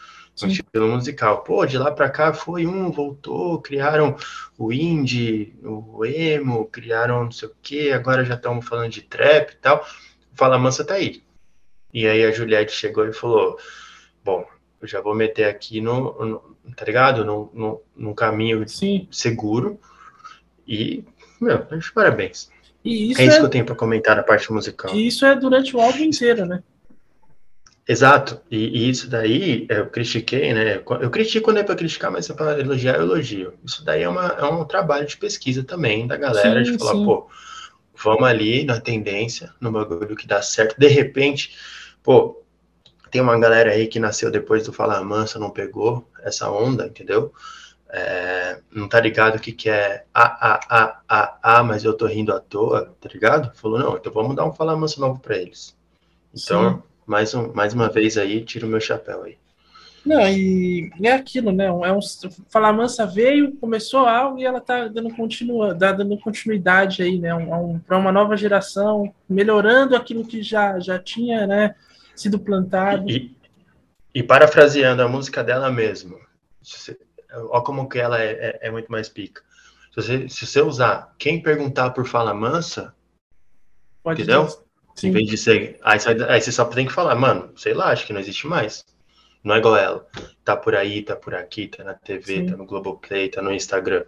Um 0.42 0.48
Sim. 0.48 0.48
estilo 0.48 0.88
musical. 0.88 1.44
Pô, 1.44 1.66
de 1.66 1.78
lá 1.78 1.92
pra 1.92 2.10
cá 2.10 2.34
foi 2.34 2.66
um, 2.66 2.92
voltou, 2.92 3.62
criaram 3.62 4.18
o 4.58 4.74
indie, 4.74 5.56
o 5.64 6.04
emo, 6.04 6.66
criaram 6.66 7.26
não 7.26 7.32
sei 7.32 7.48
o 7.48 7.56
quê, 7.62 7.92
agora 7.94 8.26
já 8.26 8.34
estamos 8.34 8.68
falando 8.68 8.92
de 8.92 9.04
trap 9.04 9.52
e 9.52 9.58
tal. 9.58 9.86
Fala 10.34 10.58
Mansa 10.58 10.84
tá 10.84 10.96
aí. 10.96 11.24
E 11.94 12.08
aí 12.08 12.26
a 12.26 12.32
Juliette 12.32 12.74
chegou 12.74 13.06
e 13.08 13.14
falou: 13.14 13.58
Bom, 14.24 14.46
eu 14.86 14.88
já 14.88 15.02
vou 15.02 15.14
meter 15.16 15.46
aqui 15.46 15.82
no, 15.82 16.14
no- 16.26 16.56
tá 16.76 16.86
ligado? 16.86 17.26
No, 17.26 17.50
no, 17.54 17.82
num 17.96 18.14
caminho 18.14 18.68
Sim. 18.68 19.08
seguro. 19.12 19.80
E, 20.68 21.04
meu, 21.42 21.60
parabéns. 21.94 22.50
E 22.84 23.12
isso 23.12 23.22
é 23.22 23.26
isso 23.26 23.36
é, 23.36 23.40
que 23.40 23.46
eu 23.46 23.50
tenho 23.50 23.66
pra 23.66 23.76
comentar 23.76 24.16
na 24.16 24.24
parte 24.24 24.52
musical. 24.52 24.94
e 24.94 25.08
isso 25.08 25.26
é 25.26 25.36
durante 25.36 25.76
o 25.76 25.82
álbum 25.82 26.04
inteiro, 26.04 26.46
né? 26.46 26.64
Exato, 27.88 28.42
e, 28.50 28.58
e 28.86 28.90
isso 28.90 29.08
daí 29.08 29.68
eu 29.70 29.88
critiquei, 29.88 30.52
né? 30.54 30.78
Eu 31.02 31.12
critico 31.12 31.46
quando 31.46 31.58
é 31.60 31.64
para 31.64 31.76
criticar, 31.76 32.12
mas 32.12 32.28
é 32.30 32.34
para 32.34 32.60
elogiar, 32.60 32.96
eu 32.96 33.04
elogio. 33.04 33.54
Isso 33.64 33.86
daí 33.86 34.02
é, 34.02 34.10
uma, 34.10 34.26
é 34.26 34.44
um 34.46 34.66
trabalho 34.66 35.06
de 35.06 35.16
pesquisa 35.18 35.64
também 35.64 36.08
da 36.08 36.18
galera, 36.18 36.64
Sim, 36.64 36.72
de 36.72 36.78
falar, 36.80 36.94
sim. 36.94 37.06
pô, 37.06 37.28
vamos 38.04 38.24
ali 38.28 38.64
na 38.66 38.82
tendência, 38.82 39.54
no 39.62 39.72
bagulho 39.72 40.16
que 40.16 40.26
dá 40.28 40.42
certo. 40.42 40.80
De 40.80 40.88
repente, 40.88 41.56
pô, 42.02 42.44
tem 43.16 43.22
uma 43.22 43.40
galera 43.40 43.72
aí 43.72 43.88
que 43.88 43.98
nasceu 43.98 44.30
depois 44.30 44.66
do 44.66 44.74
Fala 44.74 45.02
Mansa, 45.02 45.40
não 45.40 45.50
pegou 45.50 46.06
essa 46.22 46.52
onda, 46.52 46.86
entendeu? 46.86 47.32
É, 47.90 48.60
não 48.70 48.90
tá 48.90 49.00
ligado 49.00 49.38
o 49.38 49.40
que, 49.40 49.54
que 49.54 49.70
é 49.70 50.04
ah, 50.14 50.38
ah, 50.42 50.60
ah, 50.70 51.00
ah, 51.08 51.38
ah, 51.42 51.64
mas 51.64 51.86
eu 51.86 51.94
tô 51.94 52.08
rindo 52.08 52.34
à 52.34 52.42
toa, 52.42 52.94
tá 53.00 53.08
ligado? 53.08 53.56
Falou, 53.56 53.80
não, 53.80 53.96
então 53.96 54.12
vamos 54.12 54.36
dar 54.36 54.44
um 54.44 54.52
Fala 54.52 54.76
Mansa 54.76 55.00
novo 55.00 55.18
para 55.22 55.38
eles. 55.38 55.74
Então, 56.34 56.74
Sim. 56.74 56.84
mais, 57.06 57.34
um, 57.34 57.54
mais 57.54 57.74
uma 57.74 57.88
vez 57.88 58.18
aí, 58.18 58.44
tiro 58.44 58.68
o 58.68 58.70
meu 58.70 58.82
chapéu 58.82 59.24
aí. 59.24 59.38
Não, 60.06 60.28
e 60.28 60.92
é 61.02 61.14
aquilo, 61.14 61.54
né? 61.54 61.68
É 61.68 61.72
um, 61.72 62.00
Falar 62.50 62.74
Mansa 62.74 63.06
veio, 63.06 63.56
começou 63.56 64.06
algo 64.06 64.40
e 64.40 64.44
ela 64.44 64.60
tá 64.60 64.90
dando, 64.90 65.16
continua, 65.16 65.74
dá- 65.74 65.94
dando 65.94 66.18
continuidade 66.18 67.02
aí, 67.02 67.18
né? 67.18 67.34
Um, 67.34 67.76
um, 67.76 67.80
para 67.80 67.98
uma 67.98 68.12
nova 68.12 68.36
geração, 68.36 69.14
melhorando 69.30 69.96
aquilo 69.96 70.28
que 70.28 70.44
já, 70.44 70.82
já 70.82 71.00
tinha, 71.00 71.48
né? 71.48 71.76
Sido 72.16 72.40
plantado. 72.40 73.10
E, 73.10 73.36
e 74.14 74.24
parafraseando 74.24 75.02
a 75.02 75.08
música 75.08 75.44
dela 75.44 75.70
mesmo, 75.72 76.20
você- 76.62 76.98
ó 77.50 77.62
como 77.62 77.88
que 77.90 78.00
ela 78.00 78.22
é, 78.22 78.32
é- 78.32 78.60
é 78.68 78.72
muito 78.72 78.92
mais 78.92 79.10
pica. 79.10 79.42
Se 79.94 79.96
você, 80.02 80.30
se 80.30 80.46
você 80.46 80.62
usar 80.62 81.14
quem 81.18 81.42
perguntar 81.42 81.92
por 81.92 82.06
fala 82.06 82.34
mansa, 82.34 82.94
Pode 84.04 84.22
entendeu? 84.22 84.48
em 85.04 85.12
vez 85.12 85.28
de 85.30 85.38
ser. 85.38 85.80
Aí, 85.84 86.00
você- 86.00 86.24
aí 86.30 86.42
você 86.42 86.52
só 86.52 86.66
tem 86.66 86.86
que 86.88 86.94
falar, 86.94 87.16
mano, 87.16 87.52
sei 87.58 87.74
lá, 87.74 87.92
acho 87.92 88.06
que 88.06 88.14
não 88.14 88.20
existe 88.20 88.48
mais. 88.48 88.86
Não 89.44 89.54
é 89.56 89.60
igual 89.60 89.76
ela. 89.76 90.08
Tá 90.44 90.56
por 90.56 90.76
aí, 90.76 91.04
tá 91.04 91.16
por 91.16 91.36
aqui, 91.36 91.68
tá 91.68 91.84
na 91.84 91.94
TV, 91.94 92.38
Sim. 92.38 92.46
tá 92.48 92.58
no 92.58 92.66
Globoplay, 92.66 93.30
tá 93.30 93.42
no 93.42 93.54
Instagram. 93.54 94.04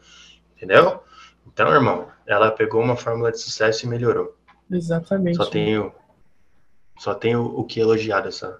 Entendeu? 0.55 1.03
Então, 1.45 1.71
irmão, 1.73 2.07
ela 2.25 2.51
pegou 2.51 2.81
uma 2.81 2.95
fórmula 2.95 3.31
de 3.31 3.39
sucesso 3.39 3.85
e 3.85 3.89
melhorou. 3.89 4.35
exatamente. 4.71 5.37
Só 5.37 5.45
tenho, 5.45 5.93
só 6.99 7.13
tenho 7.13 7.41
o 7.43 7.63
que 7.63 7.79
elogiar 7.79 8.21
dessa, 8.21 8.59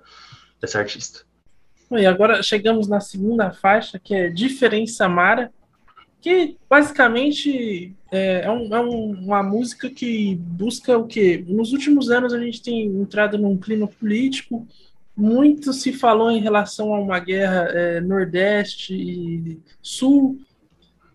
dessa 0.62 0.80
artista. 0.80 1.21
E 1.91 2.06
agora 2.06 2.43
chegamos 2.43 2.88
na 2.88 3.00
segunda 3.00 3.52
faixa, 3.52 3.97
que 3.97 4.13
é 4.13 4.30
Diferença 4.30 5.08
Mara, 5.08 5.52
que 6.19 6.58
basicamente 6.69 7.93
é, 8.12 8.41
é 8.45 8.52
um- 8.52 8.76
é 8.76 8.80
um- 8.82 9.12
uma 9.26 9.43
música 9.43 9.89
que 9.89 10.36
busca 10.36 10.97
o 10.97 11.06
quê? 11.08 11.43
Nos 11.47 11.71
últimos 11.73 12.10
anos 12.10 12.34
a 12.34 12.39
gente 12.39 12.62
tem 12.62 12.86
entrado 12.88 13.38
num 13.38 13.58
clima 13.58 13.88
político, 13.88 14.67
muito 15.15 15.73
se 15.73 15.91
falou 15.93 16.30
em 16.30 16.39
relação 16.39 16.93
a 16.93 17.00
uma 17.00 17.19
guerra 17.19 17.69
é, 17.71 18.02
Nordeste 18.02 18.93
e 18.93 19.60
Sul, 19.82 20.39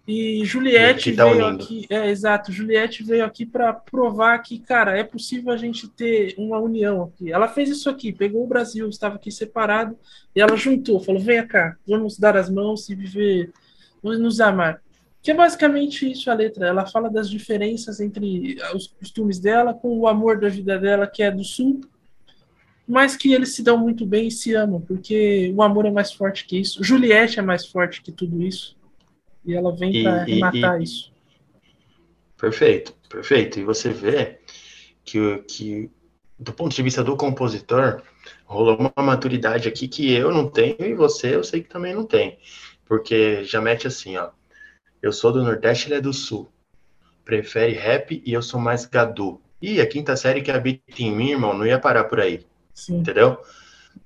e 0.07 0.45
Juliette 0.45 1.13
tá 1.13 1.25
veio 1.25 1.47
unindo. 1.47 1.65
aqui, 1.65 1.87
é 1.89 2.11
exato, 2.11 2.51
Juliette 2.51 3.05
veio 3.05 3.25
aqui 3.25 3.47
para 3.47 3.73
provar 3.73 4.37
que, 4.41 4.59
cara, 4.59 4.99
é 4.99 5.05
possível 5.05 5.53
a 5.53 5.57
gente 5.57 5.87
ter 5.89 6.35
uma 6.37 6.59
união 6.59 7.05
aqui. 7.05 7.33
Ela 7.33 7.47
fez 7.47 7.71
isso 7.71 7.89
aqui, 7.89 8.13
pegou 8.13 8.43
o 8.43 8.49
Brasil, 8.49 8.89
estava 8.89 9.15
aqui 9.15 9.31
separado, 9.31 9.97
e 10.35 10.41
ela 10.41 10.57
juntou, 10.57 10.99
falou: 10.99 11.21
venha 11.21 11.47
cá, 11.47 11.77
vamos 11.87 12.19
dar 12.19 12.37
as 12.37 12.51
mãos 12.51 12.89
e 12.89 12.97
viver, 12.97 13.53
vamos 14.03 14.19
nos 14.19 14.41
amar. 14.41 14.83
Que 15.23 15.31
é 15.31 15.35
basicamente 15.35 16.11
isso 16.11 16.29
a 16.33 16.35
letra. 16.35 16.67
Ela 16.67 16.85
fala 16.85 17.09
das 17.09 17.31
diferenças 17.31 18.01
entre 18.01 18.57
os 18.75 18.89
costumes 18.89 19.39
dela 19.39 19.73
com 19.73 19.97
o 19.97 20.09
amor 20.09 20.41
da 20.41 20.49
vida 20.49 20.77
dela, 20.81 21.07
que 21.07 21.23
é 21.23 21.31
do 21.31 21.45
sul, 21.45 21.81
mas 22.89 23.15
que 23.17 23.33
eles 23.33 23.55
se 23.55 23.63
dão 23.63 23.79
muito 23.79 24.05
bem 24.05 24.27
e 24.27 24.33
se 24.33 24.53
amam, 24.53 24.81
porque 24.81 25.55
o 25.55 25.63
amor 25.63 25.87
é 25.87 25.93
mais 25.93 26.13
forte 26.13 26.45
que 26.45 26.59
isso. 26.59 26.83
Juliette 26.83 27.39
é 27.39 27.43
mais 27.43 27.65
forte 27.65 28.03
que 28.03 28.11
tudo 28.11 28.43
isso. 28.43 28.77
E 29.45 29.55
ela 29.55 29.75
vem 29.75 30.03
para 30.03 30.25
rematar 30.25 30.81
e- 30.81 30.83
isso. 30.83 31.13
Perfeito, 32.39 32.95
perfeito. 33.09 33.61
E 33.61 33.65
você 33.65 33.91
vê 33.91 34.39
que, 35.05 35.39
que, 35.49 35.91
do 36.39 36.53
ponto 36.53 36.75
de 36.75 36.83
vista 36.83 37.05
do 37.05 37.17
compositor, 37.17 38.03
rolou 38.45 38.77
uma 38.79 39.05
maturidade 39.05 39.69
aqui 39.69 39.89
que 39.89 40.13
eu 40.13 40.33
não 40.33 40.49
tenho 40.51 40.77
e 40.81 40.95
você 40.95 41.35
eu 41.37 41.45
sei 41.45 41.63
que 41.63 41.69
também 41.69 41.95
não 41.95 42.07
tem. 42.07 42.39
Porque 42.87 43.45
já 43.45 43.61
mete 43.61 43.87
assim, 43.87 44.17
ó. 44.17 44.31
Eu 45.03 45.13
sou 45.13 45.33
do 45.33 45.43
Nordeste, 45.43 45.89
ele 45.89 45.97
é 45.97 46.01
do 46.01 46.13
Sul. 46.13 46.51
Prefere 47.25 47.73
rap 47.75 48.23
e 48.25 48.33
eu 48.33 48.43
sou 48.43 48.61
mais 48.61 48.87
gadu. 48.87 49.41
E 49.63 49.81
a 49.81 49.87
quinta 49.87 50.17
série 50.17 50.43
que 50.43 50.51
habita 50.53 50.83
em 50.99 51.13
mim, 51.15 51.31
irmão, 51.33 51.55
não 51.55 51.67
ia 51.67 51.79
parar 51.79 52.05
por 52.05 52.21
aí, 52.21 52.47
Sim. 52.75 53.01
entendeu? 53.01 53.39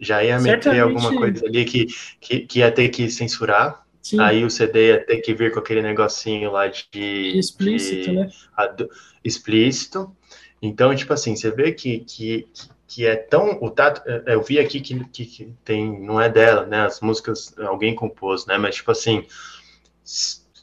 Já 0.01 0.25
ia 0.25 0.41
meter 0.41 0.73
Certamente. 0.73 0.81
alguma 0.83 1.15
coisa 1.15 1.47
ali 1.47 1.65
que, 1.65 1.87
que, 2.21 2.41
que 2.41 2.59
ia 2.61 2.73
ter 2.73 2.89
que 2.91 3.11
censurar. 3.11 3.86
Sim. 4.09 4.21
Aí 4.21 4.45
o 4.45 4.51
CD 4.51 4.89
ia 4.91 5.05
ter 5.05 5.17
que 5.19 5.35
vir 5.35 5.51
com 5.53 5.59
aquele 5.59 5.83
negocinho 5.83 6.53
lá 6.53 6.69
de. 6.69 7.33
explícito, 7.37 8.03
de- 8.11 8.13
né? 8.13 8.29
adu- 8.57 8.89
explícito. 9.25 10.15
Então, 10.63 10.95
tipo 10.95 11.13
assim, 11.13 11.35
você 11.35 11.51
vê 11.51 11.73
que, 11.73 11.99
que, 12.01 12.47
que 12.87 13.05
é 13.05 13.17
tão. 13.17 13.59
O 13.61 13.69
tato, 13.69 14.03
eu 14.27 14.41
vi 14.43 14.61
aqui 14.61 14.81
que, 14.81 15.05
que, 15.07 15.27
que 15.27 15.53
tem. 15.65 16.01
Não 16.01 16.21
é 16.21 16.29
dela, 16.29 16.65
né? 16.67 16.83
As 16.83 17.01
músicas 17.01 17.53
alguém 17.59 17.97
compôs, 17.97 18.47
né? 18.47 18.57
Mas, 18.57 18.77
tipo 18.77 18.93
assim. 18.93 19.25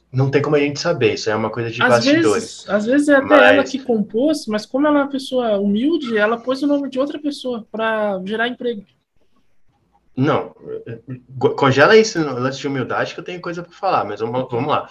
Não 0.09 0.29
tem 0.31 0.41
como 0.41 0.55
a 0.55 0.59
gente 0.59 0.79
saber, 0.79 1.15
isso 1.15 1.29
é 1.29 1.35
uma 1.35 1.49
coisa 1.49 1.69
de 1.71 1.81
Às 1.81 1.89
bastidores. 1.89 2.33
vezes, 2.33 2.69
às 2.69 2.85
vezes 2.85 3.09
é 3.09 3.15
até 3.15 3.25
Mas- 3.25 3.51
ela 3.55 3.63
que 3.63 3.79
compôs, 3.79 4.45
mas 4.47 4.63
como 4.65 4.85
ela 4.87 4.99
é 4.99 5.01
uma 5.03 5.09
pessoa 5.09 5.57
humilde, 5.59 6.15
ela 6.15 6.37
pôs 6.37 6.61
o 6.61 6.67
nome 6.67 6.87
de 6.89 6.99
outra 6.99 7.19
pessoa 7.19 7.67
para 7.71 8.21
gerar 8.23 8.47
emprego. 8.47 8.85
Não, 10.15 10.55
congela 11.57 11.97
isso 11.97 12.19
no 12.19 12.39
lance 12.39 12.59
de 12.59 12.67
humildade 12.67 13.13
que 13.13 13.19
eu 13.19 13.23
tenho 13.23 13.41
coisa 13.41 13.63
para 13.63 13.71
falar, 13.73 14.05
mas 14.05 14.19
vamos, 14.19 14.47
vamos 14.49 14.69
lá. 14.69 14.89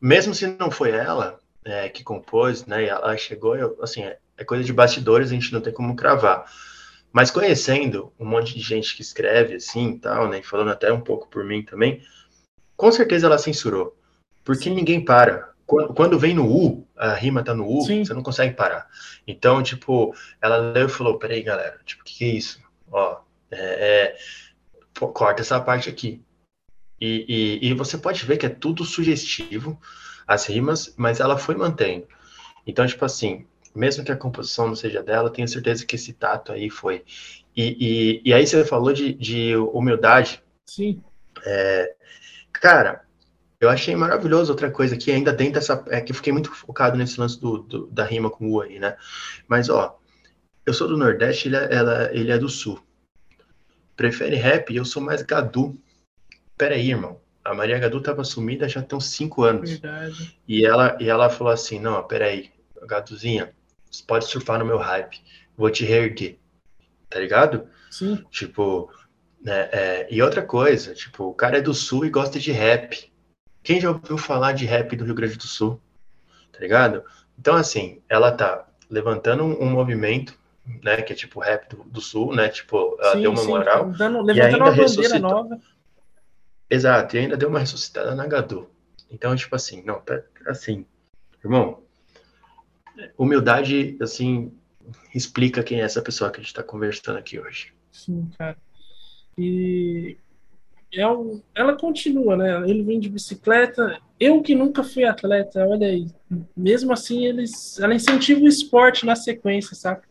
Mesmo 0.00 0.34
se 0.34 0.46
não 0.46 0.70
foi 0.70 0.90
ela 0.90 1.38
é, 1.64 1.88
que 1.88 2.04
compôs, 2.04 2.66
né? 2.66 2.84
e 2.84 2.88
Ela 2.88 3.16
chegou, 3.16 3.56
eu, 3.56 3.78
assim, 3.82 4.02
é, 4.02 4.18
é 4.36 4.44
coisa 4.44 4.62
de 4.62 4.72
bastidores, 4.72 5.30
a 5.30 5.34
gente 5.34 5.52
não 5.52 5.60
tem 5.60 5.72
como 5.72 5.96
cravar. 5.96 6.44
Mas 7.12 7.30
conhecendo 7.30 8.12
um 8.18 8.26
monte 8.26 8.54
de 8.54 8.60
gente 8.60 8.94
que 8.94 9.02
escreve 9.02 9.56
assim 9.56 9.92
e 9.92 9.98
tal, 9.98 10.28
né? 10.28 10.42
Falando 10.42 10.70
até 10.70 10.92
um 10.92 11.00
pouco 11.00 11.28
por 11.28 11.44
mim 11.44 11.62
também, 11.62 12.02
com 12.76 12.92
certeza 12.92 13.26
ela 13.26 13.38
censurou. 13.38 13.96
Porque 14.44 14.70
ninguém 14.70 15.04
para. 15.04 15.50
Quando, 15.66 15.94
quando 15.94 16.18
vem 16.18 16.34
no 16.34 16.46
U, 16.46 16.86
a 16.96 17.12
rima 17.12 17.42
tá 17.42 17.54
no 17.54 17.66
U, 17.66 17.82
Sim. 17.82 18.04
você 18.04 18.14
não 18.14 18.22
consegue 18.22 18.54
parar. 18.54 18.86
Então, 19.26 19.62
tipo, 19.62 20.14
ela 20.40 20.56
leu 20.56 20.86
e 20.86 20.90
falou: 20.90 21.18
peraí, 21.18 21.42
galera, 21.42 21.78
tipo, 21.84 22.02
o 22.02 22.04
que, 22.04 22.18
que 22.18 22.24
é 22.24 22.28
isso? 22.28 22.60
Ó, 22.90 23.20
é, 23.50 23.58
é, 23.58 24.16
corta 25.06 25.42
essa 25.42 25.60
parte 25.60 25.88
aqui. 25.88 26.22
E, 27.00 27.60
e, 27.62 27.68
e 27.68 27.74
você 27.74 27.96
pode 27.96 28.24
ver 28.24 28.36
que 28.38 28.46
é 28.46 28.48
tudo 28.48 28.84
sugestivo, 28.84 29.80
as 30.26 30.46
rimas, 30.46 30.92
mas 30.96 31.20
ela 31.20 31.38
foi 31.38 31.54
mantendo. 31.54 32.06
Então, 32.66 32.86
tipo 32.86 33.04
assim, 33.04 33.46
mesmo 33.74 34.04
que 34.04 34.12
a 34.12 34.16
composição 34.16 34.66
não 34.66 34.74
seja 34.74 35.02
dela, 35.02 35.30
tenho 35.30 35.48
certeza 35.48 35.86
que 35.86 35.96
esse 35.96 36.12
tato 36.12 36.52
aí 36.52 36.68
foi. 36.68 37.04
E, 37.56 38.22
e, 38.24 38.32
aí 38.34 38.46
você 38.46 38.64
falou 38.64 38.92
de, 38.92 39.12
de 39.14 39.56
humildade. 39.56 40.42
Sim. 40.66 41.02
É, 41.44 41.94
cara, 42.52 43.04
eu 43.60 43.68
achei 43.68 43.96
maravilhoso 43.96 44.52
outra 44.52 44.70
coisa 44.70 44.96
que 44.96 45.10
ainda 45.10 45.32
dentro 45.32 45.54
dessa. 45.54 45.84
É 45.88 46.00
que 46.00 46.12
eu 46.12 46.16
fiquei 46.16 46.32
muito 46.32 46.52
focado 46.52 46.96
nesse 46.96 47.18
lance 47.18 47.40
do, 47.40 47.58
do 47.58 47.86
da 47.88 48.04
rima 48.04 48.30
com 48.30 48.50
o 48.50 48.60
aí, 48.60 48.78
né? 48.78 48.96
Mas, 49.48 49.68
ó, 49.68 49.98
eu 50.64 50.72
sou 50.72 50.86
do 50.86 50.96
Nordeste, 50.96 51.48
ele 51.48 51.56
é, 51.56 51.74
ela, 51.74 52.10
ele 52.12 52.30
é 52.30 52.38
do 52.38 52.48
Sul. 52.48 52.80
Prefere 53.98 54.36
rap? 54.36 54.72
Eu 54.72 54.84
sou 54.84 55.02
mais 55.02 55.22
Gadu. 55.22 55.76
Pera 56.56 56.76
aí, 56.76 56.90
irmão. 56.90 57.20
A 57.44 57.52
Maria 57.52 57.80
Gadu 57.80 58.00
tava 58.00 58.22
sumida 58.22 58.68
já 58.68 58.80
tem 58.80 58.96
uns 58.96 59.06
cinco 59.06 59.42
anos. 59.42 59.70
Verdade. 59.70 60.38
E 60.46 60.64
ela, 60.64 60.96
e 61.00 61.08
ela 61.08 61.28
falou 61.28 61.52
assim: 61.52 61.80
Não, 61.80 62.00
pera 62.04 62.26
aí, 62.26 62.52
Gaduzinha, 62.86 63.52
você 63.90 64.04
pode 64.06 64.26
surfar 64.26 64.60
no 64.60 64.64
meu 64.64 64.78
hype. 64.78 65.20
Vou 65.56 65.68
te 65.68 65.84
reerguer. 65.84 66.38
Tá 67.10 67.18
ligado? 67.18 67.66
Sim. 67.90 68.24
Tipo, 68.30 68.88
né, 69.42 69.68
é, 69.72 70.06
e 70.08 70.22
outra 70.22 70.42
coisa, 70.42 70.94
tipo, 70.94 71.24
o 71.24 71.34
cara 71.34 71.58
é 71.58 71.60
do 71.60 71.74
sul 71.74 72.06
e 72.06 72.10
gosta 72.10 72.38
de 72.38 72.52
rap. 72.52 73.12
Quem 73.64 73.80
já 73.80 73.90
ouviu 73.90 74.16
falar 74.16 74.52
de 74.52 74.64
rap 74.64 74.94
do 74.94 75.04
Rio 75.04 75.14
Grande 75.16 75.36
do 75.36 75.46
Sul? 75.48 75.80
Tá 76.52 76.60
ligado? 76.60 77.02
Então, 77.36 77.56
assim, 77.56 78.00
ela 78.08 78.30
tá 78.30 78.64
levantando 78.88 79.42
um, 79.42 79.60
um 79.60 79.70
movimento, 79.70 80.38
né, 80.82 81.02
que 81.02 81.12
é 81.12 81.16
tipo 81.16 81.40
rap 81.40 81.68
do, 81.68 81.84
do 81.84 82.00
sul, 82.00 82.34
né? 82.34 82.48
Tipo, 82.48 82.96
ela 83.00 83.12
sim, 83.12 83.22
deu 83.22 83.30
uma 83.30 83.40
sim, 83.40 83.48
moral. 83.48 83.90
Dando, 83.90 84.30
e 84.30 84.40
ainda 84.40 84.56
uma 84.56 84.66
bandeira 84.66 84.82
ressuscitou. 84.82 85.20
nova. 85.20 85.60
Exato, 86.70 87.16
e 87.16 87.20
ainda 87.20 87.36
deu 87.36 87.48
uma 87.48 87.58
ressuscitada 87.58 88.14
na 88.14 88.26
Gadu. 88.26 88.68
Então, 89.10 89.34
tipo 89.34 89.54
assim, 89.56 89.82
não, 89.84 90.00
tá 90.00 90.22
assim, 90.46 90.84
irmão, 91.42 91.82
humildade, 93.16 93.96
assim, 94.00 94.52
explica 95.14 95.62
quem 95.62 95.80
é 95.80 95.84
essa 95.84 96.02
pessoa 96.02 96.30
que 96.30 96.40
a 96.40 96.42
gente 96.42 96.54
tá 96.54 96.62
conversando 96.62 97.18
aqui 97.18 97.38
hoje. 97.38 97.72
Sim, 97.90 98.28
cara. 98.38 98.56
E 99.36 100.18
é 100.92 101.06
um, 101.06 101.40
ela 101.54 101.76
continua, 101.76 102.36
né? 102.36 102.68
Ele 102.68 102.82
vem 102.82 102.98
de 102.98 103.08
bicicleta. 103.08 104.00
Eu 104.18 104.42
que 104.42 104.54
nunca 104.54 104.82
fui 104.82 105.04
atleta, 105.04 105.66
olha 105.66 105.86
aí. 105.86 106.06
Mesmo 106.56 106.92
assim, 106.92 107.24
eles, 107.24 107.78
ela 107.78 107.94
incentiva 107.94 108.40
o 108.40 108.48
esporte 108.48 109.06
na 109.06 109.14
sequência, 109.14 109.76
saca? 109.76 110.07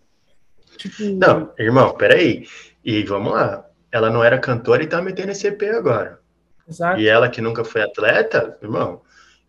Tipo, 0.77 1.03
Não, 1.03 1.51
irmão, 1.57 1.93
peraí. 1.95 2.47
E 2.83 3.03
vamos 3.03 3.33
lá. 3.33 3.65
Ela 3.91 4.09
não 4.09 4.23
era 4.23 4.39
cantora 4.39 4.83
e 4.83 4.87
tá 4.87 5.01
metendo 5.01 5.31
esse 5.31 5.47
EP 5.47 5.61
agora. 5.63 6.19
exato. 6.67 6.99
E 6.99 7.07
ela 7.07 7.29
que 7.29 7.41
nunca 7.41 7.63
foi 7.63 7.81
atleta, 7.81 8.57
irmão, 8.61 9.01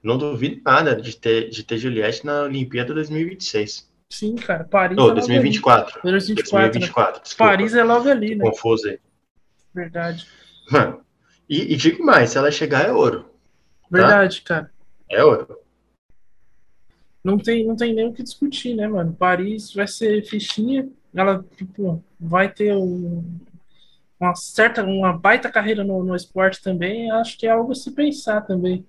não 0.03 0.17
duvido 0.17 0.61
nada 0.65 0.97
de 0.97 1.17
ter, 1.17 1.51
de 1.51 1.63
ter 1.63 1.79
Juliette 1.79 2.25
na 2.25 2.43
Olimpíada 2.43 2.95
2026. 2.95 3.89
Sim, 4.11 4.37
cara. 4.37 4.65
Paris 4.65 4.97
é 4.97 5.01
logo 5.01 5.15
2024. 5.15 6.01
ali. 6.01 6.13
2024, 6.13 6.61
né? 6.61 6.69
2024, 6.71 7.23
desculpa. 7.23 7.51
Paris 7.51 7.75
é 7.75 7.85
logo 7.85 8.09
ali, 8.09 8.35
né? 8.35 8.45
Confuso 8.45 8.89
aí. 8.89 8.99
Verdade. 9.75 10.27
Mano, 10.71 11.01
e, 11.49 11.75
e 11.75 11.77
digo 11.77 12.05
mais, 12.05 12.31
se 12.31 12.39
ela 12.39 12.51
chegar 12.51 12.87
é 12.87 12.93
ouro. 12.93 13.29
Verdade, 13.91 14.43
cara. 14.43 14.71
É 15.11 15.23
ouro. 15.23 15.59
Não 17.23 17.37
tem, 17.39 17.67
não 17.67 17.77
tem 17.77 17.95
nem 17.95 18.09
o 18.09 18.13
que 18.13 18.23
discutir, 18.23 18.75
né, 18.75 18.87
mano? 18.89 19.13
Paris 19.13 19.75
vai 19.75 19.87
ser 19.87 20.25
fichinha. 20.25 20.89
Ela, 21.15 21.45
tipo, 21.57 22.03
vai 22.19 22.53
ter 22.53 22.75
um- 22.77 23.25
uma 24.21 24.35
certa, 24.35 24.85
uma 24.85 25.17
baita 25.17 25.51
carreira 25.51 25.85
no, 25.85 26.03
no 26.03 26.15
esporte 26.15 26.61
também. 26.63 27.11
Acho 27.13 27.39
que 27.39 27.47
é 27.47 27.51
algo 27.51 27.73
a 27.73 27.75
se 27.75 27.91
pensar 27.93 28.43
também. 28.43 28.85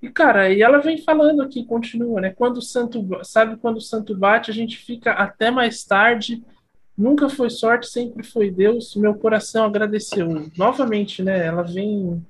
E, 0.00 0.08
cara, 0.08 0.52
e 0.52 0.62
ela 0.62 0.78
vem 0.78 0.98
falando 1.02 1.42
aqui, 1.42 1.64
continua, 1.64 2.20
né? 2.20 2.30
Quando 2.30 2.58
o 2.58 2.62
santo, 2.62 3.04
sabe, 3.24 3.56
quando 3.56 3.78
o 3.78 3.80
santo 3.80 4.16
bate, 4.16 4.50
a 4.50 4.54
gente 4.54 4.76
fica 4.76 5.10
até 5.12 5.50
mais 5.50 5.82
tarde. 5.82 6.42
Nunca 6.96 7.28
foi 7.28 7.50
sorte, 7.50 7.88
sempre 7.88 8.22
foi 8.24 8.50
Deus. 8.50 8.94
Meu 8.94 9.14
coração 9.14 9.64
agradeceu. 9.64 10.50
Novamente, 10.56 11.22
né? 11.22 11.44
Ela 11.44 11.62
vem 11.62 12.24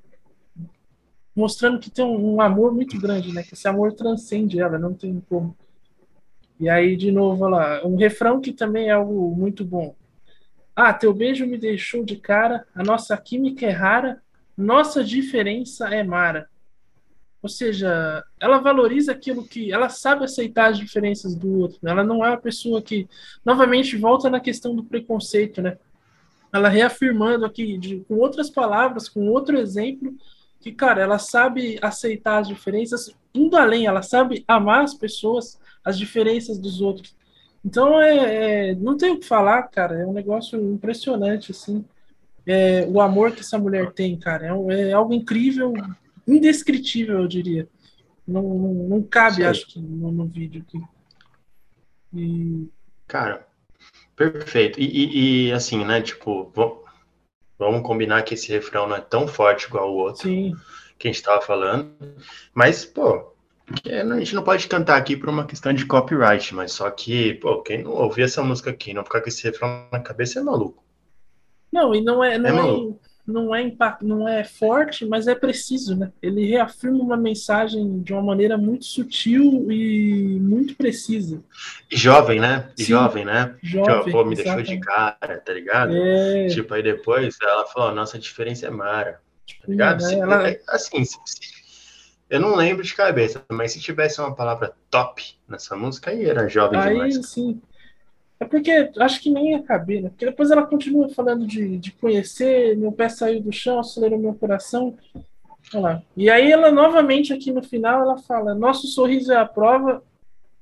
mostrando 1.35 1.79
que 1.79 1.89
tem 1.89 2.03
um, 2.03 2.35
um 2.35 2.41
amor 2.41 2.73
muito 2.73 2.99
grande, 2.99 3.31
né? 3.33 3.43
Que 3.43 3.53
esse 3.53 3.67
amor 3.67 3.93
transcende 3.93 4.59
ela, 4.59 4.77
não 4.79 4.93
tem 4.93 5.21
como. 5.29 5.55
E 6.59 6.67
aí, 6.69 6.95
de 6.95 7.11
novo, 7.11 7.45
olha 7.45 7.55
lá, 7.55 7.87
um 7.87 7.95
refrão 7.95 8.41
que 8.41 8.51
também 8.51 8.89
é 8.89 8.91
algo 8.91 9.33
muito 9.35 9.63
bom. 9.63 9.95
Ah, 10.75 10.93
teu 10.93 11.13
beijo 11.13 11.45
me 11.45 11.57
deixou 11.57 12.03
de 12.03 12.15
cara, 12.17 12.65
a 12.75 12.83
nossa 12.83 13.15
química 13.17 13.65
é 13.65 13.69
rara, 13.69 14.21
nossa 14.57 15.03
diferença 15.03 15.87
é 15.87 16.03
mara. 16.03 16.49
Ou 17.41 17.47
seja, 17.47 18.23
ela 18.39 18.57
valoriza 18.59 19.13
aquilo 19.13 19.47
que. 19.47 19.71
Ela 19.71 19.87
sabe 19.87 20.25
aceitar 20.25 20.69
as 20.71 20.77
diferenças 20.77 21.35
do 21.35 21.59
outro. 21.59 21.79
né? 21.81 21.91
Ela 21.91 22.03
não 22.03 22.25
é 22.25 22.29
uma 22.29 22.37
pessoa 22.37 22.81
que. 22.81 23.07
Novamente, 23.45 23.95
volta 23.95 24.29
na 24.29 24.41
questão 24.41 24.75
do 24.75 24.83
preconceito, 24.83 25.61
né? 25.61 25.77
Ela 26.51 26.67
reafirmando 26.67 27.45
aqui, 27.45 27.77
de, 27.77 28.01
com 28.07 28.15
outras 28.15 28.49
palavras, 28.49 29.07
com 29.07 29.29
outro 29.29 29.57
exemplo, 29.57 30.13
que, 30.59 30.71
cara, 30.73 31.01
ela 31.01 31.19
sabe 31.19 31.79
aceitar 31.81 32.39
as 32.39 32.47
diferenças, 32.47 33.15
indo 33.33 33.55
além, 33.55 33.85
ela 33.85 34.01
sabe 34.01 34.43
amar 34.47 34.83
as 34.83 34.93
pessoas, 34.93 35.59
as 35.89 35.97
diferenças 35.97 36.57
dos 36.57 36.81
outros. 36.81 37.15
Então, 37.63 38.01
é, 38.01 38.69
é- 38.71 38.75
não 38.75 38.95
tem 38.95 39.11
o 39.11 39.19
que 39.19 39.25
falar, 39.25 39.63
cara, 39.63 39.99
é 40.01 40.05
um 40.05 40.13
negócio 40.13 40.57
impressionante, 40.73 41.51
assim, 41.51 41.83
é, 42.45 42.85
o 42.87 43.01
amor 43.01 43.31
que 43.33 43.41
essa 43.41 43.57
mulher 43.57 43.91
tem, 43.91 44.17
cara, 44.17 44.47
é, 44.47 44.89
é 44.89 44.93
algo 44.93 45.13
incrível, 45.13 45.73
indescritível, 46.27 47.19
eu 47.19 47.27
diria. 47.27 47.67
Não, 48.27 48.41
não, 48.43 48.73
não 48.89 49.03
cabe, 49.03 49.37
Sim. 49.37 49.43
acho 49.43 49.67
que, 49.67 49.79
no, 49.79 50.11
no 50.11 50.25
vídeo 50.25 50.63
aqui. 50.67 50.79
E, 52.13 52.67
Cara, 53.07 53.45
perfeito. 54.15 54.79
E, 54.79 54.85
e- 54.85 55.47
e, 55.47 55.51
assim, 55.51 55.83
né? 55.83 56.01
Tipo, 56.01 56.51
vamos 57.57 57.81
combinar 57.81 58.23
que 58.23 58.35
esse 58.35 58.49
refrão 58.49 58.87
não 58.87 58.95
é 58.95 59.01
tão 59.01 59.27
forte 59.27 59.65
igual 59.65 59.91
o 59.91 59.97
outro 59.97 60.23
sim, 60.23 60.55
que 60.97 61.07
a 61.07 61.11
gente 61.11 61.23
tava 61.23 61.41
falando. 61.41 61.91
Mas, 62.53 62.85
pô, 62.85 63.33
a 63.85 64.19
gente 64.19 64.35
não 64.35 64.43
pode 64.43 64.67
cantar 64.67 64.97
aqui 64.97 65.15
por 65.15 65.29
uma 65.29 65.45
questão 65.45 65.73
de 65.73 65.85
copyright, 65.85 66.53
mas 66.55 66.71
só 66.71 66.89
que, 66.89 67.35
pô, 67.35 67.61
quem 67.61 67.83
não 67.83 67.91
ouvir 67.91 68.23
essa 68.23 68.43
música 68.43 68.69
aqui 68.69 68.93
não 68.93 69.03
ficar 69.03 69.21
com 69.21 69.29
esse 69.29 69.43
refrão 69.43 69.87
na 69.91 69.99
cabeça 69.99 70.39
é 70.39 70.43
maluco. 70.43 70.83
Não, 71.71 71.93
e 71.93 72.01
não 72.01 72.23
é, 72.23 72.37
não 72.37 72.49
É 72.49 72.51
é, 72.51 72.93
não 73.27 73.55
é, 73.55 73.75
não 74.01 74.27
é 74.27 74.43
forte, 74.43 75.05
mas 75.05 75.27
é 75.27 75.35
preciso, 75.35 75.95
né? 75.95 76.11
Ele 76.19 76.45
reafirma 76.47 77.03
uma 77.03 77.15
mensagem 77.17 78.01
de 78.01 78.11
uma 78.11 78.23
maneira 78.23 78.57
muito 78.57 78.85
sutil 78.85 79.71
e 79.71 80.39
muito 80.41 80.75
precisa. 80.75 81.43
E 81.91 81.95
jovem, 81.95 82.39
né? 82.39 82.71
E 82.75 82.83
Sim. 82.83 82.89
jovem, 82.93 83.23
né? 83.25 83.55
Que, 83.61 83.77
ó, 83.77 83.85
Jovem, 83.85 84.11
pô, 84.11 84.25
me 84.25 84.35
deixou 84.35 84.55
de 84.63 84.73
exatamente. 84.73 84.85
cara, 84.85 85.37
tá 85.41 85.53
ligado? 85.53 85.93
É, 85.95 86.47
Tipo, 86.47 86.73
aí 86.73 86.81
depois 86.81 87.37
ela 87.39 87.65
falou, 87.67 87.93
nossa 87.93 88.17
diferença 88.17 88.65
é 88.65 88.71
Mara. 88.71 89.21
tipo, 89.45 89.61
Tá 89.67 89.71
ligado? 89.71 90.01
né, 90.03 90.13
ela- 90.19 90.49
é, 90.49 90.59
assim, 90.69 91.05
se- 91.05 91.19
eu 92.29 92.39
não 92.39 92.55
lembro 92.55 92.83
de 92.83 92.93
cabeça, 92.93 93.43
mas 93.49 93.71
se 93.71 93.79
tivesse 93.79 94.21
uma 94.21 94.35
palavra 94.35 94.73
top 94.89 95.35
nessa 95.47 95.75
música, 95.75 96.11
aí 96.11 96.25
era 96.25 96.47
jovem 96.47 96.79
aí, 96.79 96.93
demais. 96.93 97.29
sim. 97.29 97.61
É 98.39 98.45
porque 98.45 98.91
acho 98.97 99.21
que 99.21 99.29
nem 99.29 99.51
ia 99.51 99.63
caber, 99.63 100.01
né? 100.01 100.09
Porque 100.09 100.25
depois 100.25 100.49
ela 100.49 100.65
continua 100.65 101.09
falando 101.09 101.45
de, 101.45 101.77
de 101.77 101.91
conhecer, 101.91 102.77
meu 102.77 102.91
pé 102.91 103.09
saiu 103.09 103.41
do 103.41 103.51
chão, 103.51 103.79
acelerou 103.79 104.17
meu 104.17 104.33
coração. 104.33 104.95
Olha 105.73 105.81
lá. 105.81 106.03
E 106.15 106.29
aí 106.29 106.51
ela 106.51 106.71
novamente 106.71 107.33
aqui 107.33 107.51
no 107.51 107.61
final 107.61 108.01
ela 108.01 108.17
fala: 108.17 108.55
Nosso 108.55 108.87
sorriso 108.87 109.33
é 109.33 109.37
a 109.37 109.45
prova 109.45 110.01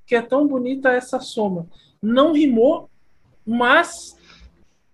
que 0.08 0.16
é 0.16 0.22
tão 0.22 0.48
bonita 0.48 0.90
essa 0.90 1.20
soma. 1.20 1.68
Não 2.02 2.34
rimou, 2.34 2.90
mas 3.46 4.18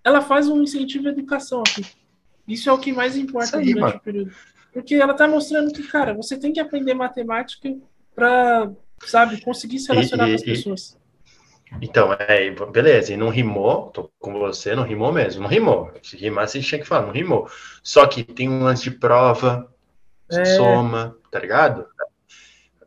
ela 0.04 0.22
faz 0.22 0.50
um 0.50 0.62
incentivo 0.62 1.08
à 1.08 1.12
educação 1.12 1.62
aqui. 1.62 1.86
Isso 2.48 2.70
é 2.70 2.74
o 2.74 2.78
que 2.78 2.92
mais 2.92 3.16
importa 3.16 3.48
Isso 3.48 3.56
aí, 3.58 3.66
durante 3.66 3.82
mano. 3.82 3.96
o 3.96 4.00
período. 4.02 4.34
Porque 4.74 4.96
ela 4.96 5.14
tá 5.14 5.28
mostrando 5.28 5.72
que, 5.72 5.84
cara, 5.84 6.14
você 6.14 6.38
tem 6.38 6.52
que 6.52 6.60
aprender 6.60 6.94
matemática 6.94 7.74
para, 8.16 8.72
sabe, 9.06 9.40
conseguir 9.42 9.80
se 9.80 9.88
relacionar 9.92 10.28
E- 10.28 10.30
com 10.32 10.36
as 10.36 10.42
e- 10.42 10.46
pessoas. 10.46 10.98
Então, 11.82 12.14
é, 12.14 12.52
beleza, 12.72 13.14
e 13.14 13.18
não 13.18 13.30
rimou, 13.30 13.90
tô 13.90 14.12
com 14.20 14.34
você, 14.38 14.76
não 14.76 14.84
rimou 14.84 15.12
mesmo, 15.12 15.42
não 15.42 15.50
rimou. 15.50 15.92
Se 16.04 16.16
rimasse, 16.16 16.58
a 16.58 16.62
gente 16.62 16.70
tinha 16.70 16.82
que 16.82 16.88
falar, 16.88 17.06
não 17.08 17.14
rimou. 17.14 17.50
Só 17.82 18.06
que 18.06 18.24
tem 18.24 18.48
um 18.48 18.64
lance 18.64 18.84
de 18.84 18.92
prova, 18.92 19.68
É. 20.32 20.46
soma, 20.46 21.18
tá 21.32 21.40
ligado? 21.40 21.88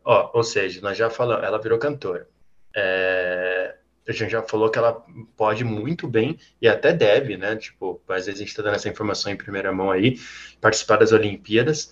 Ó, 0.05 0.31
ou 0.33 0.43
seja, 0.43 0.79
nós 0.81 0.97
já 0.97 1.09
falamos, 1.09 1.43
ela 1.43 1.61
virou 1.61 1.77
cantora. 1.77 2.29
É, 2.73 3.75
a 4.07 4.13
gente 4.13 4.31
já 4.31 4.41
falou 4.41 4.69
que 4.69 4.79
ela 4.79 5.05
pode 5.35 5.63
muito 5.63 6.07
bem 6.07 6.39
e 6.61 6.67
até 6.67 6.93
deve, 6.93 7.35
né? 7.37 7.55
Tipo, 7.55 8.01
às 8.07 8.25
vezes 8.25 8.39
a 8.39 8.43
gente 8.43 8.55
tá 8.55 8.63
dando 8.63 8.75
essa 8.75 8.89
informação 8.89 9.31
em 9.31 9.35
primeira 9.37 9.71
mão 9.71 9.91
aí, 9.91 10.19
participar 10.61 10.97
das 10.97 11.11
Olimpíadas. 11.11 11.91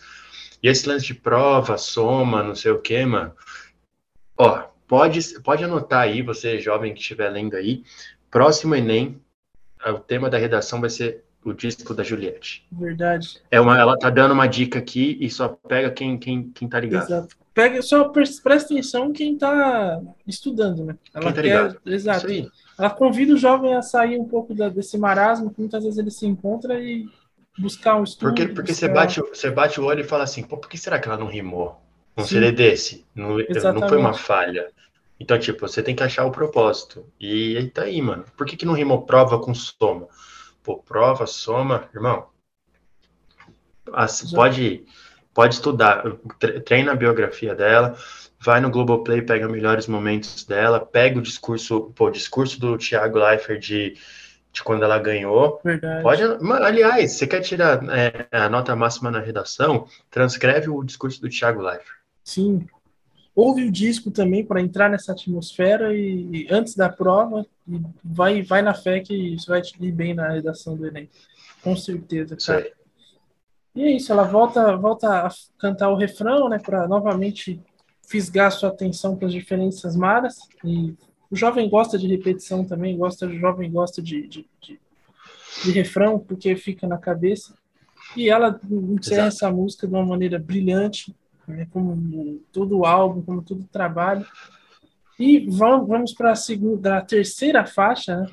E 0.64 0.70
esse 0.70 0.88
lance 0.88 1.06
de 1.06 1.14
prova, 1.14 1.78
soma, 1.78 2.42
não 2.42 2.56
sei 2.56 2.72
o 2.72 2.80
quê, 2.80 3.06
mano. 3.06 3.34
Ó, 4.38 4.64
pode, 4.88 5.40
pode 5.42 5.64
anotar 5.64 6.02
aí, 6.02 6.22
você 6.22 6.60
jovem 6.60 6.94
que 6.94 7.02
estiver 7.02 7.30
lendo 7.30 7.56
aí, 7.56 7.84
próximo 8.32 8.76
Enem, 8.76 9.22
o 9.86 10.00
tema 10.00 10.30
da 10.30 10.38
redação 10.38 10.82
vai 10.82 10.90
ser 10.90 11.24
o 11.44 11.54
disco 11.54 11.94
da 11.94 12.04
Juliette. 12.04 12.66
Verdade. 12.72 13.40
É 13.52 13.62
uma, 13.62 13.78
ela 13.78 13.98
tá 13.98 14.10
dando 14.10 14.34
uma 14.34 14.48
dica 14.48 14.80
aqui 14.80 15.18
e 15.22 15.30
só 15.30 15.50
pega 15.50 15.92
quem, 15.92 16.18
quem, 16.18 16.50
quem 16.50 16.68
tá 16.68 16.80
ligado. 16.80 17.06
Exato. 17.06 17.45
Pega, 17.56 17.82
só 17.82 18.10
presta 18.10 18.66
atenção 18.66 19.14
quem 19.14 19.38
tá 19.38 20.02
estudando, 20.28 20.84
né? 20.84 20.98
Ela 21.14 21.32
tá 21.32 21.42
quer, 21.42 21.78
exato. 21.86 22.28
Ela 22.78 22.90
convida 22.90 23.34
o 23.34 23.38
jovem 23.38 23.74
a 23.74 23.82
sair 23.82 24.20
um 24.20 24.28
pouco 24.28 24.54
da, 24.54 24.68
desse 24.68 24.98
marasmo 24.98 25.50
que 25.50 25.62
muitas 25.62 25.84
vezes 25.84 25.98
ele 25.98 26.12
se 26.12 26.28
encontra 26.28 26.78
e 26.80 27.08
buscar 27.58 27.96
um 27.96 28.04
estudo. 28.04 28.28
Porque, 28.28 28.48
porque 28.50 28.74
buscar... 28.74 28.88
você, 28.88 28.94
bate, 28.94 29.20
você 29.22 29.50
bate 29.50 29.80
o 29.80 29.86
olho 29.86 30.02
e 30.02 30.04
fala 30.04 30.26
assim, 30.26 30.44
pô, 30.44 30.58
por 30.58 30.70
que 30.70 30.78
será 30.78 31.00
que 31.00 31.08
ela 31.08 31.18
não 31.18 31.28
rimou? 31.28 31.82
Um 32.18 32.24
Sim. 32.24 32.36
CD 32.36 32.52
desse? 32.52 33.06
Não, 33.16 33.38
não 33.74 33.88
foi 33.88 33.98
uma 33.98 34.14
falha. 34.14 34.70
Então, 35.18 35.40
tipo, 35.40 35.66
você 35.66 35.82
tem 35.82 35.96
que 35.96 36.04
achar 36.04 36.26
o 36.26 36.32
propósito. 36.32 37.06
E 37.18 37.58
aí 37.58 37.70
tá 37.70 37.84
aí, 37.84 38.02
mano. 38.02 38.26
Por 38.36 38.46
que, 38.46 38.58
que 38.58 38.66
não 38.66 38.74
rimou 38.74 39.04
prova 39.04 39.40
com 39.40 39.54
soma? 39.54 40.08
Pô, 40.62 40.78
prova, 40.78 41.26
soma, 41.26 41.90
irmão. 41.94 42.28
Assim, 43.94 44.36
pode, 44.36 44.86
pode 45.36 45.56
estudar, 45.56 46.02
treina 46.66 46.94
a 46.94 46.96
biografia 46.96 47.54
dela, 47.54 47.96
vai 48.40 48.62
no 48.62 48.72
Globoplay, 48.72 49.22
pega 49.22 49.50
melhores 49.50 49.86
momentos 49.86 50.46
dela, 50.46 50.80
pega 50.80 51.20
o 51.20 51.22
discurso, 51.22 51.92
pô, 51.94 52.08
o 52.08 52.12
discurso 52.12 52.58
do 52.60 52.78
Thiago 52.78 53.20
Leifert 53.20 53.60
de, 53.60 53.98
de 54.54 54.64
quando 54.64 54.84
ela 54.84 54.98
ganhou. 54.98 55.60
Verdade. 55.64 56.02
Pode, 56.02 56.24
aliás, 56.64 57.12
você 57.12 57.28
quer 57.28 57.42
tirar 57.42 57.84
é, 57.90 58.28
a 58.32 58.48
nota 58.48 58.74
máxima 58.78 59.12
na 59.12 59.20
redação, 59.20 59.88
transcreve 60.10 60.70
o 60.70 60.82
discurso 60.84 61.22
do 61.22 61.30
Thiago 61.30 61.62
Leifert. 61.62 62.00
Sim, 62.24 62.66
ouve 63.36 63.66
o 63.66 63.72
disco 63.72 64.10
também 64.10 64.46
para 64.46 64.62
entrar 64.62 64.90
nessa 64.90 65.12
atmosfera 65.12 65.94
e, 65.94 66.30
e, 66.32 66.48
antes 66.50 66.76
da 66.76 66.88
prova 66.88 67.46
e 67.68 67.82
vai 68.02 68.42
vai 68.42 68.62
na 68.62 68.74
fé 68.74 69.02
que 69.02 69.14
isso 69.36 69.48
vai 69.48 69.62
te 69.62 69.76
ir 69.84 69.92
bem 69.92 70.14
na 70.14 70.30
redação 70.30 70.78
do 70.78 70.88
Enem. 70.88 71.10
Com 71.62 71.76
certeza, 71.76 72.38
cara. 72.38 72.72
E 73.76 73.84
é 73.84 73.92
isso, 73.92 74.12
ela 74.12 74.24
volta 74.24 74.76
volta 74.78 75.28
a 75.28 75.30
cantar 75.60 75.90
o 75.90 75.98
refrão, 75.98 76.48
né, 76.48 76.58
para 76.58 76.88
novamente 76.88 77.62
fisgar 78.08 78.52
sua 78.52 78.70
atenção 78.70 79.16
para 79.16 79.28
as 79.28 79.34
diferenças 79.34 79.96
maras 79.96 80.38
e 80.64 80.96
o 81.30 81.36
jovem 81.36 81.70
gosta 81.70 81.98
de 81.98 82.08
repetição 82.08 82.64
também, 82.64 82.98
gosta 82.98 83.26
o 83.26 83.38
jovem 83.38 83.70
gosta 83.72 84.02
de, 84.02 84.28
de, 84.28 84.48
de, 84.62 84.80
de 85.64 85.72
refrão 85.72 86.20
porque 86.20 86.56
fica 86.56 86.88
na 86.88 86.98
cabeça. 86.98 87.54
E 88.16 88.30
ela 88.30 88.60
encerra 88.72 89.28
essa 89.28 89.52
música 89.52 89.88
de 89.88 89.94
uma 89.94 90.06
maneira 90.06 90.40
brilhante, 90.40 91.14
né, 91.48 91.68
como 91.72 92.40
todo 92.52 92.78
o 92.78 92.86
álbum, 92.86 93.22
como 93.22 93.42
todo 93.42 93.62
o 93.62 93.68
trabalho. 93.68 94.26
E 95.20 95.48
vamos, 95.50 95.88
vamos 95.88 96.14
para 96.14 96.32
a 96.32 96.36
segunda, 96.36 96.98
a 96.98 97.02
terceira 97.02 97.66
faixa, 97.66 98.22
né, 98.22 98.28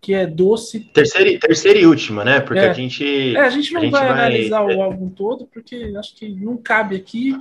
que 0.00 0.14
é 0.14 0.26
Doce. 0.26 0.80
Terceira, 0.80 1.38
terceira 1.38 1.78
e 1.78 1.86
última, 1.86 2.24
né? 2.24 2.40
Porque 2.40 2.60
é. 2.60 2.70
a 2.70 2.72
gente. 2.72 3.36
É, 3.36 3.40
a 3.40 3.50
gente 3.50 3.72
não 3.72 3.80
a 3.80 3.84
gente 3.84 3.92
vai, 3.92 4.08
vai, 4.08 4.12
analisar 4.12 4.62
o 4.62 4.82
álbum 4.82 5.10
todo, 5.10 5.46
porque 5.46 5.92
acho 5.96 6.14
que 6.14 6.28
não 6.28 6.56
cabe 6.56 6.96
aqui. 6.96 7.34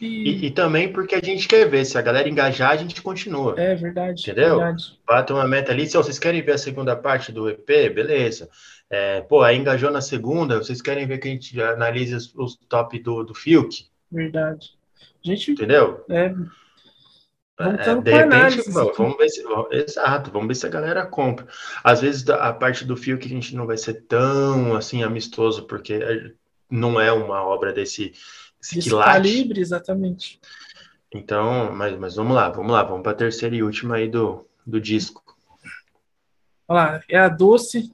E... 0.00 0.06
E, 0.06 0.46
e... 0.46 0.50
também 0.50 0.92
porque 0.92 1.14
a 1.14 1.20
gente 1.20 1.48
quer 1.48 1.68
ver, 1.68 1.84
se 1.84 1.98
a 1.98 2.02
galera 2.02 2.28
engajar, 2.28 2.70
a 2.70 2.76
gente 2.76 3.02
continua. 3.02 3.54
É 3.58 3.74
verdade. 3.74 4.22
Entendeu? 4.22 4.58
Verdade. 4.58 4.98
Bata 5.06 5.34
uma 5.34 5.48
meta 5.48 5.72
ali. 5.72 5.86
Se 5.86 5.96
vocês 5.96 6.18
querem 6.18 6.42
ver 6.42 6.52
a 6.52 6.58
segunda 6.58 6.94
parte 6.94 7.32
do 7.32 7.48
EP, 7.48 7.66
beleza. 7.92 8.48
É, 8.88 9.20
pô, 9.22 9.42
aí 9.42 9.56
engajou 9.56 9.90
na 9.90 10.00
segunda, 10.00 10.58
vocês 10.58 10.80
querem 10.80 11.06
ver 11.06 11.18
que 11.18 11.26
a 11.26 11.30
gente 11.32 11.60
analise 11.60 12.14
os, 12.14 12.32
os 12.36 12.56
top 12.68 12.98
do, 13.00 13.24
do 13.24 13.34
Fiuk? 13.34 13.86
Verdade. 14.12 14.74
A 15.24 15.28
gente. 15.28 15.50
Entendeu? 15.50 16.04
É. 16.08 16.32
É, 17.58 17.94
de 17.94 18.10
repente, 18.10 18.70
vamos 18.70 19.16
ver 19.16 19.30
se. 19.30 19.42
Exato, 19.70 20.30
vamos 20.30 20.48
ver 20.48 20.54
se 20.54 20.66
a 20.66 20.70
galera 20.70 21.06
compra. 21.06 21.46
Às 21.82 22.02
vezes 22.02 22.28
a 22.28 22.52
parte 22.52 22.84
do 22.84 22.96
fio 22.96 23.18
que 23.18 23.26
a 23.26 23.30
gente 23.30 23.56
não 23.56 23.66
vai 23.66 23.78
ser 23.78 24.02
tão 24.02 24.76
assim 24.76 25.02
amistoso, 25.02 25.66
porque 25.66 26.34
não 26.70 27.00
é 27.00 27.10
uma 27.10 27.42
obra 27.42 27.72
desse, 27.72 28.12
desse 28.74 28.90
calibre, 28.90 29.60
exatamente. 29.60 30.38
Então, 31.14 31.72
mas, 31.72 31.98
mas 31.98 32.16
vamos 32.16 32.36
lá, 32.36 32.50
vamos 32.50 32.72
lá, 32.72 32.82
vamos 32.82 33.02
para 33.02 33.12
a 33.12 33.16
terceira 33.16 33.54
e 33.54 33.62
última 33.62 33.96
aí 33.96 34.08
do, 34.08 34.46
do 34.66 34.78
disco. 34.78 35.24
Olha 36.68 36.80
lá, 36.80 37.02
é 37.08 37.18
a 37.18 37.28
Doce, 37.28 37.90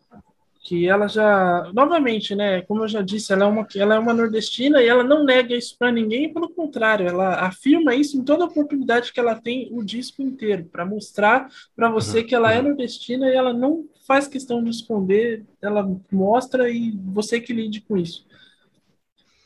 que 0.62 0.86
ela 0.86 1.08
já, 1.08 1.68
novamente, 1.74 2.36
né, 2.36 2.62
como 2.62 2.84
eu 2.84 2.88
já 2.88 3.02
disse, 3.02 3.32
ela 3.32 3.44
é 3.44 3.48
uma, 3.48 3.66
ela 3.74 3.96
é 3.96 3.98
uma 3.98 4.14
nordestina 4.14 4.80
e 4.80 4.86
ela 4.86 5.02
não 5.02 5.24
nega 5.24 5.56
isso 5.56 5.76
para 5.76 5.90
ninguém, 5.90 6.32
pelo 6.32 6.48
contrário, 6.48 7.06
ela 7.06 7.40
afirma 7.40 7.96
isso 7.96 8.16
em 8.16 8.22
toda 8.22 8.44
oportunidade 8.44 9.12
que 9.12 9.18
ela 9.18 9.34
tem 9.34 9.68
o 9.72 9.82
disco 9.82 10.22
inteiro, 10.22 10.64
para 10.66 10.86
mostrar 10.86 11.48
para 11.74 11.90
você 11.90 12.20
uhum. 12.20 12.26
que 12.26 12.34
ela 12.34 12.52
é 12.52 12.58
uhum. 12.58 12.68
nordestina 12.68 13.28
e 13.28 13.34
ela 13.34 13.52
não 13.52 13.86
faz 14.06 14.28
questão 14.28 14.62
de 14.62 14.70
esconder, 14.70 15.44
ela 15.60 15.84
mostra 16.12 16.70
e 16.70 16.92
você 17.06 17.40
que 17.40 17.52
lide 17.52 17.80
com 17.80 17.96
isso. 17.96 18.24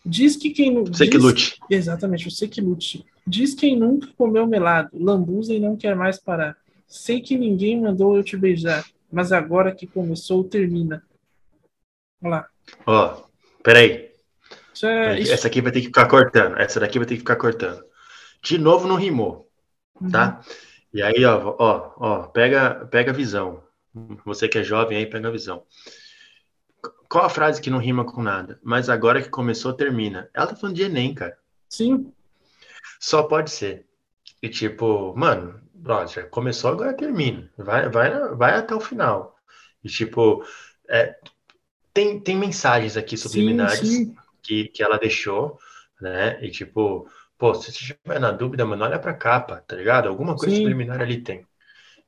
Diz 0.05 0.37
que 0.37 0.51
quem 0.51 0.85
Você 0.85 1.05
diz, 1.05 1.11
que 1.11 1.19
lute. 1.19 1.59
Exatamente, 1.71 2.31
você 2.31 2.47
que 2.47 2.61
lute. 2.61 3.05
Diz 3.27 3.55
quem 3.55 3.75
nunca 3.75 4.09
comeu 4.19 4.47
melado, 4.47 4.91
lambuza 4.93 5.55
e 5.55 5.59
não 5.59 5.77
quer 5.77 5.97
mais 5.97 6.19
parar. 6.19 6.57
Sei 6.87 7.21
que 7.21 7.39
ninguém 7.39 7.81
mandou 7.81 8.17
eu 8.17 8.23
te 8.23 8.37
beijar 8.37 8.85
mas 9.17 9.33
agora 9.33 9.75
que 9.75 9.87
começou, 9.87 10.45
termina. 10.45 11.03
Olha 12.23 12.31
lá. 12.31 12.49
Ó, 12.85 13.15
oh, 13.15 13.63
peraí. 13.63 14.11
Isso 14.75 14.87
é, 14.87 15.19
isso... 15.19 15.33
Essa 15.33 15.47
aqui 15.47 15.63
vai 15.63 15.73
ter 15.73 15.81
que 15.81 15.87
ficar 15.87 16.07
cortando. 16.07 16.59
Essa 16.59 16.79
daqui 16.79 16.99
vai 16.99 17.09
ter 17.09 17.15
que 17.15 17.21
ficar 17.21 17.37
cortando. 17.37 17.83
De 18.43 18.59
novo 18.59 18.87
não 18.87 18.97
rimou, 18.97 19.51
uhum. 19.99 20.11
tá? 20.11 20.43
E 20.93 21.01
aí, 21.01 21.25
ó, 21.25 21.57
ó, 21.59 21.93
ó, 21.97 22.23
pega, 22.25 22.87
pega 22.91 23.11
a 23.11 23.15
visão. 23.15 23.63
Você 24.27 24.47
que 24.49 24.59
é 24.59 24.63
jovem 24.63 24.99
aí, 24.99 25.07
pega 25.07 25.29
a 25.29 25.33
visão. 25.33 25.65
Qual 27.09 27.25
a 27.25 27.31
frase 27.31 27.63
que 27.63 27.71
não 27.71 27.79
rima 27.79 28.05
com 28.05 28.23
nada? 28.23 28.61
Mas 28.63 28.91
agora 28.91 29.23
que 29.23 29.31
começou, 29.31 29.73
termina. 29.73 30.29
Ela 30.35 30.49
tá 30.49 30.57
falando 30.57 30.77
de 30.77 30.83
Enem, 30.83 31.15
cara. 31.15 31.39
Sim. 31.71 32.13
Só 33.01 33.23
pode 33.23 33.51
ser. 33.51 33.87
E 34.43 34.49
tipo, 34.51 35.17
mano, 35.17 35.59
já 36.09 36.23
começou, 36.25 36.71
agora 36.71 36.95
termina. 36.95 37.51
Vai, 37.57 37.89
vai, 37.89 38.35
vai 38.35 38.55
até 38.55 38.75
o 38.75 38.81
final. 38.81 39.37
E, 39.83 39.89
tipo, 39.89 40.45
é, 40.89 41.17
tem, 41.93 42.21
tem 42.21 42.37
mensagens 42.37 42.97
aqui 42.97 43.17
subliminares 43.17 43.79
sim, 43.79 44.05
sim. 44.07 44.17
Que, 44.43 44.69
que 44.69 44.83
ela 44.83 44.99
deixou, 44.99 45.59
né? 46.01 46.43
E, 46.45 46.51
tipo, 46.51 47.09
pô, 47.39 47.55
se 47.55 47.65
você 47.65 47.71
estiver 47.71 48.21
na 48.21 48.31
dúvida, 48.31 48.65
mano, 48.65 48.85
olha 48.85 48.99
pra 48.99 49.15
capa, 49.15 49.63
tá 49.67 49.77
ligado? 49.77 50.09
Alguma 50.09 50.37
coisa 50.37 50.55
sim. 50.55 50.63
subliminar 50.63 51.01
ali 51.01 51.21
tem. 51.21 51.47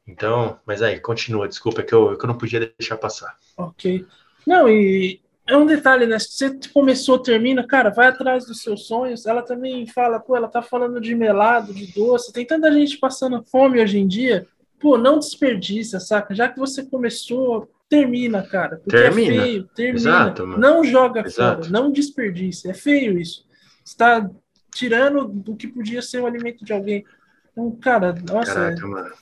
Então, 0.07 0.59
mas 0.65 0.81
aí, 0.81 0.99
continua, 1.01 1.49
desculpa, 1.49 1.83
é 1.83 1.85
que 1.85 1.95
eu, 1.95 2.13
é 2.13 2.17
que 2.17 2.25
eu 2.25 2.29
não 2.29 2.39
podia 2.39 2.73
deixar 2.79 2.97
passar. 2.97 3.37
Ok. 3.57 4.07
Não, 4.47 4.69
e 4.69 5.21
é 5.49 5.57
um 5.57 5.65
detalhe, 5.65 6.07
né? 6.07 6.19
Se 6.19 6.33
você 6.33 6.59
começou, 6.73 7.19
termina, 7.19 7.67
cara, 7.67 7.89
vai 7.89 8.09
atrás 8.09 8.45
dos 8.45 8.61
seus 8.61 8.87
sonhos. 8.87 9.25
Ela 9.25 9.43
também 9.43 9.87
fala, 9.87 10.21
pô, 10.21 10.37
ela 10.37 10.47
tá 10.47 10.61
falando 10.61 11.01
de 11.01 11.15
melado, 11.15 11.73
de 11.73 11.87
doce. 11.93 12.33
Tem 12.33 12.47
tanta 12.47 12.71
gente 12.71 12.99
passando 12.99 13.43
fome 13.51 13.81
hoje 13.81 13.99
em 13.99 14.07
dia. 14.07 14.47
Pô, 14.79 14.99
não 14.99 15.19
desperdiça, 15.19 15.99
saca? 15.99 16.35
Já 16.35 16.49
que 16.49 16.59
você 16.59 16.85
começou, 16.85 17.67
termina, 17.89 18.43
cara. 18.43 18.77
Porque 18.77 18.95
é 18.95 19.03
termina. 19.05 19.35
é 19.35 19.45
feio, 19.47 19.65
termina. 19.75 19.99
Exato, 19.99 20.47
não 20.47 20.85
joga 20.85 21.27
Exato. 21.27 21.63
fora, 21.67 21.73
não 21.73 21.91
desperdiça. 21.91 22.71
É 22.71 22.75
feio 22.75 23.19
isso. 23.19 23.47
Está 23.83 24.31
tirando 24.75 25.27
do 25.27 25.57
que 25.57 25.67
podia 25.67 26.03
ser 26.03 26.21
o 26.21 26.27
alimento 26.27 26.63
de 26.63 26.75
alguém. 26.75 27.07
Então, 27.53 27.71
cara, 27.81 28.15
nossa. 28.31 28.55
Caraca, 28.55 28.85
é... 28.85 28.87
mano. 28.87 29.15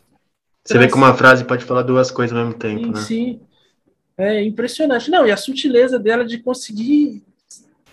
Você 0.64 0.76
vê 0.76 0.88
que 0.88 0.94
uma 0.94 1.14
frase 1.14 1.44
pode 1.44 1.64
falar 1.64 1.82
duas 1.82 2.10
coisas 2.10 2.36
ao 2.36 2.44
mesmo 2.44 2.58
tempo, 2.58 2.82
sim, 2.82 2.90
né? 2.90 3.00
Sim. 3.00 3.40
É 4.18 4.42
impressionante. 4.42 5.10
Não, 5.10 5.26
e 5.26 5.30
a 5.30 5.36
sutileza 5.36 5.98
dela 5.98 6.24
de 6.24 6.38
conseguir 6.38 7.22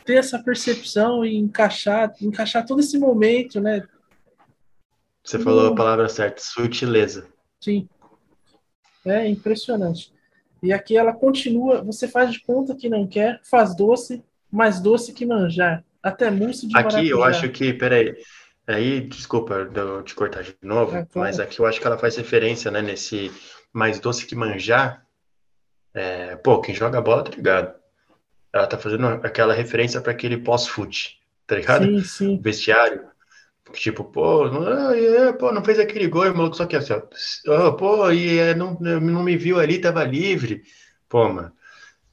ter 0.05 0.15
essa 0.15 0.39
percepção 0.39 1.25
e 1.25 1.35
encaixar, 1.35 2.13
encaixar 2.21 2.65
todo 2.65 2.79
esse 2.79 2.97
momento, 2.97 3.59
né? 3.59 3.83
Você 5.23 5.39
falou 5.39 5.67
a 5.67 5.75
palavra 5.75 6.09
certa, 6.09 6.41
sutileza. 6.41 7.27
Sim. 7.61 7.87
É 9.05 9.27
impressionante. 9.27 10.13
E 10.61 10.71
aqui 10.71 10.95
ela 10.95 11.13
continua, 11.13 11.81
você 11.81 12.07
faz 12.07 12.31
de 12.31 12.41
conta 12.41 12.75
que 12.75 12.89
não 12.89 13.05
quer, 13.05 13.39
faz 13.43 13.75
doce, 13.75 14.23
mais 14.51 14.79
doce 14.79 15.13
que 15.13 15.25
manjar. 15.25 15.83
Até 16.01 16.29
mousse 16.29 16.67
de 16.67 16.77
Aqui 16.77 16.95
maracujá. 16.95 17.11
eu 17.11 17.23
acho 17.23 17.49
que, 17.49 17.73
peraí, 17.73 18.15
aí, 18.67 19.01
desculpa 19.01 19.69
eu 19.73 20.03
te 20.03 20.15
cortar 20.15 20.43
de 20.43 20.55
novo, 20.61 20.95
é, 20.95 21.05
claro. 21.05 21.27
mas 21.27 21.39
aqui 21.39 21.59
eu 21.59 21.65
acho 21.65 21.79
que 21.79 21.87
ela 21.87 21.97
faz 21.97 22.15
referência, 22.15 22.69
né, 22.69 22.81
nesse 22.81 23.31
mais 23.73 23.99
doce 23.99 24.25
que 24.25 24.35
manjar, 24.35 25.02
é, 25.93 26.35
pô, 26.37 26.59
quem 26.61 26.73
joga 26.73 27.01
bola, 27.01 27.23
tá 27.23 27.31
ligado? 27.31 27.73
Ela 28.51 28.67
tá 28.67 28.77
fazendo 28.77 29.07
aquela 29.07 29.53
referência 29.53 30.01
para 30.01 30.11
aquele 30.11 30.37
pós-fute, 30.37 31.19
tá 31.47 31.55
ligado? 31.55 31.85
Sim, 31.85 32.03
sim. 32.03 32.39
Vestiário. 32.41 33.11
Tipo, 33.71 34.03
pô, 34.03 34.49
não, 34.49 34.91
é, 34.91 35.33
pô, 35.33 35.51
não 35.51 35.63
fez 35.63 35.79
aquele 35.79 36.07
gol, 36.07 36.31
maluco, 36.33 36.55
só 36.55 36.65
que 36.65 36.75
assim, 36.75 36.93
ó, 37.47 37.71
pô, 37.71 38.11
e 38.11 38.37
é, 38.37 38.53
não, 38.53 38.77
não 38.79 39.23
me 39.23 39.37
viu 39.37 39.59
ali, 39.59 39.79
tava 39.79 40.03
livre. 40.03 40.63
Pô, 41.07 41.29
mano, 41.29 41.51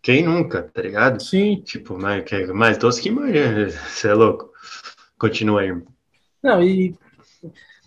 quem 0.00 0.22
nunca, 0.22 0.62
tá 0.62 0.80
ligado? 0.80 1.22
Sim. 1.22 1.60
Tipo, 1.62 1.98
mais, 1.98 2.24
mais 2.54 2.78
doce 2.78 3.02
que 3.02 3.10
manhã, 3.10 3.68
você 3.68 4.08
é 4.08 4.14
louco. 4.14 4.50
Continua 5.18 5.60
aí, 5.60 5.76
Não, 6.42 6.62
e 6.62 6.94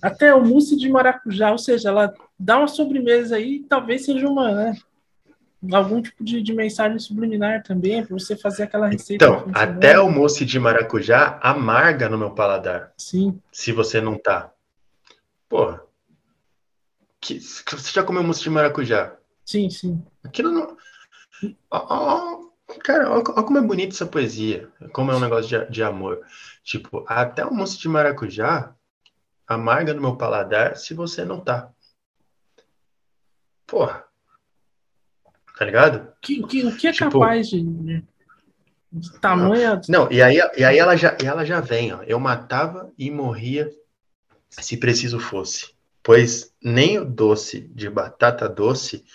até 0.01 0.35
o 0.35 0.45
mousse 0.45 0.75
de 0.77 0.89
maracujá, 0.89 1.51
ou 1.51 1.57
seja, 1.57 1.89
ela 1.89 2.13
dá 2.37 2.57
uma 2.57 2.67
sobremesa 2.67 3.37
aí, 3.37 3.63
talvez 3.67 4.05
seja 4.05 4.27
uma, 4.27 4.51
né? 4.51 4.77
Algum 5.71 6.01
tipo 6.01 6.23
de, 6.23 6.41
de 6.41 6.53
mensagem 6.53 6.99
subliminar 6.99 7.63
também, 7.63 8.03
para 8.03 8.17
você 8.17 8.35
fazer 8.35 8.63
aquela 8.63 8.87
receita. 8.87 9.25
Então, 9.25 9.45
até 9.53 9.99
o 9.99 10.09
mousse 10.09 10.45
de 10.45 10.59
maracujá 10.59 11.39
amarga 11.41 12.09
no 12.09 12.17
meu 12.17 12.31
paladar. 12.31 12.93
Sim. 12.97 13.39
Se 13.51 13.71
você 13.71 14.01
não 14.01 14.17
tá. 14.17 14.51
Porra. 15.47 15.81
Que, 17.21 17.39
você 17.39 17.91
já 17.93 18.03
comeu 18.03 18.23
mousse 18.23 18.41
de 18.41 18.49
maracujá? 18.49 19.15
Sim, 19.45 19.69
sim. 19.69 20.03
Aquilo 20.23 20.51
não. 20.51 20.77
Oh, 21.69 21.77
oh, 21.77 22.73
cara, 22.79 23.09
olha 23.09 23.23
como 23.23 23.57
é 23.57 23.61
bonita 23.61 23.93
essa 23.93 24.05
poesia. 24.05 24.69
Como 24.91 25.11
é 25.11 25.15
um 25.15 25.19
negócio 25.19 25.47
de, 25.47 25.71
de 25.71 25.83
amor. 25.83 26.21
Tipo, 26.63 27.05
até 27.07 27.45
o 27.45 27.53
mousse 27.53 27.77
de 27.77 27.87
maracujá 27.87 28.75
amarga 29.47 29.93
no 29.93 30.01
meu 30.01 30.17
paladar 30.17 30.75
se 30.75 30.93
você 30.93 31.23
não 31.23 31.39
tá. 31.39 31.71
Porra. 33.65 34.02
Tá 35.57 35.65
ligado? 35.65 36.07
Que, 36.21 36.41
que, 36.43 36.65
o 36.65 36.75
que 36.75 36.87
é 36.87 36.91
tipo, 36.91 37.11
capaz 37.11 37.49
de, 37.49 37.61
de 38.91 39.19
tamanho. 39.19 39.81
Não, 39.87 40.11
e 40.11 40.21
aí, 40.21 40.39
e 40.57 40.63
aí 40.63 40.77
ela, 40.77 40.95
já, 40.95 41.15
ela 41.23 41.45
já 41.45 41.59
vem, 41.59 41.93
ó. 41.93 42.01
Eu 42.03 42.19
matava 42.19 42.91
e 42.97 43.11
morria 43.11 43.71
se 44.49 44.77
preciso 44.77 45.19
fosse. 45.19 45.73
Pois 46.01 46.53
nem 46.61 46.99
o 46.99 47.05
doce 47.05 47.61
de 47.61 47.89
batata 47.89 48.49
doce 48.49 49.05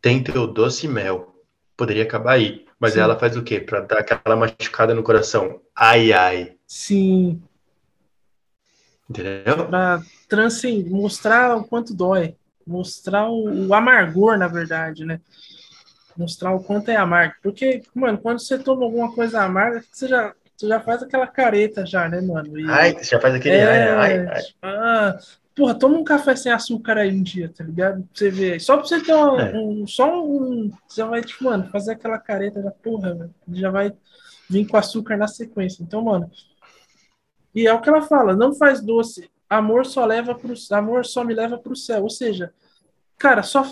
tem 0.00 0.22
teu 0.22 0.46
doce 0.46 0.86
mel. 0.86 1.34
Poderia 1.76 2.02
acabar 2.02 2.32
aí. 2.32 2.66
Mas 2.78 2.92
Sim. 2.92 3.00
ela 3.00 3.18
faz 3.18 3.36
o 3.36 3.42
quê? 3.42 3.60
Pra 3.60 3.80
dar 3.80 4.00
aquela 4.00 4.36
machucada 4.36 4.94
no 4.94 5.02
coração. 5.02 5.60
Ai, 5.74 6.12
ai. 6.12 6.56
Sim. 6.66 7.42
Entendeu? 9.08 9.66
Pra 9.66 10.02
transcender, 10.28 10.90
mostrar 10.92 11.56
o 11.56 11.64
quanto 11.64 11.94
dói. 11.94 12.36
Mostrar 12.66 13.28
o, 13.28 13.68
o 13.68 13.74
amargor, 13.74 14.36
na 14.38 14.48
verdade, 14.48 15.04
né? 15.04 15.20
Mostrar 16.16 16.54
o 16.54 16.62
quanto 16.62 16.90
é 16.90 16.96
amargo. 16.96 17.34
Porque, 17.42 17.82
mano, 17.94 18.18
quando 18.18 18.38
você 18.38 18.58
toma 18.58 18.84
alguma 18.84 19.12
coisa 19.12 19.42
amarga, 19.42 19.82
você 19.90 20.06
já, 20.06 20.32
você 20.56 20.68
já 20.68 20.80
faz 20.80 21.02
aquela 21.02 21.26
careta 21.26 21.84
já, 21.84 22.08
né, 22.08 22.20
mano? 22.20 22.58
E, 22.58 22.70
ai, 22.70 22.92
você 22.92 23.04
já 23.04 23.20
faz 23.20 23.34
aquele 23.34 23.56
é, 23.56 23.90
ai, 23.90 24.18
ai, 24.18 24.26
ai. 24.26 24.42
Ah, 24.62 25.18
porra, 25.54 25.74
toma 25.74 25.98
um 25.98 26.04
café 26.04 26.36
sem 26.36 26.52
açúcar 26.52 26.98
aí 26.98 27.10
um 27.10 27.22
dia, 27.22 27.48
tá 27.48 27.64
ligado? 27.64 28.02
Pra 28.02 28.08
você 28.12 28.30
ver. 28.30 28.60
Só 28.60 28.76
pra 28.76 28.86
você 28.86 29.02
ter 29.02 29.14
um, 29.14 29.40
é. 29.40 29.52
um 29.58 29.86
só 29.86 30.24
um. 30.24 30.70
Você 30.86 31.02
vai, 31.02 31.22
tipo, 31.22 31.44
mano, 31.44 31.68
fazer 31.70 31.92
aquela 31.92 32.18
careta 32.18 32.62
da 32.62 32.70
porra, 32.70 33.14
velho. 33.14 33.34
Já 33.52 33.70
vai 33.70 33.92
vir 34.48 34.66
com 34.66 34.76
açúcar 34.76 35.16
na 35.16 35.26
sequência. 35.26 35.82
Então, 35.82 36.02
mano. 36.02 36.30
E 37.54 37.66
é 37.66 37.72
o 37.72 37.80
que 37.80 37.88
ela 37.88 38.02
fala, 38.02 38.34
não 38.34 38.54
faz 38.54 38.80
doce. 38.80 39.30
Amor 39.48 39.86
só 39.86 40.04
leva 40.04 40.34
pro 40.34 40.54
amor 40.72 41.04
só 41.04 41.22
me 41.22 41.34
leva 41.34 41.56
pro 41.56 41.76
céu. 41.76 42.02
Ou 42.02 42.10
seja, 42.10 42.52
cara, 43.16 43.42
só, 43.42 43.62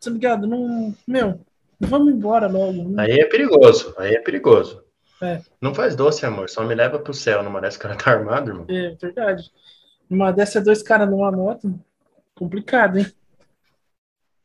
tá 0.00 0.10
ligado? 0.10 0.46
Não, 0.46 0.94
meu, 1.06 1.40
Vamos 1.80 2.12
embora 2.12 2.46
logo. 2.48 2.88
Né? 2.88 3.02
Aí 3.04 3.20
é 3.20 3.26
perigoso, 3.26 3.94
aí 3.98 4.14
é 4.14 4.20
perigoso. 4.20 4.82
É. 5.22 5.40
Não 5.60 5.74
faz 5.74 5.96
doce, 5.96 6.24
amor, 6.24 6.48
só 6.48 6.64
me 6.64 6.74
leva 6.74 6.98
pro 6.98 7.14
céu. 7.14 7.42
Numa 7.42 7.60
dessa, 7.60 7.78
cara 7.78 7.96
tá 7.96 8.10
armado, 8.10 8.50
irmão. 8.50 8.66
É 8.68 8.94
verdade. 9.00 9.50
Numa 10.08 10.30
dessa, 10.32 10.60
dois 10.60 10.82
caras 10.82 11.08
numa 11.08 11.30
moto, 11.30 11.78
complicado, 12.34 12.98
hein? 12.98 13.06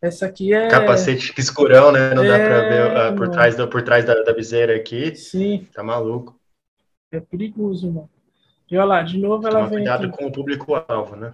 Essa 0.01 0.25
aqui 0.25 0.53
é. 0.53 0.67
Capacete 0.67 1.33
escurão, 1.37 1.91
né? 1.91 2.13
Não 2.13 2.23
é, 2.23 2.27
dá 2.27 2.35
pra 2.35 2.69
ver 2.69 3.13
uh, 3.13 3.15
por 3.15 3.29
trás, 3.29 3.55
por 3.55 3.81
trás 3.81 4.03
da, 4.03 4.21
da 4.21 4.33
viseira 4.33 4.75
aqui. 4.75 5.15
Sim. 5.15 5.67
Tá 5.73 5.81
maluco. 5.81 6.37
É 7.09 7.21
perigoso, 7.21 7.89
mano. 7.89 8.09
E 8.69 8.75
olha 8.75 8.85
lá, 8.85 9.01
de 9.01 9.17
novo 9.17 9.47
ela 9.47 9.59
Toma 9.59 9.69
vem. 9.69 9.77
Cuidado 9.77 10.07
aqui. 10.07 10.17
com 10.17 10.25
o 10.25 10.31
público-alvo, 10.31 11.15
né? 11.15 11.33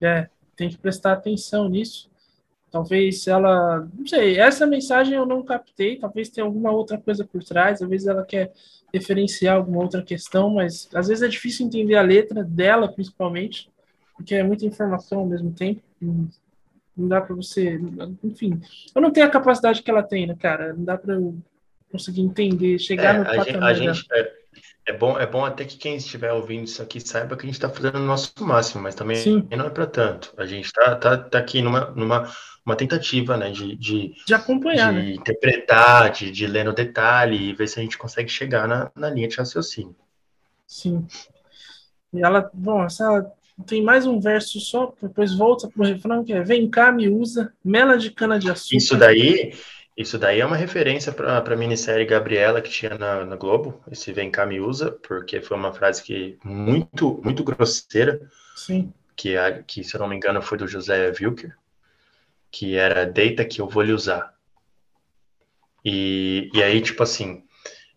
É, 0.00 0.28
tem 0.56 0.70
que 0.70 0.78
prestar 0.78 1.12
atenção 1.12 1.68
nisso. 1.68 2.08
Talvez 2.70 3.26
ela, 3.26 3.88
não 3.96 4.06
sei, 4.06 4.38
essa 4.38 4.66
mensagem 4.66 5.14
eu 5.14 5.24
não 5.24 5.42
captei, 5.42 5.96
talvez 5.96 6.28
tenha 6.28 6.44
alguma 6.44 6.72
outra 6.72 6.98
coisa 6.98 7.24
por 7.24 7.42
trás, 7.42 7.80
às 7.80 7.88
vezes 7.88 8.06
ela 8.06 8.24
quer 8.24 8.52
referenciar 8.92 9.56
alguma 9.56 9.82
outra 9.82 10.02
questão, 10.02 10.50
mas 10.50 10.88
às 10.94 11.08
vezes 11.08 11.22
é 11.22 11.28
difícil 11.28 11.66
entender 11.66 11.96
a 11.96 12.02
letra 12.02 12.42
dela, 12.42 12.92
principalmente, 12.92 13.70
porque 14.14 14.34
é 14.34 14.42
muita 14.42 14.66
informação 14.66 15.20
ao 15.20 15.26
mesmo 15.26 15.52
tempo. 15.52 15.80
Não 16.00 17.08
dá 17.08 17.20
para 17.20 17.34
você, 17.36 17.78
enfim, 18.24 18.60
eu 18.94 19.02
não 19.02 19.10
tenho 19.10 19.26
a 19.26 19.30
capacidade 19.30 19.82
que 19.82 19.90
ela 19.90 20.02
tem, 20.02 20.26
né, 20.26 20.34
cara? 20.38 20.72
Não 20.72 20.84
dá 20.84 20.96
para 20.96 21.14
eu 21.14 21.36
conseguir 21.90 22.22
entender, 22.22 22.78
chegar 22.78 23.14
é, 23.14 23.18
no 23.18 23.22
a 23.22 23.36
patamar. 23.36 23.74
Gente, 23.74 23.88
a 23.88 23.92
gente, 23.92 24.06
é, 24.12 24.35
é, 24.86 24.92
bom, 24.92 25.18
é 25.18 25.26
bom 25.26 25.44
até 25.44 25.64
que 25.64 25.76
quem 25.76 25.96
estiver 25.96 26.32
ouvindo 26.32 26.64
isso 26.64 26.80
aqui 26.80 27.00
saiba 27.00 27.36
que 27.36 27.42
a 27.42 27.46
gente 27.46 27.56
está 27.56 27.68
fazendo 27.68 27.96
o 27.96 28.06
nosso 28.06 28.32
máximo, 28.40 28.82
mas 28.82 28.94
também 28.94 29.16
Sim. 29.16 29.46
não 29.50 29.66
é 29.66 29.70
para 29.70 29.86
tanto. 29.86 30.32
A 30.36 30.46
gente 30.46 30.66
está 30.66 30.94
tá, 30.94 31.18
tá 31.18 31.38
aqui 31.38 31.60
numa, 31.60 31.90
numa 31.90 32.30
uma 32.64 32.74
tentativa, 32.74 33.36
né, 33.36 33.50
de, 33.50 33.76
de, 33.76 34.14
de 34.26 34.34
acompanhar, 34.34 34.92
de 34.92 34.98
né? 34.98 35.10
interpretar, 35.12 36.10
de, 36.10 36.32
de 36.32 36.46
ler 36.48 36.64
no 36.64 36.72
detalhe 36.72 37.36
e 37.36 37.54
ver 37.54 37.68
se 37.68 37.78
a 37.78 37.82
gente 37.82 37.96
consegue 37.96 38.28
chegar 38.28 38.66
na, 38.66 38.90
na 38.94 39.08
linha 39.08 39.28
de 39.28 39.36
raciocínio. 39.36 39.94
Sim. 40.66 41.06
E 42.12 42.20
ela, 42.20 42.50
bom, 42.52 42.84
essa 42.84 43.30
tem 43.64 43.82
mais 43.82 44.04
um 44.04 44.20
verso 44.20 44.60
só, 44.60 44.92
depois 45.00 45.32
volta 45.32 45.68
pro 45.68 45.84
refrão 45.84 46.24
que 46.24 46.32
é 46.32 46.42
Vem 46.42 46.68
cá, 46.68 46.92
me 46.92 47.08
usa, 47.08 47.52
mela 47.64 47.96
de 47.96 48.10
cana 48.10 48.38
de 48.38 48.50
açúcar. 48.50 48.76
Isso 48.76 48.96
daí, 48.96 49.54
isso 49.96 50.18
daí 50.18 50.40
é 50.40 50.46
uma 50.46 50.56
referência 50.56 51.10
para 51.12 51.38
a 51.38 51.56
minissérie 51.56 52.04
Gabriela 52.04 52.60
que 52.60 52.70
tinha 52.70 52.96
na, 52.96 53.24
na, 53.24 53.36
Globo, 53.36 53.82
esse 53.90 54.12
Vem 54.12 54.30
cá, 54.30 54.44
me 54.44 54.60
usa, 54.60 54.92
porque 54.92 55.40
foi 55.40 55.56
uma 55.56 55.72
frase 55.72 56.02
que 56.02 56.38
muito, 56.44 57.20
muito 57.24 57.42
grosseira. 57.42 58.20
Sim. 58.54 58.92
Que, 59.16 59.34
que, 59.66 59.82
se 59.82 59.96
eu 59.96 60.00
não 60.00 60.08
me 60.08 60.16
engano, 60.16 60.42
foi 60.42 60.58
do 60.58 60.68
José 60.68 61.10
Wilker 61.18 61.56
que 62.50 62.74
era 62.74 63.04
deita 63.04 63.44
que 63.44 63.60
eu 63.60 63.68
vou 63.68 63.82
lhe 63.82 63.92
usar. 63.92 64.34
E, 65.84 66.50
e 66.54 66.62
aí, 66.62 66.80
tipo 66.80 67.02
assim, 67.02 67.44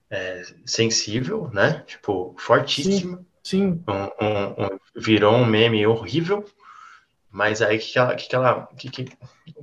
é, 0.10 0.44
sensível, 0.66 1.50
né? 1.54 1.84
Tipo, 1.88 2.36
fortíssima. 2.38 3.26
Sim. 3.42 3.82
sim. 3.82 3.84
Um, 3.88 4.26
um, 4.26 4.66
um, 4.66 4.80
virou 4.96 5.34
um 5.34 5.46
meme 5.46 5.88
horrível. 5.88 6.44
Mas 7.32 7.62
aí, 7.62 7.78
que, 7.78 7.92
que 7.92 8.00
ela, 8.00 8.16
que, 8.16 8.28
que 8.28 8.36
ela 8.36 8.68
que, 8.78 8.90
que, 8.90 9.18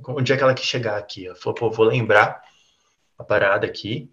onde 0.07 0.31
é 0.31 0.37
que 0.37 0.43
ela 0.43 0.53
quis 0.53 0.65
chegar 0.65 0.97
aqui? 0.97 1.27
Ela 1.27 1.35
falou, 1.35 1.55
pô, 1.55 1.69
vou 1.69 1.85
lembrar 1.85 2.41
a 3.17 3.23
parada 3.23 3.65
aqui, 3.65 4.09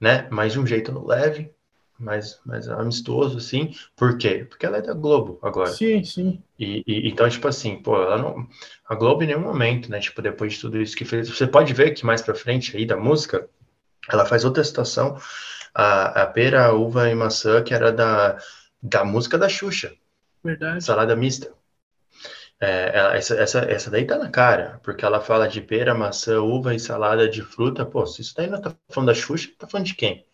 né? 0.00 0.28
Mas 0.30 0.52
de 0.52 0.60
um 0.60 0.66
jeito 0.66 0.92
no 0.92 1.06
leve, 1.06 1.50
mais, 1.98 2.40
mais 2.44 2.68
amistoso, 2.68 3.38
assim. 3.38 3.74
Por 3.96 4.16
quê? 4.18 4.46
Porque 4.48 4.64
ela 4.64 4.78
é 4.78 4.82
da 4.82 4.94
Globo 4.94 5.38
agora. 5.42 5.70
Sim, 5.70 6.04
sim. 6.04 6.42
E, 6.58 6.82
e, 6.86 7.08
então, 7.08 7.28
tipo 7.28 7.48
assim, 7.48 7.76
pô, 7.82 7.96
ela 7.96 8.18
não. 8.18 8.46
A 8.88 8.94
Globo 8.94 9.22
em 9.22 9.28
nenhum 9.28 9.40
momento, 9.40 9.90
né? 9.90 10.00
Tipo, 10.00 10.22
depois 10.22 10.54
de 10.54 10.60
tudo 10.60 10.80
isso 10.80 10.96
que 10.96 11.04
fez. 11.04 11.28
Você 11.28 11.46
pode 11.46 11.72
ver 11.72 11.92
que 11.92 12.06
mais 12.06 12.22
pra 12.22 12.34
frente 12.34 12.76
aí 12.76 12.86
da 12.86 12.96
música, 12.96 13.48
ela 14.08 14.26
faz 14.26 14.44
outra 14.44 14.62
situação. 14.62 15.18
A, 15.74 16.22
a 16.22 16.26
pera, 16.26 16.66
a 16.66 16.72
uva 16.72 17.08
e 17.08 17.14
maçã, 17.14 17.62
que 17.62 17.74
era 17.74 17.92
da, 17.92 18.38
da 18.82 19.04
música 19.04 19.38
da 19.38 19.48
Xuxa. 19.48 19.92
Verdade. 20.42 20.82
Salada 20.82 21.14
mista. 21.16 21.52
É, 22.60 23.16
essa, 23.16 23.34
essa, 23.36 23.58
essa 23.60 23.90
daí 23.90 24.04
tá 24.04 24.18
na 24.18 24.30
cara, 24.30 24.80
porque 24.82 25.04
ela 25.04 25.20
fala 25.20 25.48
de 25.48 25.60
pera, 25.60 25.94
maçã, 25.94 26.40
uva 26.40 26.74
e 26.74 26.80
salada 26.80 27.28
de 27.28 27.42
fruta. 27.42 27.86
Pô, 27.86 28.04
se 28.04 28.20
isso 28.22 28.34
daí 28.36 28.48
não 28.48 28.60
tá 28.60 28.74
falando 28.88 29.08
da 29.08 29.14
Xuxa, 29.14 29.50
tá 29.56 29.66
falando 29.68 29.86
de 29.86 29.94
quem? 29.94 30.26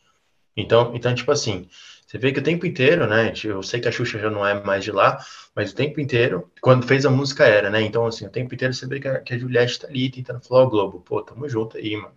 Então, 0.56 0.92
então, 0.94 1.14
tipo 1.14 1.30
assim, 1.32 1.68
você 2.06 2.16
vê 2.16 2.32
que 2.32 2.38
o 2.40 2.42
tempo 2.42 2.64
inteiro, 2.64 3.06
né? 3.06 3.32
Eu 3.44 3.62
sei 3.62 3.80
que 3.80 3.88
a 3.88 3.92
Xuxa 3.92 4.18
já 4.18 4.30
não 4.30 4.46
é 4.46 4.54
mais 4.62 4.84
de 4.84 4.92
lá, 4.92 5.18
mas 5.54 5.72
o 5.72 5.74
tempo 5.74 6.00
inteiro, 6.00 6.50
quando 6.60 6.86
fez 6.86 7.04
a 7.04 7.10
música 7.10 7.44
era, 7.44 7.68
né? 7.68 7.82
Então, 7.82 8.06
assim, 8.06 8.26
o 8.26 8.30
tempo 8.30 8.54
inteiro 8.54 8.72
você 8.72 8.86
vê 8.86 9.00
que 9.00 9.08
a, 9.08 9.20
que 9.20 9.34
a 9.34 9.38
Juliette 9.38 9.80
tá 9.80 9.88
ali 9.88 10.08
tentando 10.10 10.40
falar, 10.40 10.62
ó, 10.62 10.66
Globo, 10.66 11.00
pô, 11.00 11.22
tamo 11.22 11.48
junto 11.48 11.76
aí, 11.76 11.96
mano. 11.96 12.14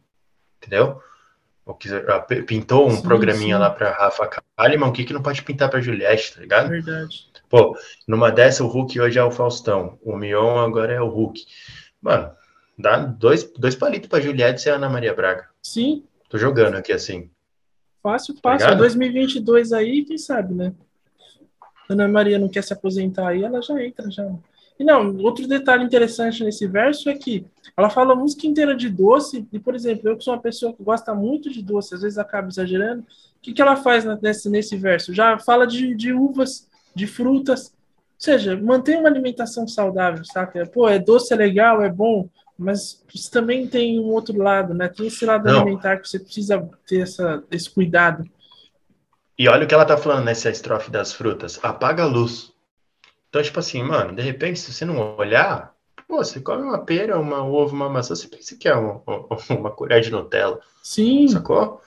Entendeu? 0.62 1.01
Ou 1.66 1.78
pintou 2.45 2.88
um 2.88 2.95
sim, 2.95 3.01
programinha 3.01 3.55
sim. 3.55 3.62
lá 3.62 3.70
pra 3.70 3.91
Rafa 3.91 4.30
Kalimann, 4.55 4.89
o 4.89 4.93
que 4.93 5.03
que 5.03 5.14
não 5.14 5.22
pode 5.22 5.43
pintar 5.43 5.70
pra 5.70 5.82
Juliette, 5.82 6.34
tá 6.34 6.41
ligado? 6.41 6.70
Verdade. 6.70 7.28
Pô, 7.50 7.78
numa 8.08 8.32
dessa 8.32 8.64
o 8.64 8.68
Hulk 8.68 9.00
hoje 9.00 9.18
é 9.18 9.24
o 9.24 9.32
Faustão, 9.32 9.98
o 10.04 10.16
Mion 10.16 10.60
agora 10.60 10.93
é 10.93 11.02
o 11.02 11.08
Hulk. 11.08 11.45
Mano, 12.02 12.32
dá 12.78 12.98
dois, 12.98 13.43
dois 13.58 13.76
palitos 13.76 14.10
pra 14.10 14.20
Juliette 14.20 14.68
e 14.68 14.72
a 14.72 14.76
Ana 14.76 14.89
Maria 14.89 15.14
Braga. 15.14 15.48
Sim. 15.62 16.04
Tô 16.30 16.38
jogando 16.38 16.76
aqui 16.76 16.91
assim. 16.91 17.30
Fácil, 18.04 18.36
fácil. 18.41 18.68
Obrigado. 18.68 18.80
2022 18.80 19.74
aí, 19.74 20.04
quem 20.04 20.18
sabe, 20.18 20.54
né? 20.54 20.74
Ana 21.89 22.08
Maria 22.08 22.38
não 22.38 22.50
quer 22.50 22.64
se 22.64 22.74
aposentar 22.74 23.30
aí, 23.30 23.43
ela 23.43 23.62
já 23.62 23.82
entra 23.84 24.10
já. 24.12 24.30
E 24.80 24.84
não, 24.84 25.18
outro 25.18 25.48
detalhe 25.48 25.84
interessante 25.84 26.43
nesse 26.43 26.68
verso 26.68 27.10
é 27.10 27.16
que 27.16 27.45
ela 27.76 27.89
fala 27.89 28.14
a 28.14 28.16
música 28.16 28.45
inteira 28.45 28.76
de 28.76 28.89
doce, 28.89 29.48
e, 29.52 29.58
por 29.58 29.74
exemplo, 29.74 30.08
eu 30.08 30.18
que 30.18 30.24
sou 30.24 30.34
uma 30.34 30.41
pessoa 30.41 30.74
que 30.74 30.84
gosta 30.84 31.16
muito 31.16 31.50
de 31.50 31.64
doce, 31.64 31.95
às 31.95 32.02
vezes 32.02 32.18
acaba 32.18 32.48
exagerando, 32.48 33.02
o 33.02 33.06
que, 33.41 33.54
que 33.54 33.62
ela 33.62 33.76
faz 33.76 34.06
nesse, 34.22 34.50
nesse 34.50 34.78
verso? 34.78 35.14
Já 35.14 35.39
fala 35.39 35.66
de, 35.66 35.95
de 35.95 36.14
uvas, 36.14 36.68
de 36.98 37.08
frutas, 37.08 37.68
ou 37.68 38.20
seja, 38.20 38.58
mantém 38.58 38.98
uma 38.98 39.10
alimentação 39.10 39.68
saudável, 39.68 40.26
saca? 40.26 40.66
Pô, 40.66 40.89
é 40.89 40.98
doce, 41.00 41.34
é 41.34 41.38
legal, 41.38 41.82
é 41.82 41.89
bom, 41.89 42.30
mas 42.58 43.04
isso 43.14 43.32
também 43.32 43.68
tem 43.68 44.00
um 44.00 44.08
outro 44.08 44.38
lado, 44.38 44.74
né? 44.74 44.88
Tem 44.88 45.08
esse 45.08 45.26
lado 45.26 45.45
Não. 45.45 45.62
alimentar 45.62 45.98
que 45.98 46.10
você 46.10 46.20
precisa 46.20 46.68
ter 46.88 47.02
essa, 47.02 47.43
esse 47.52 47.70
cuidado. 47.70 48.24
E 49.38 49.48
olha 49.48 49.66
o 49.66 49.68
que 49.68 49.74
ela 49.74 49.86
tá 49.86 49.98
falando 49.98 50.26
nessa 50.26 50.50
estrofe 50.50 50.89
das 50.89 51.14
frutas. 51.14 51.60
Apaga 51.62 52.04
a 52.04 52.08
luz. 52.08 52.52
Então, 53.30 53.41
tipo 53.43 53.60
assim, 53.60 53.84
mano, 53.84 54.16
de 54.16 54.22
repente, 54.24 54.60
se 54.60 54.74
você 54.74 54.84
não 54.84 55.16
olhar, 55.16 55.78
Pô, 56.08 56.24
você 56.24 56.39
come 56.39 56.64
uma 56.64 56.86
pera, 56.86 57.20
uma 57.20 57.43
ovo, 57.43 57.76
uma 57.76 57.89
maçã, 57.89 58.16
você 58.16 58.30
pensa 58.30 58.56
que 58.56 58.70
é 58.70 58.74
uma, 58.74 59.04
uma 59.50 59.72
colher 59.72 60.02
de 60.02 60.10
Nutella. 60.10 60.60
Sim. 60.82 61.28
Sacou? 61.28 61.82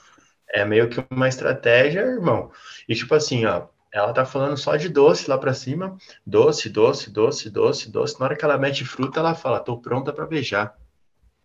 É 0.46 0.64
meio 0.64 0.90
que 0.90 1.02
uma 1.11 1.28
estratégia, 1.28 2.00
irmão. 2.00 2.50
E 2.86 2.94
tipo 2.94 3.14
assim, 3.14 3.46
ó, 3.46 3.66
ela 3.93 4.12
tá 4.12 4.24
falando 4.24 4.57
só 4.57 4.76
de 4.76 4.88
doce 4.88 5.28
lá 5.28 5.36
pra 5.36 5.53
cima. 5.53 5.97
Doce, 6.24 6.68
doce, 6.68 7.11
doce, 7.11 7.51
doce, 7.51 7.91
doce. 7.91 8.18
Na 8.18 8.26
hora 8.26 8.36
que 8.36 8.45
ela 8.45 8.59
mete 8.59 8.84
fruta, 8.84 9.20
ela 9.20 9.34
fala, 9.34 9.61
tô 9.61 9.78
pronta 9.78 10.12
pra 10.12 10.26
beijar. 10.26 10.76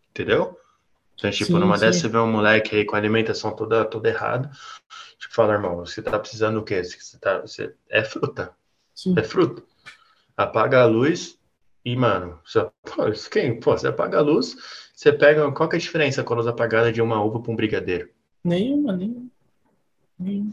Entendeu? 0.10 0.58
Então, 1.16 1.32
tipo, 1.32 1.54
sim, 1.54 1.60
numa 1.60 1.78
sim. 1.78 1.86
dessas 1.86 2.02
você 2.02 2.08
vê 2.08 2.18
um 2.18 2.32
moleque 2.32 2.76
aí 2.76 2.86
com 2.86 2.96
a 2.96 3.00
alimentação 3.00 3.56
toda, 3.56 3.86
toda 3.86 4.10
errada. 4.10 4.52
Tipo, 5.18 5.34
fala, 5.34 5.54
irmão, 5.54 5.78
você 5.78 6.02
tá 6.02 6.20
precisando 6.20 6.60
do 6.60 6.66
quê? 6.66 6.84
Você 6.84 7.18
tá, 7.18 7.40
você... 7.40 7.74
É 7.90 8.04
fruta. 8.04 8.54
Sim. 8.94 9.16
É 9.18 9.24
fruta. 9.24 9.64
Apaga 10.38 10.82
a 10.82 10.86
luz 10.86 11.40
e, 11.84 11.96
mano, 11.96 12.40
você, 12.46 12.68
pô, 12.84 13.12
quem? 13.32 13.60
Pô, 13.60 13.78
você 13.78 13.88
apaga 13.88 14.18
a 14.18 14.22
luz, 14.22 14.56
você 14.94 15.14
pega. 15.14 15.50
Qual 15.52 15.70
que 15.70 15.76
é 15.76 15.80
a 15.80 15.82
diferença 15.82 16.24
com 16.24 16.34
a 16.34 16.38
luz 16.38 16.48
apagada 16.48 16.92
de 16.92 17.02
uma 17.02 17.24
uva 17.24 17.40
para 17.40 17.52
um 17.52 17.56
brigadeiro? 17.56 18.10
Nenhuma, 18.44 18.94
nenhuma. 18.94 19.30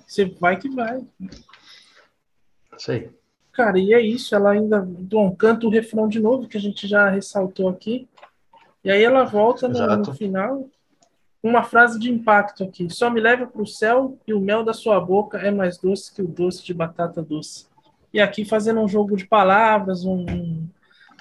Você 0.06 0.24
vai 0.26 0.58
que 0.58 0.68
vai. 0.68 1.06
Aí. 2.88 3.10
Cara, 3.52 3.78
e 3.78 3.92
é 3.92 4.00
isso. 4.00 4.34
Ela 4.34 4.52
ainda 4.52 4.80
bom, 4.80 5.34
canta 5.34 5.66
o 5.66 5.70
refrão 5.70 6.08
de 6.08 6.20
novo, 6.20 6.48
que 6.48 6.56
a 6.56 6.60
gente 6.60 6.86
já 6.86 7.08
ressaltou 7.08 7.68
aqui. 7.68 8.08
E 8.84 8.90
aí 8.90 9.02
ela 9.02 9.24
volta 9.24 9.68
no, 9.68 9.96
no 9.96 10.14
final 10.14 10.68
uma 11.42 11.64
frase 11.64 11.98
de 11.98 12.10
impacto 12.10 12.62
aqui. 12.62 12.88
Só 12.88 13.10
me 13.10 13.20
leva 13.20 13.46
para 13.46 13.60
o 13.60 13.66
céu 13.66 14.16
e 14.26 14.32
o 14.32 14.40
mel 14.40 14.62
da 14.62 14.72
sua 14.72 15.00
boca 15.00 15.38
é 15.38 15.50
mais 15.50 15.76
doce 15.76 16.14
que 16.14 16.22
o 16.22 16.28
doce 16.28 16.64
de 16.64 16.72
batata 16.72 17.20
doce. 17.20 17.66
E 18.12 18.20
aqui 18.20 18.44
fazendo 18.44 18.80
um 18.80 18.88
jogo 18.88 19.16
de 19.16 19.26
palavras, 19.26 20.04
um, 20.04 20.68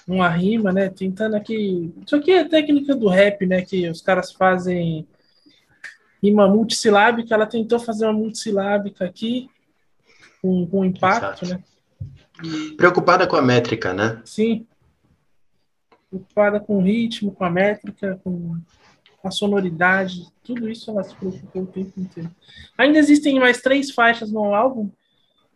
uma 0.07 0.29
rima, 0.29 0.71
né? 0.71 0.89
Tentando 0.89 1.35
aqui. 1.35 1.91
Isso 2.05 2.15
aqui 2.15 2.31
é 2.31 2.47
técnica 2.47 2.95
do 2.95 3.07
rap, 3.07 3.45
né? 3.47 3.61
Que 3.63 3.89
os 3.89 4.01
caras 4.01 4.31
fazem 4.31 5.07
rima 6.21 6.47
multissilábica. 6.47 7.33
Ela 7.33 7.47
tentou 7.47 7.79
fazer 7.79 8.05
uma 8.05 8.13
multissilábica 8.13 9.05
aqui, 9.05 9.49
com, 10.41 10.65
com 10.67 10.85
impacto, 10.85 11.45
Exato. 11.45 11.47
né? 11.47 11.63
E... 12.43 12.71
Preocupada 12.75 13.27
com 13.27 13.35
a 13.35 13.41
métrica, 13.41 13.93
né? 13.93 14.21
Sim. 14.25 14.65
Preocupada 16.09 16.59
com 16.59 16.77
o 16.77 16.81
ritmo, 16.81 17.31
com 17.31 17.45
a 17.45 17.49
métrica, 17.49 18.19
com 18.23 18.57
a 19.23 19.31
sonoridade, 19.31 20.27
tudo 20.43 20.69
isso 20.69 20.89
ela 20.89 21.03
se 21.03 21.15
preocupou 21.15 21.63
o 21.63 21.67
tempo 21.67 21.93
inteiro. 21.99 22.31
Ainda 22.77 22.97
existem 22.97 23.39
mais 23.39 23.61
três 23.61 23.91
faixas 23.91 24.31
no 24.31 24.53
álbum. 24.53 24.89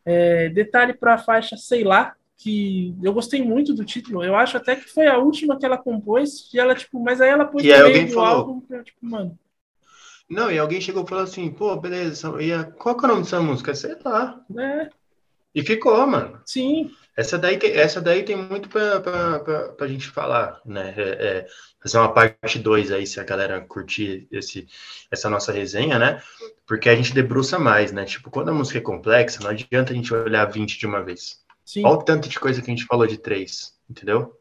É, 0.06 0.50
detalhe 0.50 0.94
para 0.94 1.16
a 1.16 1.18
faixa 1.18 1.58
Sei 1.58 1.84
Lá, 1.84 2.16
que 2.38 2.96
eu 3.02 3.12
gostei 3.12 3.44
muito 3.44 3.74
do 3.74 3.84
título. 3.84 4.24
Eu 4.24 4.36
acho 4.36 4.56
até 4.58 4.76
que 4.76 4.88
foi 4.88 5.08
a 5.08 5.18
última 5.18 5.58
que 5.58 5.66
ela 5.66 5.78
compôs, 5.78 6.50
e 6.54 6.60
ela, 6.60 6.76
tipo, 6.76 7.00
mas 7.00 7.20
aí 7.20 7.30
ela 7.30 7.46
pôs 7.46 7.66
e 7.66 7.76
no 7.76 7.84
meio 7.90 8.08
do 8.08 8.14
falou... 8.14 8.28
álbum 8.28 8.62
tipo, 8.84 9.00
mano. 9.02 9.38
Não, 10.30 10.52
e 10.52 10.58
alguém 10.58 10.82
chegou 10.82 11.04
e 11.04 11.08
falou 11.08 11.24
assim, 11.24 11.52
pô, 11.52 11.76
beleza, 11.76 12.42
e 12.42 12.52
a... 12.52 12.64
qual 12.64 12.98
que 12.98 13.06
é 13.06 13.08
o 13.08 13.12
nome 13.12 13.24
dessa 13.24 13.40
música? 13.40 13.76
Sei 13.76 13.96
lá. 14.04 14.44
É. 14.58 14.90
E 15.54 15.64
ficou, 15.64 16.06
mano. 16.06 16.42
Sim. 16.46 16.92
Essa 17.16 17.38
daí 17.38 17.58
tem, 17.58 17.72
essa 17.72 18.02
daí 18.02 18.24
tem 18.24 18.36
muito 18.36 18.68
pra, 18.68 19.00
pra, 19.00 19.40
pra, 19.40 19.70
pra 19.70 19.88
gente 19.88 20.10
falar, 20.10 20.60
né? 20.66 20.94
É, 20.98 21.02
é, 21.02 21.48
fazer 21.82 21.98
uma 21.98 22.14
parte 22.14 22.60
2 22.60 22.92
aí, 22.92 23.08
se 23.08 23.22
a 23.22 23.24
galera 23.24 23.62
curtir 23.62 24.28
esse, 24.30 24.68
essa 25.10 25.30
nossa 25.30 25.54
resenha, 25.54 25.98
né? 25.98 26.22
Porque 26.68 26.90
a 26.90 26.96
gente 26.96 27.14
debruça 27.14 27.58
mais, 27.58 27.94
né? 27.94 28.04
Tipo, 28.04 28.30
quando 28.30 28.50
a 28.50 28.54
música 28.54 28.80
é 28.80 28.82
complexa, 28.82 29.42
não 29.42 29.50
adianta 29.50 29.94
a 29.94 29.96
gente 29.96 30.14
olhar 30.14 30.44
20 30.52 30.78
de 30.78 30.86
uma 30.86 31.02
vez. 31.02 31.40
Sim. 31.64 31.86
Olha 31.86 31.96
o 31.96 32.04
tanto 32.04 32.28
de 32.28 32.38
coisa 32.38 32.62
que 32.62 32.70
a 32.70 32.76
gente 32.76 32.86
falou 32.86 33.08
de 33.08 33.18
três, 33.18 33.74
entendeu? 33.90 34.38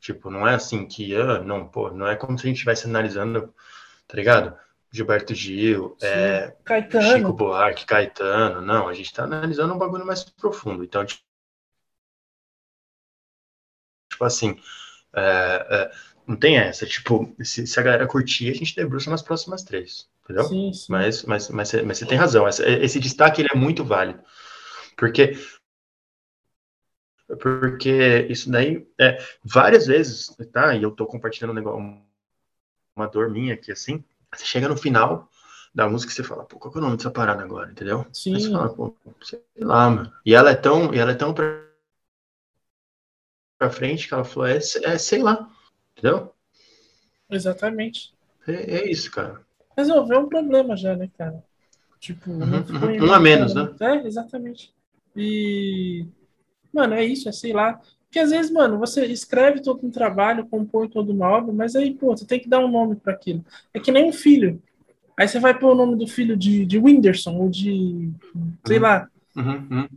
Tipo, 0.00 0.30
não 0.30 0.48
é 0.48 0.54
assim 0.54 0.86
que, 0.86 1.14
ah, 1.14 1.40
não, 1.40 1.68
pô, 1.68 1.90
não 1.90 2.06
é 2.06 2.16
como 2.16 2.38
se 2.38 2.46
a 2.46 2.48
gente 2.48 2.56
estivesse 2.56 2.86
analisando, 2.86 3.52
tá 4.06 4.16
ligado? 4.16 4.56
Gilberto 4.90 5.34
Gil, 5.34 5.96
é, 6.00 6.54
Chico 7.14 7.32
Buarque, 7.32 7.84
Caetano, 7.84 8.62
não, 8.62 8.88
a 8.88 8.94
gente 8.94 9.12
tá 9.12 9.24
analisando 9.24 9.74
um 9.74 9.78
bagulho 9.78 10.06
mais 10.06 10.24
profundo. 10.24 10.82
Então, 10.82 11.04
tipo, 11.04 11.22
Tipo 14.18 14.24
assim, 14.24 14.58
é, 15.14 15.66
é, 15.70 15.90
não 16.26 16.36
tem 16.36 16.58
essa. 16.58 16.84
Tipo, 16.84 17.32
se, 17.40 17.64
se, 17.68 17.78
a 17.78 17.82
galera 17.84 18.06
curtir, 18.08 18.50
a 18.50 18.54
gente 18.54 18.74
debruça 18.74 19.08
nas 19.08 19.22
próximas 19.22 19.62
três. 19.62 20.08
Entendeu? 20.24 20.44
Sim, 20.44 20.72
sim. 20.72 20.86
Mas, 20.90 21.22
mas, 21.22 21.48
mas, 21.50 21.72
mas, 21.72 21.98
você 21.98 22.04
tem 22.04 22.18
razão. 22.18 22.48
Esse, 22.48 22.64
esse 22.64 22.98
destaque 22.98 23.40
ele 23.40 23.50
é 23.52 23.56
muito 23.56 23.84
válido. 23.84 24.20
Porque 24.96 25.36
porque 27.40 28.26
isso 28.30 28.50
daí 28.50 28.88
é 28.98 29.18
várias 29.44 29.86
vezes, 29.86 30.34
tá? 30.50 30.74
E 30.74 30.82
eu 30.82 30.90
tô 30.90 31.06
compartilhando 31.06 31.50
um 31.50 31.54
negócio, 31.54 32.02
uma 32.96 33.06
dor 33.06 33.30
minha 33.30 33.54
aqui 33.54 33.70
assim. 33.70 34.02
Você 34.34 34.44
chega 34.44 34.68
no 34.68 34.76
final 34.76 35.30
da 35.74 35.88
música 35.88 36.12
e 36.12 36.14
você 36.14 36.22
fala, 36.22 36.44
pô, 36.44 36.58
qual 36.58 36.74
é 36.74 36.78
o 36.78 36.80
nome 36.80 36.96
dessa 36.96 37.10
parada 37.10 37.42
agora, 37.42 37.70
entendeu? 37.70 38.06
Sim. 38.12 38.34
Aí 38.34 38.40
você 38.40 38.50
fala, 38.50 38.74
pô, 38.74 38.94
sei 39.22 39.42
lá, 39.58 39.90
mano. 39.90 40.12
E 40.24 40.34
ela 40.34 40.50
é 40.50 40.54
tão, 40.54 40.94
e 40.94 40.98
ela 40.98 41.12
é 41.12 41.14
tão 41.14 41.34
pra 41.34 41.68
frente 43.70 44.08
que 44.08 44.14
ela 44.14 44.24
falou, 44.24 44.48
é, 44.48 44.56
é 44.56 44.98
sei 44.98 45.22
lá, 45.22 45.48
entendeu? 45.92 46.34
Exatamente. 47.30 48.14
É, 48.46 48.78
é 48.78 48.90
isso, 48.90 49.10
cara. 49.10 49.46
Resolveu 49.76 50.20
um 50.20 50.28
problema 50.28 50.76
já, 50.76 50.96
né, 50.96 51.10
cara? 51.16 51.44
Tipo, 52.00 52.30
uhum, 52.30 52.40
uhum. 52.40 53.08
um 53.08 53.12
a 53.12 53.20
menos, 53.20 53.54
né? 53.54 53.74
É, 53.80 54.06
exatamente. 54.06 54.72
E, 55.14 56.06
mano, 56.72 56.94
é 56.94 57.04
isso, 57.04 57.28
é 57.28 57.32
sei 57.32 57.52
lá. 57.52 57.80
Porque 58.08 58.18
às 58.18 58.30
vezes, 58.30 58.50
mano, 58.50 58.78
você 58.78 59.04
escreve 59.06 59.60
todo 59.60 59.86
um 59.86 59.90
trabalho, 59.90 60.46
compõe 60.46 60.88
todo 60.88 61.12
uma 61.12 61.28
obra, 61.28 61.52
mas 61.52 61.76
aí, 61.76 61.94
pô, 61.94 62.16
você 62.16 62.26
tem 62.26 62.40
que 62.40 62.48
dar 62.48 62.58
um 62.60 62.70
nome 62.70 62.96
para 62.96 63.12
aquilo. 63.12 63.44
É 63.72 63.78
que 63.78 63.92
nem 63.92 64.08
um 64.08 64.12
filho. 64.12 64.62
Aí 65.16 65.28
você 65.28 65.38
vai 65.38 65.58
pôr 65.58 65.72
o 65.72 65.74
nome 65.74 65.96
do 65.96 66.06
filho 66.06 66.36
de, 66.36 66.64
de 66.64 66.78
Whindersson, 66.78 67.36
ou 67.36 67.50
de, 67.50 68.10
sei 68.66 68.76
uhum. 68.76 68.82
lá, 68.82 69.08
Uhum, 69.36 69.68
uhum. 69.70 69.88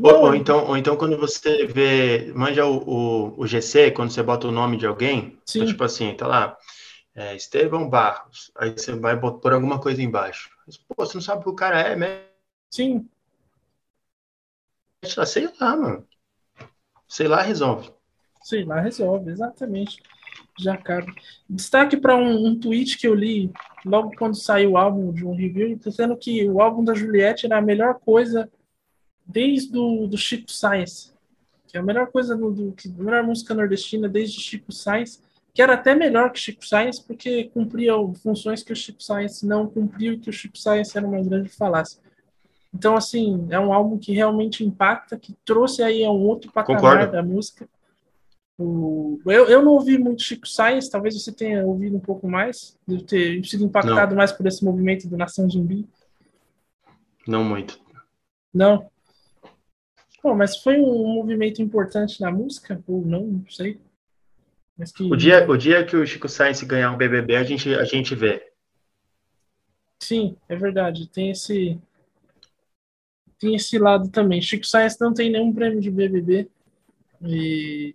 Ou, 0.00 0.20
ou, 0.26 0.34
então, 0.36 0.66
ou 0.68 0.76
então, 0.76 0.96
quando 0.96 1.18
você 1.18 1.66
vê, 1.66 2.32
manja 2.32 2.64
o, 2.64 2.76
o, 2.76 3.40
o 3.40 3.46
GC, 3.46 3.90
quando 3.90 4.12
você 4.12 4.22
bota 4.22 4.46
o 4.46 4.52
nome 4.52 4.76
de 4.76 4.86
alguém, 4.86 5.36
então, 5.42 5.66
tipo 5.66 5.82
assim, 5.82 6.14
tá 6.14 6.28
lá, 6.28 6.56
é, 7.12 7.34
Estevão 7.34 7.88
Barros, 7.88 8.52
aí 8.56 8.70
você 8.70 8.94
vai 8.94 9.18
pôr 9.18 9.52
alguma 9.52 9.80
coisa 9.80 10.00
embaixo. 10.00 10.48
Mas, 10.64 10.76
pô, 10.76 10.94
você 11.04 11.14
não 11.16 11.22
sabe 11.22 11.40
o 11.40 11.42
que 11.44 11.50
o 11.50 11.54
cara 11.54 11.80
é, 11.80 11.96
né? 11.96 12.22
Sim. 12.70 13.08
Sei 15.26 15.48
lá, 15.60 15.76
mano. 15.76 16.06
Sei 17.14 17.28
lá, 17.28 17.42
resolve. 17.42 17.92
Sei 18.42 18.64
lá, 18.64 18.80
resolve, 18.80 19.30
exatamente. 19.30 20.02
Já 20.58 20.76
cabe. 20.76 21.14
Destaque 21.48 21.96
para 21.96 22.16
um, 22.16 22.44
um 22.44 22.58
tweet 22.58 22.98
que 22.98 23.06
eu 23.06 23.14
li 23.14 23.52
logo 23.86 24.10
quando 24.18 24.34
saiu 24.34 24.72
o 24.72 24.76
álbum 24.76 25.12
de 25.12 25.24
um 25.24 25.32
review, 25.32 25.76
dizendo 25.76 26.16
que 26.16 26.44
o 26.50 26.60
álbum 26.60 26.82
da 26.82 26.92
Juliette 26.92 27.46
era 27.46 27.58
a 27.58 27.62
melhor 27.62 28.00
coisa 28.00 28.50
desde 29.24 29.78
o 29.78 30.08
do 30.08 30.18
Chico 30.18 30.50
Sainz, 30.50 31.14
que 31.68 31.76
é 31.76 31.80
a 31.80 31.84
melhor 31.84 32.08
coisa 32.08 32.36
do, 32.36 32.50
do 32.50 32.74
a 32.84 33.02
melhor 33.04 33.22
música 33.22 33.54
nordestina 33.54 34.08
desde 34.08 34.40
Chico 34.40 34.72
Sainz, 34.72 35.22
que 35.54 35.62
era 35.62 35.74
até 35.74 35.94
melhor 35.94 36.32
que 36.32 36.40
Chico 36.40 36.66
Sainz, 36.66 36.98
porque 36.98 37.44
cumpria 37.54 37.92
funções 38.20 38.64
que 38.64 38.72
o 38.72 38.76
Chico 38.76 39.00
Sainz 39.00 39.40
não 39.44 39.68
cumpriu, 39.68 40.18
que 40.18 40.30
o 40.30 40.32
Chico 40.32 40.58
Sainz 40.58 40.96
era 40.96 41.06
uma 41.06 41.22
grande 41.22 41.48
falácia. 41.48 42.02
Então, 42.74 42.96
assim, 42.96 43.46
é 43.50 43.60
um 43.60 43.72
álbum 43.72 43.96
que 43.96 44.12
realmente 44.12 44.64
impacta, 44.64 45.16
que 45.16 45.32
trouxe 45.44 45.80
aí 45.82 46.04
a 46.04 46.10
um 46.10 46.22
outro 46.22 46.50
patamar 46.50 46.80
Concordo. 46.80 47.12
da 47.12 47.22
música. 47.22 47.68
O, 48.58 49.20
eu, 49.26 49.46
eu 49.46 49.62
não 49.62 49.72
ouvi 49.72 49.96
muito 49.96 50.22
Chico 50.22 50.46
Sainz, 50.46 50.88
talvez 50.88 51.14
você 51.20 51.32
tenha 51.32 51.64
ouvido 51.64 51.96
um 51.96 52.00
pouco 52.00 52.28
mais, 52.28 52.76
de 52.86 53.02
ter 53.04 53.44
sido 53.44 53.64
impactado 53.64 54.10
não. 54.10 54.16
mais 54.16 54.32
por 54.32 54.46
esse 54.46 54.64
movimento 54.64 55.08
do 55.08 55.16
Nação 55.16 55.48
Zumbi. 55.48 55.88
Não 57.26 57.44
muito. 57.44 57.78
Não? 58.52 58.90
Pô, 60.20 60.34
mas 60.34 60.56
foi 60.56 60.80
um 60.80 61.14
movimento 61.14 61.62
importante 61.62 62.20
na 62.20 62.30
música? 62.30 62.82
Ou 62.88 63.04
não? 63.04 63.24
Não 63.24 63.48
sei. 63.48 63.80
Que... 64.96 65.04
O, 65.04 65.16
dia, 65.16 65.48
o 65.48 65.56
dia 65.56 65.84
que 65.84 65.96
o 65.96 66.06
Chico 66.06 66.28
Sainz 66.28 66.62
ganhar 66.62 66.90
um 66.90 66.96
BBB, 66.96 67.36
a 67.36 67.44
gente, 67.44 67.72
a 67.74 67.84
gente 67.84 68.14
vê. 68.14 68.50
Sim, 70.00 70.36
é 70.48 70.56
verdade. 70.56 71.08
Tem 71.08 71.30
esse 71.30 71.78
tem 73.44 73.54
esse 73.54 73.78
lado 73.78 74.08
também. 74.08 74.40
Chico 74.40 74.66
Sainz 74.66 74.98
não 74.98 75.12
tem 75.12 75.30
nenhum 75.30 75.52
prêmio 75.52 75.80
de 75.80 75.90
BBB 75.90 76.48
e 77.22 77.94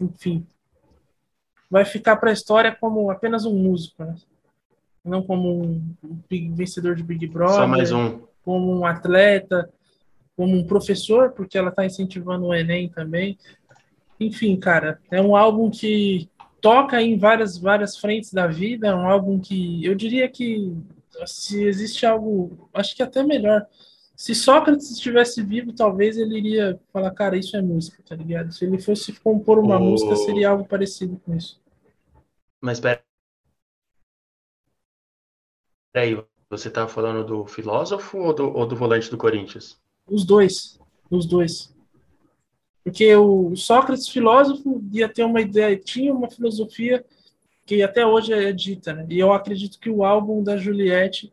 enfim, 0.00 0.46
vai 1.68 1.84
ficar 1.84 2.16
para 2.16 2.30
a 2.30 2.32
história 2.32 2.74
como 2.74 3.10
apenas 3.10 3.44
um 3.44 3.56
músico, 3.56 4.04
né? 4.04 4.14
não 5.04 5.22
como 5.22 5.62
um, 5.62 5.96
vencedor 6.54 6.94
de 6.94 7.02
Big 7.02 7.26
Brother, 7.26 7.56
Só 7.56 7.66
mais 7.66 7.90
um. 7.90 8.20
como 8.44 8.72
um 8.72 8.86
atleta, 8.86 9.68
como 10.36 10.56
um 10.56 10.64
professor, 10.64 11.32
porque 11.32 11.58
ela 11.58 11.70
está 11.70 11.84
incentivando 11.84 12.46
o 12.46 12.54
Enem 12.54 12.88
também. 12.88 13.36
Enfim, 14.18 14.56
cara, 14.56 15.00
é 15.10 15.20
um 15.20 15.36
álbum 15.36 15.70
que 15.70 16.28
toca 16.60 17.02
em 17.02 17.18
várias, 17.18 17.58
várias 17.58 17.96
frentes 17.96 18.32
da 18.32 18.46
vida, 18.46 18.88
é 18.88 18.94
um 18.94 19.08
álbum 19.08 19.40
que 19.40 19.84
eu 19.84 19.94
diria 19.94 20.28
que 20.28 20.76
se 21.26 21.64
existe 21.64 22.04
algo, 22.06 22.68
acho 22.72 22.96
que 22.96 23.02
até 23.02 23.22
melhor 23.22 23.66
se 24.22 24.34
Sócrates 24.36 24.90
estivesse 24.90 25.42
vivo, 25.42 25.72
talvez 25.72 26.16
ele 26.16 26.38
iria 26.38 26.80
falar, 26.92 27.10
cara, 27.10 27.36
isso 27.36 27.56
é 27.56 27.60
música, 27.62 28.02
tá 28.06 28.14
ligado? 28.14 28.52
Se 28.52 28.64
ele 28.64 28.78
fosse 28.78 29.12
compor 29.14 29.58
uma 29.58 29.76
oh. 29.76 29.80
música, 29.80 30.14
seria 30.14 30.50
algo 30.50 30.64
parecido 30.64 31.20
com 31.24 31.34
isso. 31.34 31.60
Mas 32.60 32.78
pera 32.78 33.02
aí, 35.96 36.16
você 36.48 36.70
tá 36.70 36.86
falando 36.86 37.26
do 37.26 37.44
filósofo 37.46 38.18
ou 38.18 38.32
do, 38.32 38.56
ou 38.56 38.64
do 38.64 38.76
volante 38.76 39.10
do 39.10 39.18
Corinthians? 39.18 39.76
Os 40.06 40.24
dois, 40.24 40.78
os 41.10 41.26
dois. 41.26 41.74
Porque 42.84 43.14
o 43.16 43.56
Sócrates, 43.56 44.08
filósofo, 44.08 44.82
ia 44.92 45.08
ter 45.08 45.24
uma 45.24 45.40
ideia, 45.40 45.76
tinha 45.76 46.14
uma 46.14 46.30
filosofia 46.30 47.04
que 47.64 47.82
até 47.82 48.06
hoje 48.06 48.32
é 48.32 48.52
dita, 48.52 48.92
né? 48.92 49.06
E 49.08 49.18
eu 49.18 49.32
acredito 49.32 49.78
que 49.78 49.90
o 49.90 50.04
álbum 50.04 50.42
da 50.42 50.56
Juliette 50.56 51.32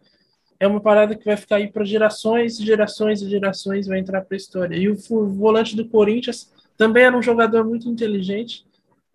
é 0.60 0.68
uma 0.68 0.82
parada 0.82 1.16
que 1.16 1.26
vai 1.26 1.38
ficar 1.38 1.56
aí 1.56 1.72
para 1.72 1.86
gerações 1.86 2.60
e 2.60 2.66
gerações 2.66 3.22
e 3.22 3.30
gerações, 3.30 3.88
vai 3.88 4.00
entrar 4.00 4.22
para 4.22 4.36
a 4.36 4.38
história. 4.38 4.76
E 4.76 4.90
o 4.90 4.96
volante 5.30 5.76
do 5.76 5.88
Corinthians 5.88 6.52
também 6.78 7.04
era 7.04 7.18
um 7.18 7.22
jogador 7.22 7.64
muito 7.66 7.90
inteligente 7.90 8.66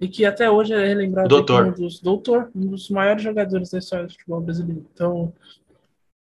e 0.01 0.09
que 0.09 0.25
até 0.25 0.51
hoje 0.51 0.73
é 0.73 0.87
relembrado 0.87 1.29
doutor. 1.29 1.65
como 1.65 1.77
um 1.77 1.81
dos, 1.81 2.01
doutor, 2.01 2.51
um 2.55 2.67
dos 2.69 2.91
maiores 2.91 3.23
jogadores 3.23 3.71
da 3.71 3.79
história 3.79 4.07
do 4.07 4.13
futebol 4.13 4.41
brasileiro. 4.41 4.87
Então, 4.93 5.33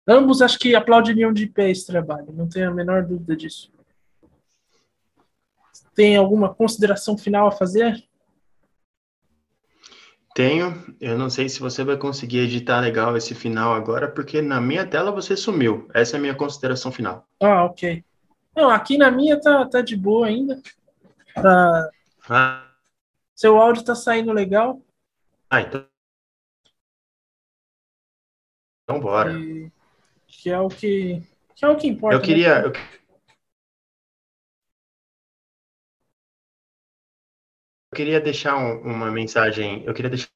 ambos 0.06 0.42
acho 0.42 0.58
que 0.58 0.74
aplaudiriam 0.74 1.32
de 1.32 1.46
pé 1.46 1.70
esse 1.70 1.86
trabalho, 1.86 2.32
não 2.32 2.48
tenho 2.48 2.70
a 2.70 2.74
menor 2.74 3.04
dúvida 3.04 3.36
disso. 3.36 3.72
Tem 5.94 6.16
alguma 6.16 6.52
consideração 6.52 7.16
final 7.16 7.46
a 7.46 7.52
fazer? 7.52 8.02
Tenho. 10.34 10.96
Eu 11.00 11.18
não 11.18 11.28
sei 11.28 11.48
se 11.48 11.60
você 11.60 11.84
vai 11.84 11.96
conseguir 11.96 12.38
editar 12.38 12.80
legal 12.80 13.16
esse 13.16 13.34
final 13.34 13.74
agora, 13.74 14.08
porque 14.08 14.40
na 14.40 14.60
minha 14.60 14.86
tela 14.86 15.10
você 15.10 15.36
sumiu. 15.36 15.88
Essa 15.92 16.16
é 16.16 16.18
a 16.18 16.20
minha 16.20 16.34
consideração 16.34 16.90
final. 16.90 17.26
Ah, 17.40 17.64
ok. 17.64 18.02
Não, 18.56 18.70
aqui 18.70 18.96
na 18.96 19.10
minha 19.10 19.40
tá, 19.40 19.66
tá 19.66 19.80
de 19.80 19.96
boa 19.96 20.26
ainda. 20.26 20.60
Tá... 21.34 21.90
Ah. 22.28 22.66
Seu 23.34 23.58
áudio 23.58 23.84
tá 23.84 23.94
saindo 23.94 24.32
legal. 24.32 24.80
Ah, 25.50 25.60
então. 25.60 25.86
Então 28.84 29.00
bora. 29.00 29.32
E... 29.32 29.70
Que 30.26 30.50
é 30.50 30.58
o 30.58 30.68
que, 30.68 31.22
que 31.54 31.64
é 31.64 31.68
o 31.68 31.76
que 31.76 31.86
importa. 31.86 32.16
Eu 32.16 32.20
queria, 32.20 32.60
né? 32.60 32.66
eu 32.66 32.72
Eu 37.92 37.96
queria 37.96 38.20
deixar 38.20 38.56
um, 38.56 38.80
uma 38.80 39.10
mensagem, 39.10 39.84
eu 39.84 39.92
queria 39.92 40.10
deixar 40.10 40.30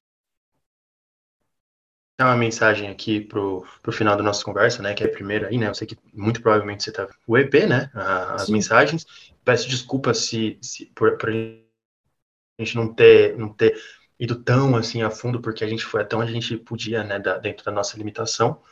uma 2.20 2.36
mensagem 2.36 2.90
aqui 2.90 3.18
pro, 3.20 3.66
pro 3.82 3.92
final 3.92 4.14
da 4.14 4.22
nossa 4.22 4.44
conversa, 4.44 4.82
né, 4.82 4.92
que 4.92 5.02
é 5.02 5.06
a 5.06 5.10
primeira 5.10 5.48
aí, 5.48 5.56
né, 5.56 5.66
eu 5.66 5.74
sei 5.74 5.86
que 5.86 5.96
muito 6.12 6.42
provavelmente 6.42 6.84
você 6.84 6.92
tá, 6.92 7.08
o 7.26 7.36
EP, 7.38 7.66
né, 7.66 7.90
as 7.94 8.46
Sim. 8.46 8.52
mensagens, 8.52 9.06
peço 9.42 9.70
desculpas 9.70 10.18
se, 10.18 10.58
se 10.60 10.86
por, 10.94 11.16
por, 11.16 11.30
a 11.30 12.62
gente 12.62 12.76
não 12.76 12.92
ter, 12.92 13.38
não 13.38 13.48
ter 13.50 13.74
ido 14.20 14.42
tão, 14.42 14.76
assim, 14.76 15.02
a 15.02 15.10
fundo, 15.10 15.40
porque 15.40 15.64
a 15.64 15.68
gente 15.68 15.84
foi 15.84 16.02
até 16.02 16.14
onde 16.14 16.30
a 16.30 16.34
gente 16.34 16.58
podia, 16.58 17.02
né, 17.02 17.18
da, 17.18 17.38
dentro 17.38 17.64
da 17.64 17.72
nossa 17.72 17.96
limitação, 17.96 18.62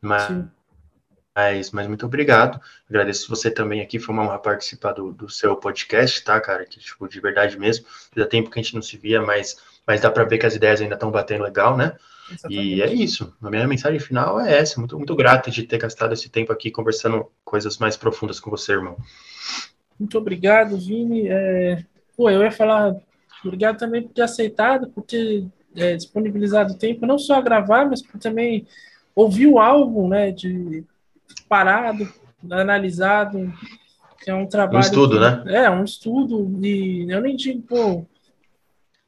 mas... 0.00 0.22
Sim 0.22 0.48
mas, 1.34 1.70
mas 1.70 1.86
muito 1.86 2.06
obrigado. 2.06 2.60
Agradeço 2.88 3.28
você 3.28 3.50
também 3.50 3.80
aqui. 3.80 3.98
Foi 3.98 4.14
uma 4.14 4.24
honra 4.24 4.38
participar 4.38 4.92
do, 4.92 5.12
do 5.12 5.28
seu 5.28 5.56
podcast, 5.56 6.22
tá, 6.24 6.40
cara? 6.40 6.64
Que, 6.64 6.80
tipo, 6.80 7.08
de 7.08 7.20
verdade 7.20 7.58
mesmo. 7.58 7.86
Já 8.16 8.26
tempo 8.26 8.50
que 8.50 8.58
a 8.58 8.62
gente 8.62 8.74
não 8.74 8.82
se 8.82 8.96
via, 8.96 9.22
mas, 9.22 9.56
mas 9.86 10.00
dá 10.00 10.10
para 10.10 10.24
ver 10.24 10.38
que 10.38 10.46
as 10.46 10.54
ideias 10.54 10.80
ainda 10.80 10.94
estão 10.94 11.10
batendo 11.10 11.44
legal, 11.44 11.76
né? 11.76 11.96
Exatamente. 12.30 12.74
E 12.74 12.82
é 12.82 12.92
isso. 12.92 13.34
A 13.42 13.50
minha 13.50 13.66
mensagem 13.66 14.00
final 14.00 14.40
é 14.40 14.58
essa. 14.58 14.78
Muito, 14.78 14.96
muito 14.96 15.16
grato 15.16 15.50
de 15.50 15.62
ter 15.62 15.78
gastado 15.78 16.12
esse 16.12 16.28
tempo 16.28 16.52
aqui 16.52 16.70
conversando 16.70 17.30
coisas 17.44 17.78
mais 17.78 17.96
profundas 17.96 18.38
com 18.40 18.50
você, 18.50 18.72
irmão. 18.72 18.96
Muito 19.98 20.18
obrigado, 20.18 20.76
Vini. 20.76 21.28
É... 21.28 21.84
Pô, 22.16 22.30
eu 22.30 22.42
ia 22.42 22.52
falar 22.52 22.96
obrigado 23.44 23.78
também 23.78 24.02
por 24.02 24.12
ter 24.12 24.22
aceitado, 24.22 24.88
por 24.88 25.02
ter 25.02 25.46
é, 25.74 25.96
disponibilizado 25.96 26.74
tempo, 26.74 27.06
não 27.06 27.18
só 27.18 27.36
a 27.36 27.40
gravar, 27.40 27.88
mas 27.88 28.02
por 28.02 28.18
também 28.20 28.66
ouvir 29.14 29.46
o 29.46 29.58
álbum, 29.58 30.08
né? 30.08 30.30
De 30.30 30.84
parado, 31.48 32.08
analisado, 32.50 33.52
é 34.26 34.34
um 34.34 34.46
trabalho. 34.46 34.78
Um 34.78 34.80
estudo, 34.80 35.14
que, 35.14 35.20
né? 35.20 35.44
É, 35.46 35.70
um 35.70 35.84
estudo, 35.84 36.58
e 36.64 37.10
eu 37.10 37.20
nem 37.20 37.36
digo, 37.36 37.62
pô. 37.62 38.06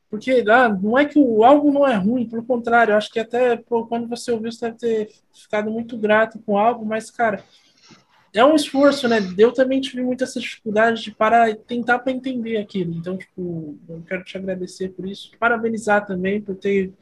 Porque 0.09 0.45
ah, 0.49 0.69
não 0.69 0.99
é 0.99 1.07
que 1.07 1.19
o 1.19 1.43
álbum 1.43 1.73
não 1.73 1.89
é 1.89 1.95
ruim, 1.95 2.29
pelo 2.29 2.45
contrário, 2.45 2.93
eu 2.93 2.97
acho 2.99 3.11
que 3.11 3.19
até 3.19 3.57
pô, 3.57 3.87
quando 3.87 4.07
você 4.07 4.31
ouviu, 4.31 4.53
você 4.53 4.67
deve 4.67 4.77
ter 4.77 5.11
ficado 5.33 5.71
muito 5.71 5.97
grato 5.97 6.39
com 6.41 6.53
o 6.53 6.59
álbum, 6.59 6.85
mas, 6.85 7.11
cara, 7.11 7.43
é 8.35 8.45
um 8.45 8.55
esforço, 8.55 9.09
né? 9.09 9.19
Eu 9.37 9.53
também 9.53 9.81
tive 9.81 10.03
muita 10.03 10.25
essa 10.25 10.41
dificuldade 10.41 11.03
de 11.03 11.11
parar 11.11 11.51
e 11.51 11.55
tentar 11.55 11.99
para 11.99 12.13
entender 12.13 12.57
aquilo. 12.57 12.95
Então, 12.95 13.17
tipo, 13.17 13.79
eu 13.89 14.03
quero 14.07 14.25
te 14.25 14.37
agradecer 14.37 14.91
por 14.91 15.07
isso, 15.07 15.31
parabenizar 15.39 16.07
também 16.07 16.41
por 16.41 16.57
ter 16.57 16.93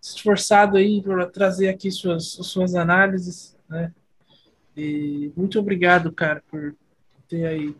se 0.00 0.16
esforçado 0.16 0.76
aí 0.76 1.02
para 1.02 1.26
trazer 1.26 1.68
aqui 1.68 1.90
suas, 1.90 2.24
suas 2.24 2.74
análises, 2.74 3.56
né? 3.68 3.92
E 4.78 5.32
muito 5.36 5.58
obrigado, 5.58 6.12
cara, 6.12 6.40
por 6.48 6.76
ter 7.28 7.44
aí 7.44 7.74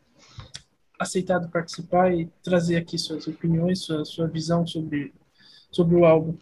aceitado 0.99 1.49
participar 1.49 2.13
e 2.13 2.29
trazer 2.43 2.77
aqui 2.77 2.99
suas 2.99 3.29
opiniões, 3.29 3.83
sua, 3.83 4.05
sua 4.05 4.27
visão 4.27 4.67
sobre, 4.67 5.15
sobre 5.71 5.95
o 5.95 6.05
álbum. 6.05 6.37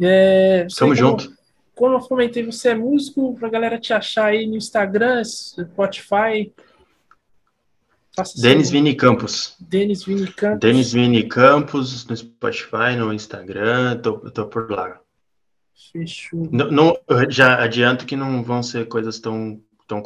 É, 0.00 0.66
Tamo 0.78 0.94
junto. 0.94 1.36
Como 1.74 1.96
eu 1.96 2.00
comentei, 2.00 2.44
você 2.44 2.68
é 2.68 2.74
músico, 2.74 3.34
pra 3.34 3.48
galera 3.48 3.80
te 3.80 3.92
achar 3.92 4.26
aí 4.26 4.46
no 4.46 4.56
Instagram, 4.56 5.24
Spotify. 5.24 6.52
Denis 8.36 8.70
Vini 8.70 8.94
Campos. 8.94 9.56
Denis 9.58 10.04
Vini 10.04 10.32
Campos. 10.32 10.60
Denis 10.60 10.92
Vini 10.92 11.28
Campos 11.28 12.06
no 12.06 12.16
Spotify, 12.16 12.94
no 12.96 13.12
Instagram, 13.12 13.98
tô, 13.98 14.18
tô 14.30 14.46
por 14.46 14.70
lá. 14.70 15.00
Fechou. 15.92 16.48
Não, 16.52 16.70
não, 16.70 16.96
já 17.28 17.60
adianto 17.60 18.06
que 18.06 18.14
não 18.14 18.42
vão 18.42 18.62
ser 18.62 18.86
coisas 18.86 19.18
tão 19.18 19.60
tão 19.90 20.00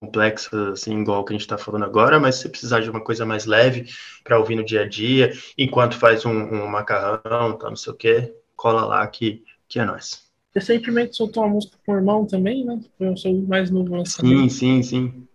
complexas 0.00 0.68
assim, 0.68 1.00
igual 1.00 1.24
que 1.24 1.32
a 1.32 1.34
gente 1.34 1.40
está 1.40 1.56
falando 1.56 1.86
agora, 1.86 2.20
mas 2.20 2.36
se 2.36 2.48
precisar 2.48 2.80
de 2.80 2.90
uma 2.90 3.00
coisa 3.00 3.24
mais 3.24 3.46
leve 3.46 3.86
para 4.22 4.38
ouvir 4.38 4.54
no 4.54 4.64
dia 4.64 4.82
a 4.82 4.88
dia, 4.88 5.32
enquanto 5.56 5.96
faz 5.96 6.26
um, 6.26 6.30
um 6.30 6.66
macarrão, 6.68 7.56
tá, 7.56 7.70
não 7.70 7.76
sei 7.76 7.92
o 7.92 7.96
que, 7.96 8.34
cola 8.54 8.84
lá 8.84 9.06
que, 9.06 9.42
que 9.66 9.80
é 9.80 9.84
nós. 9.84 10.28
Recentemente 10.54 11.16
soltou 11.16 11.44
uma 11.44 11.54
música 11.54 11.78
com 11.86 11.92
o 11.92 11.96
irmão 11.96 12.26
também, 12.26 12.64
né? 12.64 12.78
Foi 12.98 13.08
o 13.08 13.16
seu 13.16 13.32
mais 13.32 13.70
novo 13.70 13.96
lançamento. 13.96 14.50
Sim, 14.50 14.82
sim, 14.82 14.82
sim. 14.82 15.28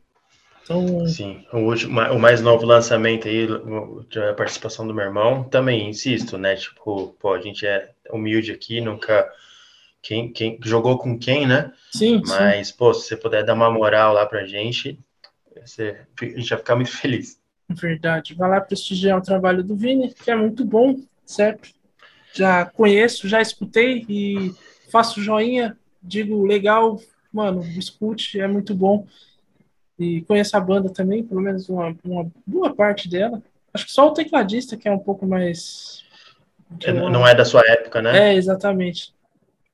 Então... 0.62 1.08
Sim, 1.08 1.44
o, 1.52 1.60
último, 1.60 2.00
o 2.02 2.20
mais 2.20 2.42
novo 2.42 2.66
lançamento 2.66 3.28
aí, 3.28 3.48
a 4.30 4.34
participação 4.34 4.86
do 4.88 4.94
meu 4.94 5.06
irmão, 5.06 5.44
também 5.46 5.90
insisto, 5.90 6.38
né? 6.38 6.56
Tipo, 6.56 7.16
pô, 7.20 7.34
a 7.34 7.42
gente 7.42 7.66
é 7.66 7.92
humilde 8.12 8.52
aqui, 8.52 8.82
nunca 8.82 9.28
quem, 10.06 10.32
quem 10.32 10.60
jogou 10.64 11.00
com 11.00 11.18
quem, 11.18 11.48
né? 11.48 11.72
Sim. 11.92 12.22
Mas, 12.28 12.68
sim. 12.68 12.74
pô, 12.78 12.94
se 12.94 13.08
você 13.08 13.18
puder 13.18 13.44
dar 13.44 13.56
uma 13.56 13.72
moral 13.72 14.14
lá 14.14 14.24
pra 14.24 14.46
gente, 14.46 15.00
você, 15.66 15.98
a 16.22 16.26
gente 16.26 16.50
vai 16.50 16.60
ficar 16.60 16.76
muito 16.76 16.92
feliz. 16.92 17.42
Verdade. 17.68 18.36
Vai 18.36 18.52
lá 18.52 18.62
prestigiar 18.62 19.18
o 19.18 19.24
trabalho 19.24 19.64
do 19.64 19.76
Vini, 19.76 20.14
que 20.14 20.30
é 20.30 20.36
muito 20.36 20.64
bom, 20.64 20.96
certo? 21.26 21.70
Já 22.34 22.66
conheço, 22.66 23.28
já 23.28 23.42
escutei 23.42 24.06
e 24.08 24.54
faço 24.92 25.24
joinha, 25.24 25.76
digo 26.04 26.46
legal, 26.46 27.02
mano, 27.34 27.64
escute, 27.76 28.40
é 28.40 28.48
muito 28.48 28.76
bom. 28.76 29.08
E 29.98 30.22
conheço 30.22 30.56
a 30.56 30.60
banda 30.60 30.88
também, 30.88 31.24
pelo 31.24 31.42
menos 31.42 31.68
uma, 31.68 31.96
uma 32.04 32.30
boa 32.46 32.76
parte 32.76 33.10
dela. 33.10 33.42
Acho 33.74 33.88
que 33.88 33.92
só 33.92 34.08
o 34.08 34.14
tecladista 34.14 34.78
que 34.78 34.88
é 34.88 34.92
um 34.92 35.00
pouco 35.00 35.26
mais. 35.26 36.04
É, 36.84 36.94
não 36.94 37.26
é 37.28 37.34
da 37.34 37.46
sua 37.46 37.64
época, 37.66 38.04
né? 38.04 38.34
É, 38.34 38.36
exatamente. 38.36 39.15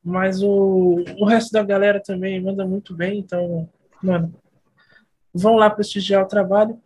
Mas 0.03 0.41
o, 0.41 1.03
o 1.19 1.25
resto 1.25 1.51
da 1.51 1.63
galera 1.63 2.01
também 2.01 2.41
manda 2.41 2.65
muito 2.65 2.95
bem, 2.95 3.19
então, 3.19 3.69
mano, 4.01 4.33
vão 5.33 5.55
lá 5.55 5.69
prestigiar 5.69 6.23
o 6.23 6.27
trabalho. 6.27 6.79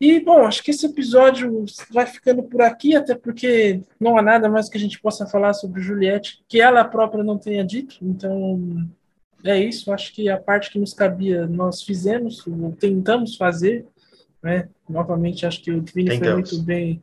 E, 0.00 0.20
bom, 0.20 0.44
acho 0.44 0.62
que 0.62 0.70
esse 0.70 0.86
episódio 0.86 1.64
vai 1.90 2.06
ficando 2.06 2.42
por 2.44 2.62
aqui, 2.62 2.94
até 2.94 3.16
porque 3.16 3.80
não 3.98 4.16
há 4.16 4.22
nada 4.22 4.48
mais 4.48 4.68
que 4.68 4.76
a 4.76 4.80
gente 4.80 5.00
possa 5.00 5.26
falar 5.26 5.52
sobre 5.54 5.80
Juliette 5.80 6.44
que 6.48 6.60
ela 6.60 6.84
própria 6.84 7.24
não 7.24 7.36
tenha 7.36 7.64
dito. 7.64 7.98
Então, 8.00 8.88
é 9.44 9.58
isso. 9.58 9.92
Acho 9.92 10.12
que 10.12 10.28
a 10.28 10.38
parte 10.38 10.70
que 10.70 10.78
nos 10.78 10.94
cabia 10.94 11.46
nós 11.46 11.82
fizemos, 11.82 12.44
tentamos 12.78 13.36
fazer. 13.36 13.86
Né? 14.40 14.68
Novamente, 14.88 15.44
acho 15.44 15.60
que 15.62 15.72
o 15.72 15.82
Vini 15.82 16.16
foi 16.16 16.32
muito 16.32 16.62
bem, 16.62 17.02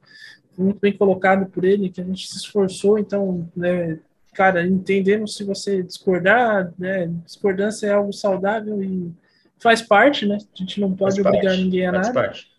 muito 0.57 0.79
bem 0.79 0.95
colocado 0.95 1.49
por 1.51 1.65
ele, 1.65 1.89
que 1.89 1.99
a 1.99 2.03
gente 2.03 2.29
se 2.29 2.37
esforçou. 2.37 2.97
Então, 2.97 3.49
né, 3.53 3.99
cara, 4.35 4.67
entendendo 4.67 5.27
se 5.27 5.43
você 5.45 5.81
discordar, 5.81 6.73
né? 6.77 7.07
Discordância 7.25 7.87
é 7.87 7.93
algo 7.93 8.11
saudável 8.11 8.83
e 8.83 9.11
faz 9.57 9.81
parte, 9.81 10.25
né? 10.25 10.37
A 10.37 10.57
gente 10.57 10.79
não 10.79 10.89
pode 10.93 11.15
faz 11.15 11.25
obrigar 11.25 11.53
parte, 11.53 11.63
ninguém 11.63 11.87
a 11.87 11.91
nada. 11.93 12.13
Parte. 12.13 12.53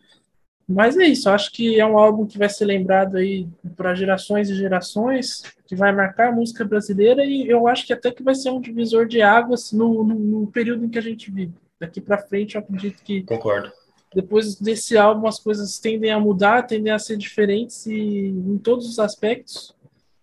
Mas 0.66 0.96
é 0.96 1.04
isso, 1.04 1.28
acho 1.30 1.52
que 1.52 1.78
é 1.78 1.86
um 1.86 1.96
álbum 1.96 2.26
que 2.26 2.38
vai 2.38 2.48
ser 2.48 2.64
lembrado 2.64 3.18
aí 3.18 3.46
para 3.76 3.94
gerações 3.94 4.50
e 4.50 4.56
gerações, 4.56 5.42
que 5.64 5.76
vai 5.76 5.92
marcar 5.92 6.30
a 6.30 6.32
música 6.32 6.64
brasileira 6.64 7.24
e 7.24 7.46
eu 7.46 7.68
acho 7.68 7.86
que 7.86 7.92
até 7.92 8.10
que 8.10 8.22
vai 8.22 8.34
ser 8.34 8.50
um 8.50 8.60
divisor 8.60 9.06
de 9.06 9.22
águas 9.22 9.70
no, 9.70 10.02
no, 10.02 10.14
no 10.14 10.46
período 10.48 10.84
em 10.84 10.88
que 10.88 10.98
a 10.98 11.02
gente 11.02 11.30
vive. 11.30 11.54
daqui 11.78 12.00
para 12.00 12.18
frente 12.18 12.56
eu 12.56 12.62
acredito 12.62 13.00
que 13.04 13.22
concordo 13.22 13.70
depois 14.16 14.54
desse 14.56 14.96
álbum 14.96 15.26
as 15.26 15.38
coisas 15.38 15.78
tendem 15.78 16.10
a 16.10 16.18
mudar, 16.18 16.62
tendem 16.62 16.90
a 16.90 16.98
ser 16.98 17.18
diferentes 17.18 17.84
e 17.84 18.28
em 18.28 18.56
todos 18.56 18.88
os 18.88 18.98
aspectos, 18.98 19.74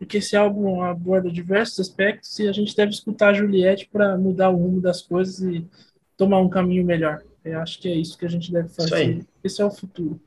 porque 0.04 0.18
esse 0.18 0.36
álbum 0.36 0.82
aborda 0.82 1.32
diversos 1.32 1.80
aspectos 1.80 2.38
e 2.38 2.48
a 2.48 2.52
gente 2.52 2.76
deve 2.76 2.92
escutar 2.92 3.30
a 3.30 3.34
Juliette 3.34 3.88
para 3.92 4.18
mudar 4.18 4.50
o 4.50 4.58
rumo 4.58 4.82
das 4.82 5.02
coisas 5.02 5.40
e 5.40 5.66
tomar 6.18 6.40
um 6.40 6.50
caminho 6.50 6.86
melhor. 6.86 7.24
Eu 7.44 7.60
acho 7.60 7.80
que 7.80 7.88
é 7.88 7.96
isso 7.96 8.18
que 8.18 8.26
a 8.26 8.30
gente 8.30 8.52
deve 8.52 8.68
fazer. 8.68 9.26
Esse 9.42 9.62
é 9.62 9.66
o 9.66 9.72
futuro. 9.72 10.20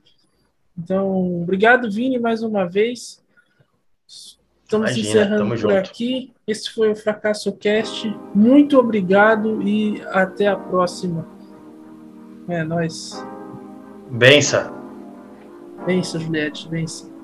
Então, 0.79 1.43
obrigado, 1.43 1.91
Vini, 1.91 2.19
mais 2.19 2.43
uma 2.43 2.67
vez. 2.67 3.23
Estamos 4.07 4.91
Imagina, 4.91 5.09
encerrando 5.09 5.49
por 5.49 5.57
junto. 5.57 5.75
aqui. 5.75 6.33
Esse 6.47 6.71
foi 6.71 6.91
o 6.91 6.97
Fracasso 6.97 7.53
Cast. 7.53 8.09
Muito 8.35 8.79
obrigado 8.79 9.63
e 9.63 10.01
até 10.07 10.47
a 10.47 10.57
próxima. 10.57 11.27
É 12.49 12.65
nóis. 12.65 13.13
Bença. 14.11 14.73
Bença, 15.87 16.19
Juliette, 16.19 16.69
bença. 16.69 17.16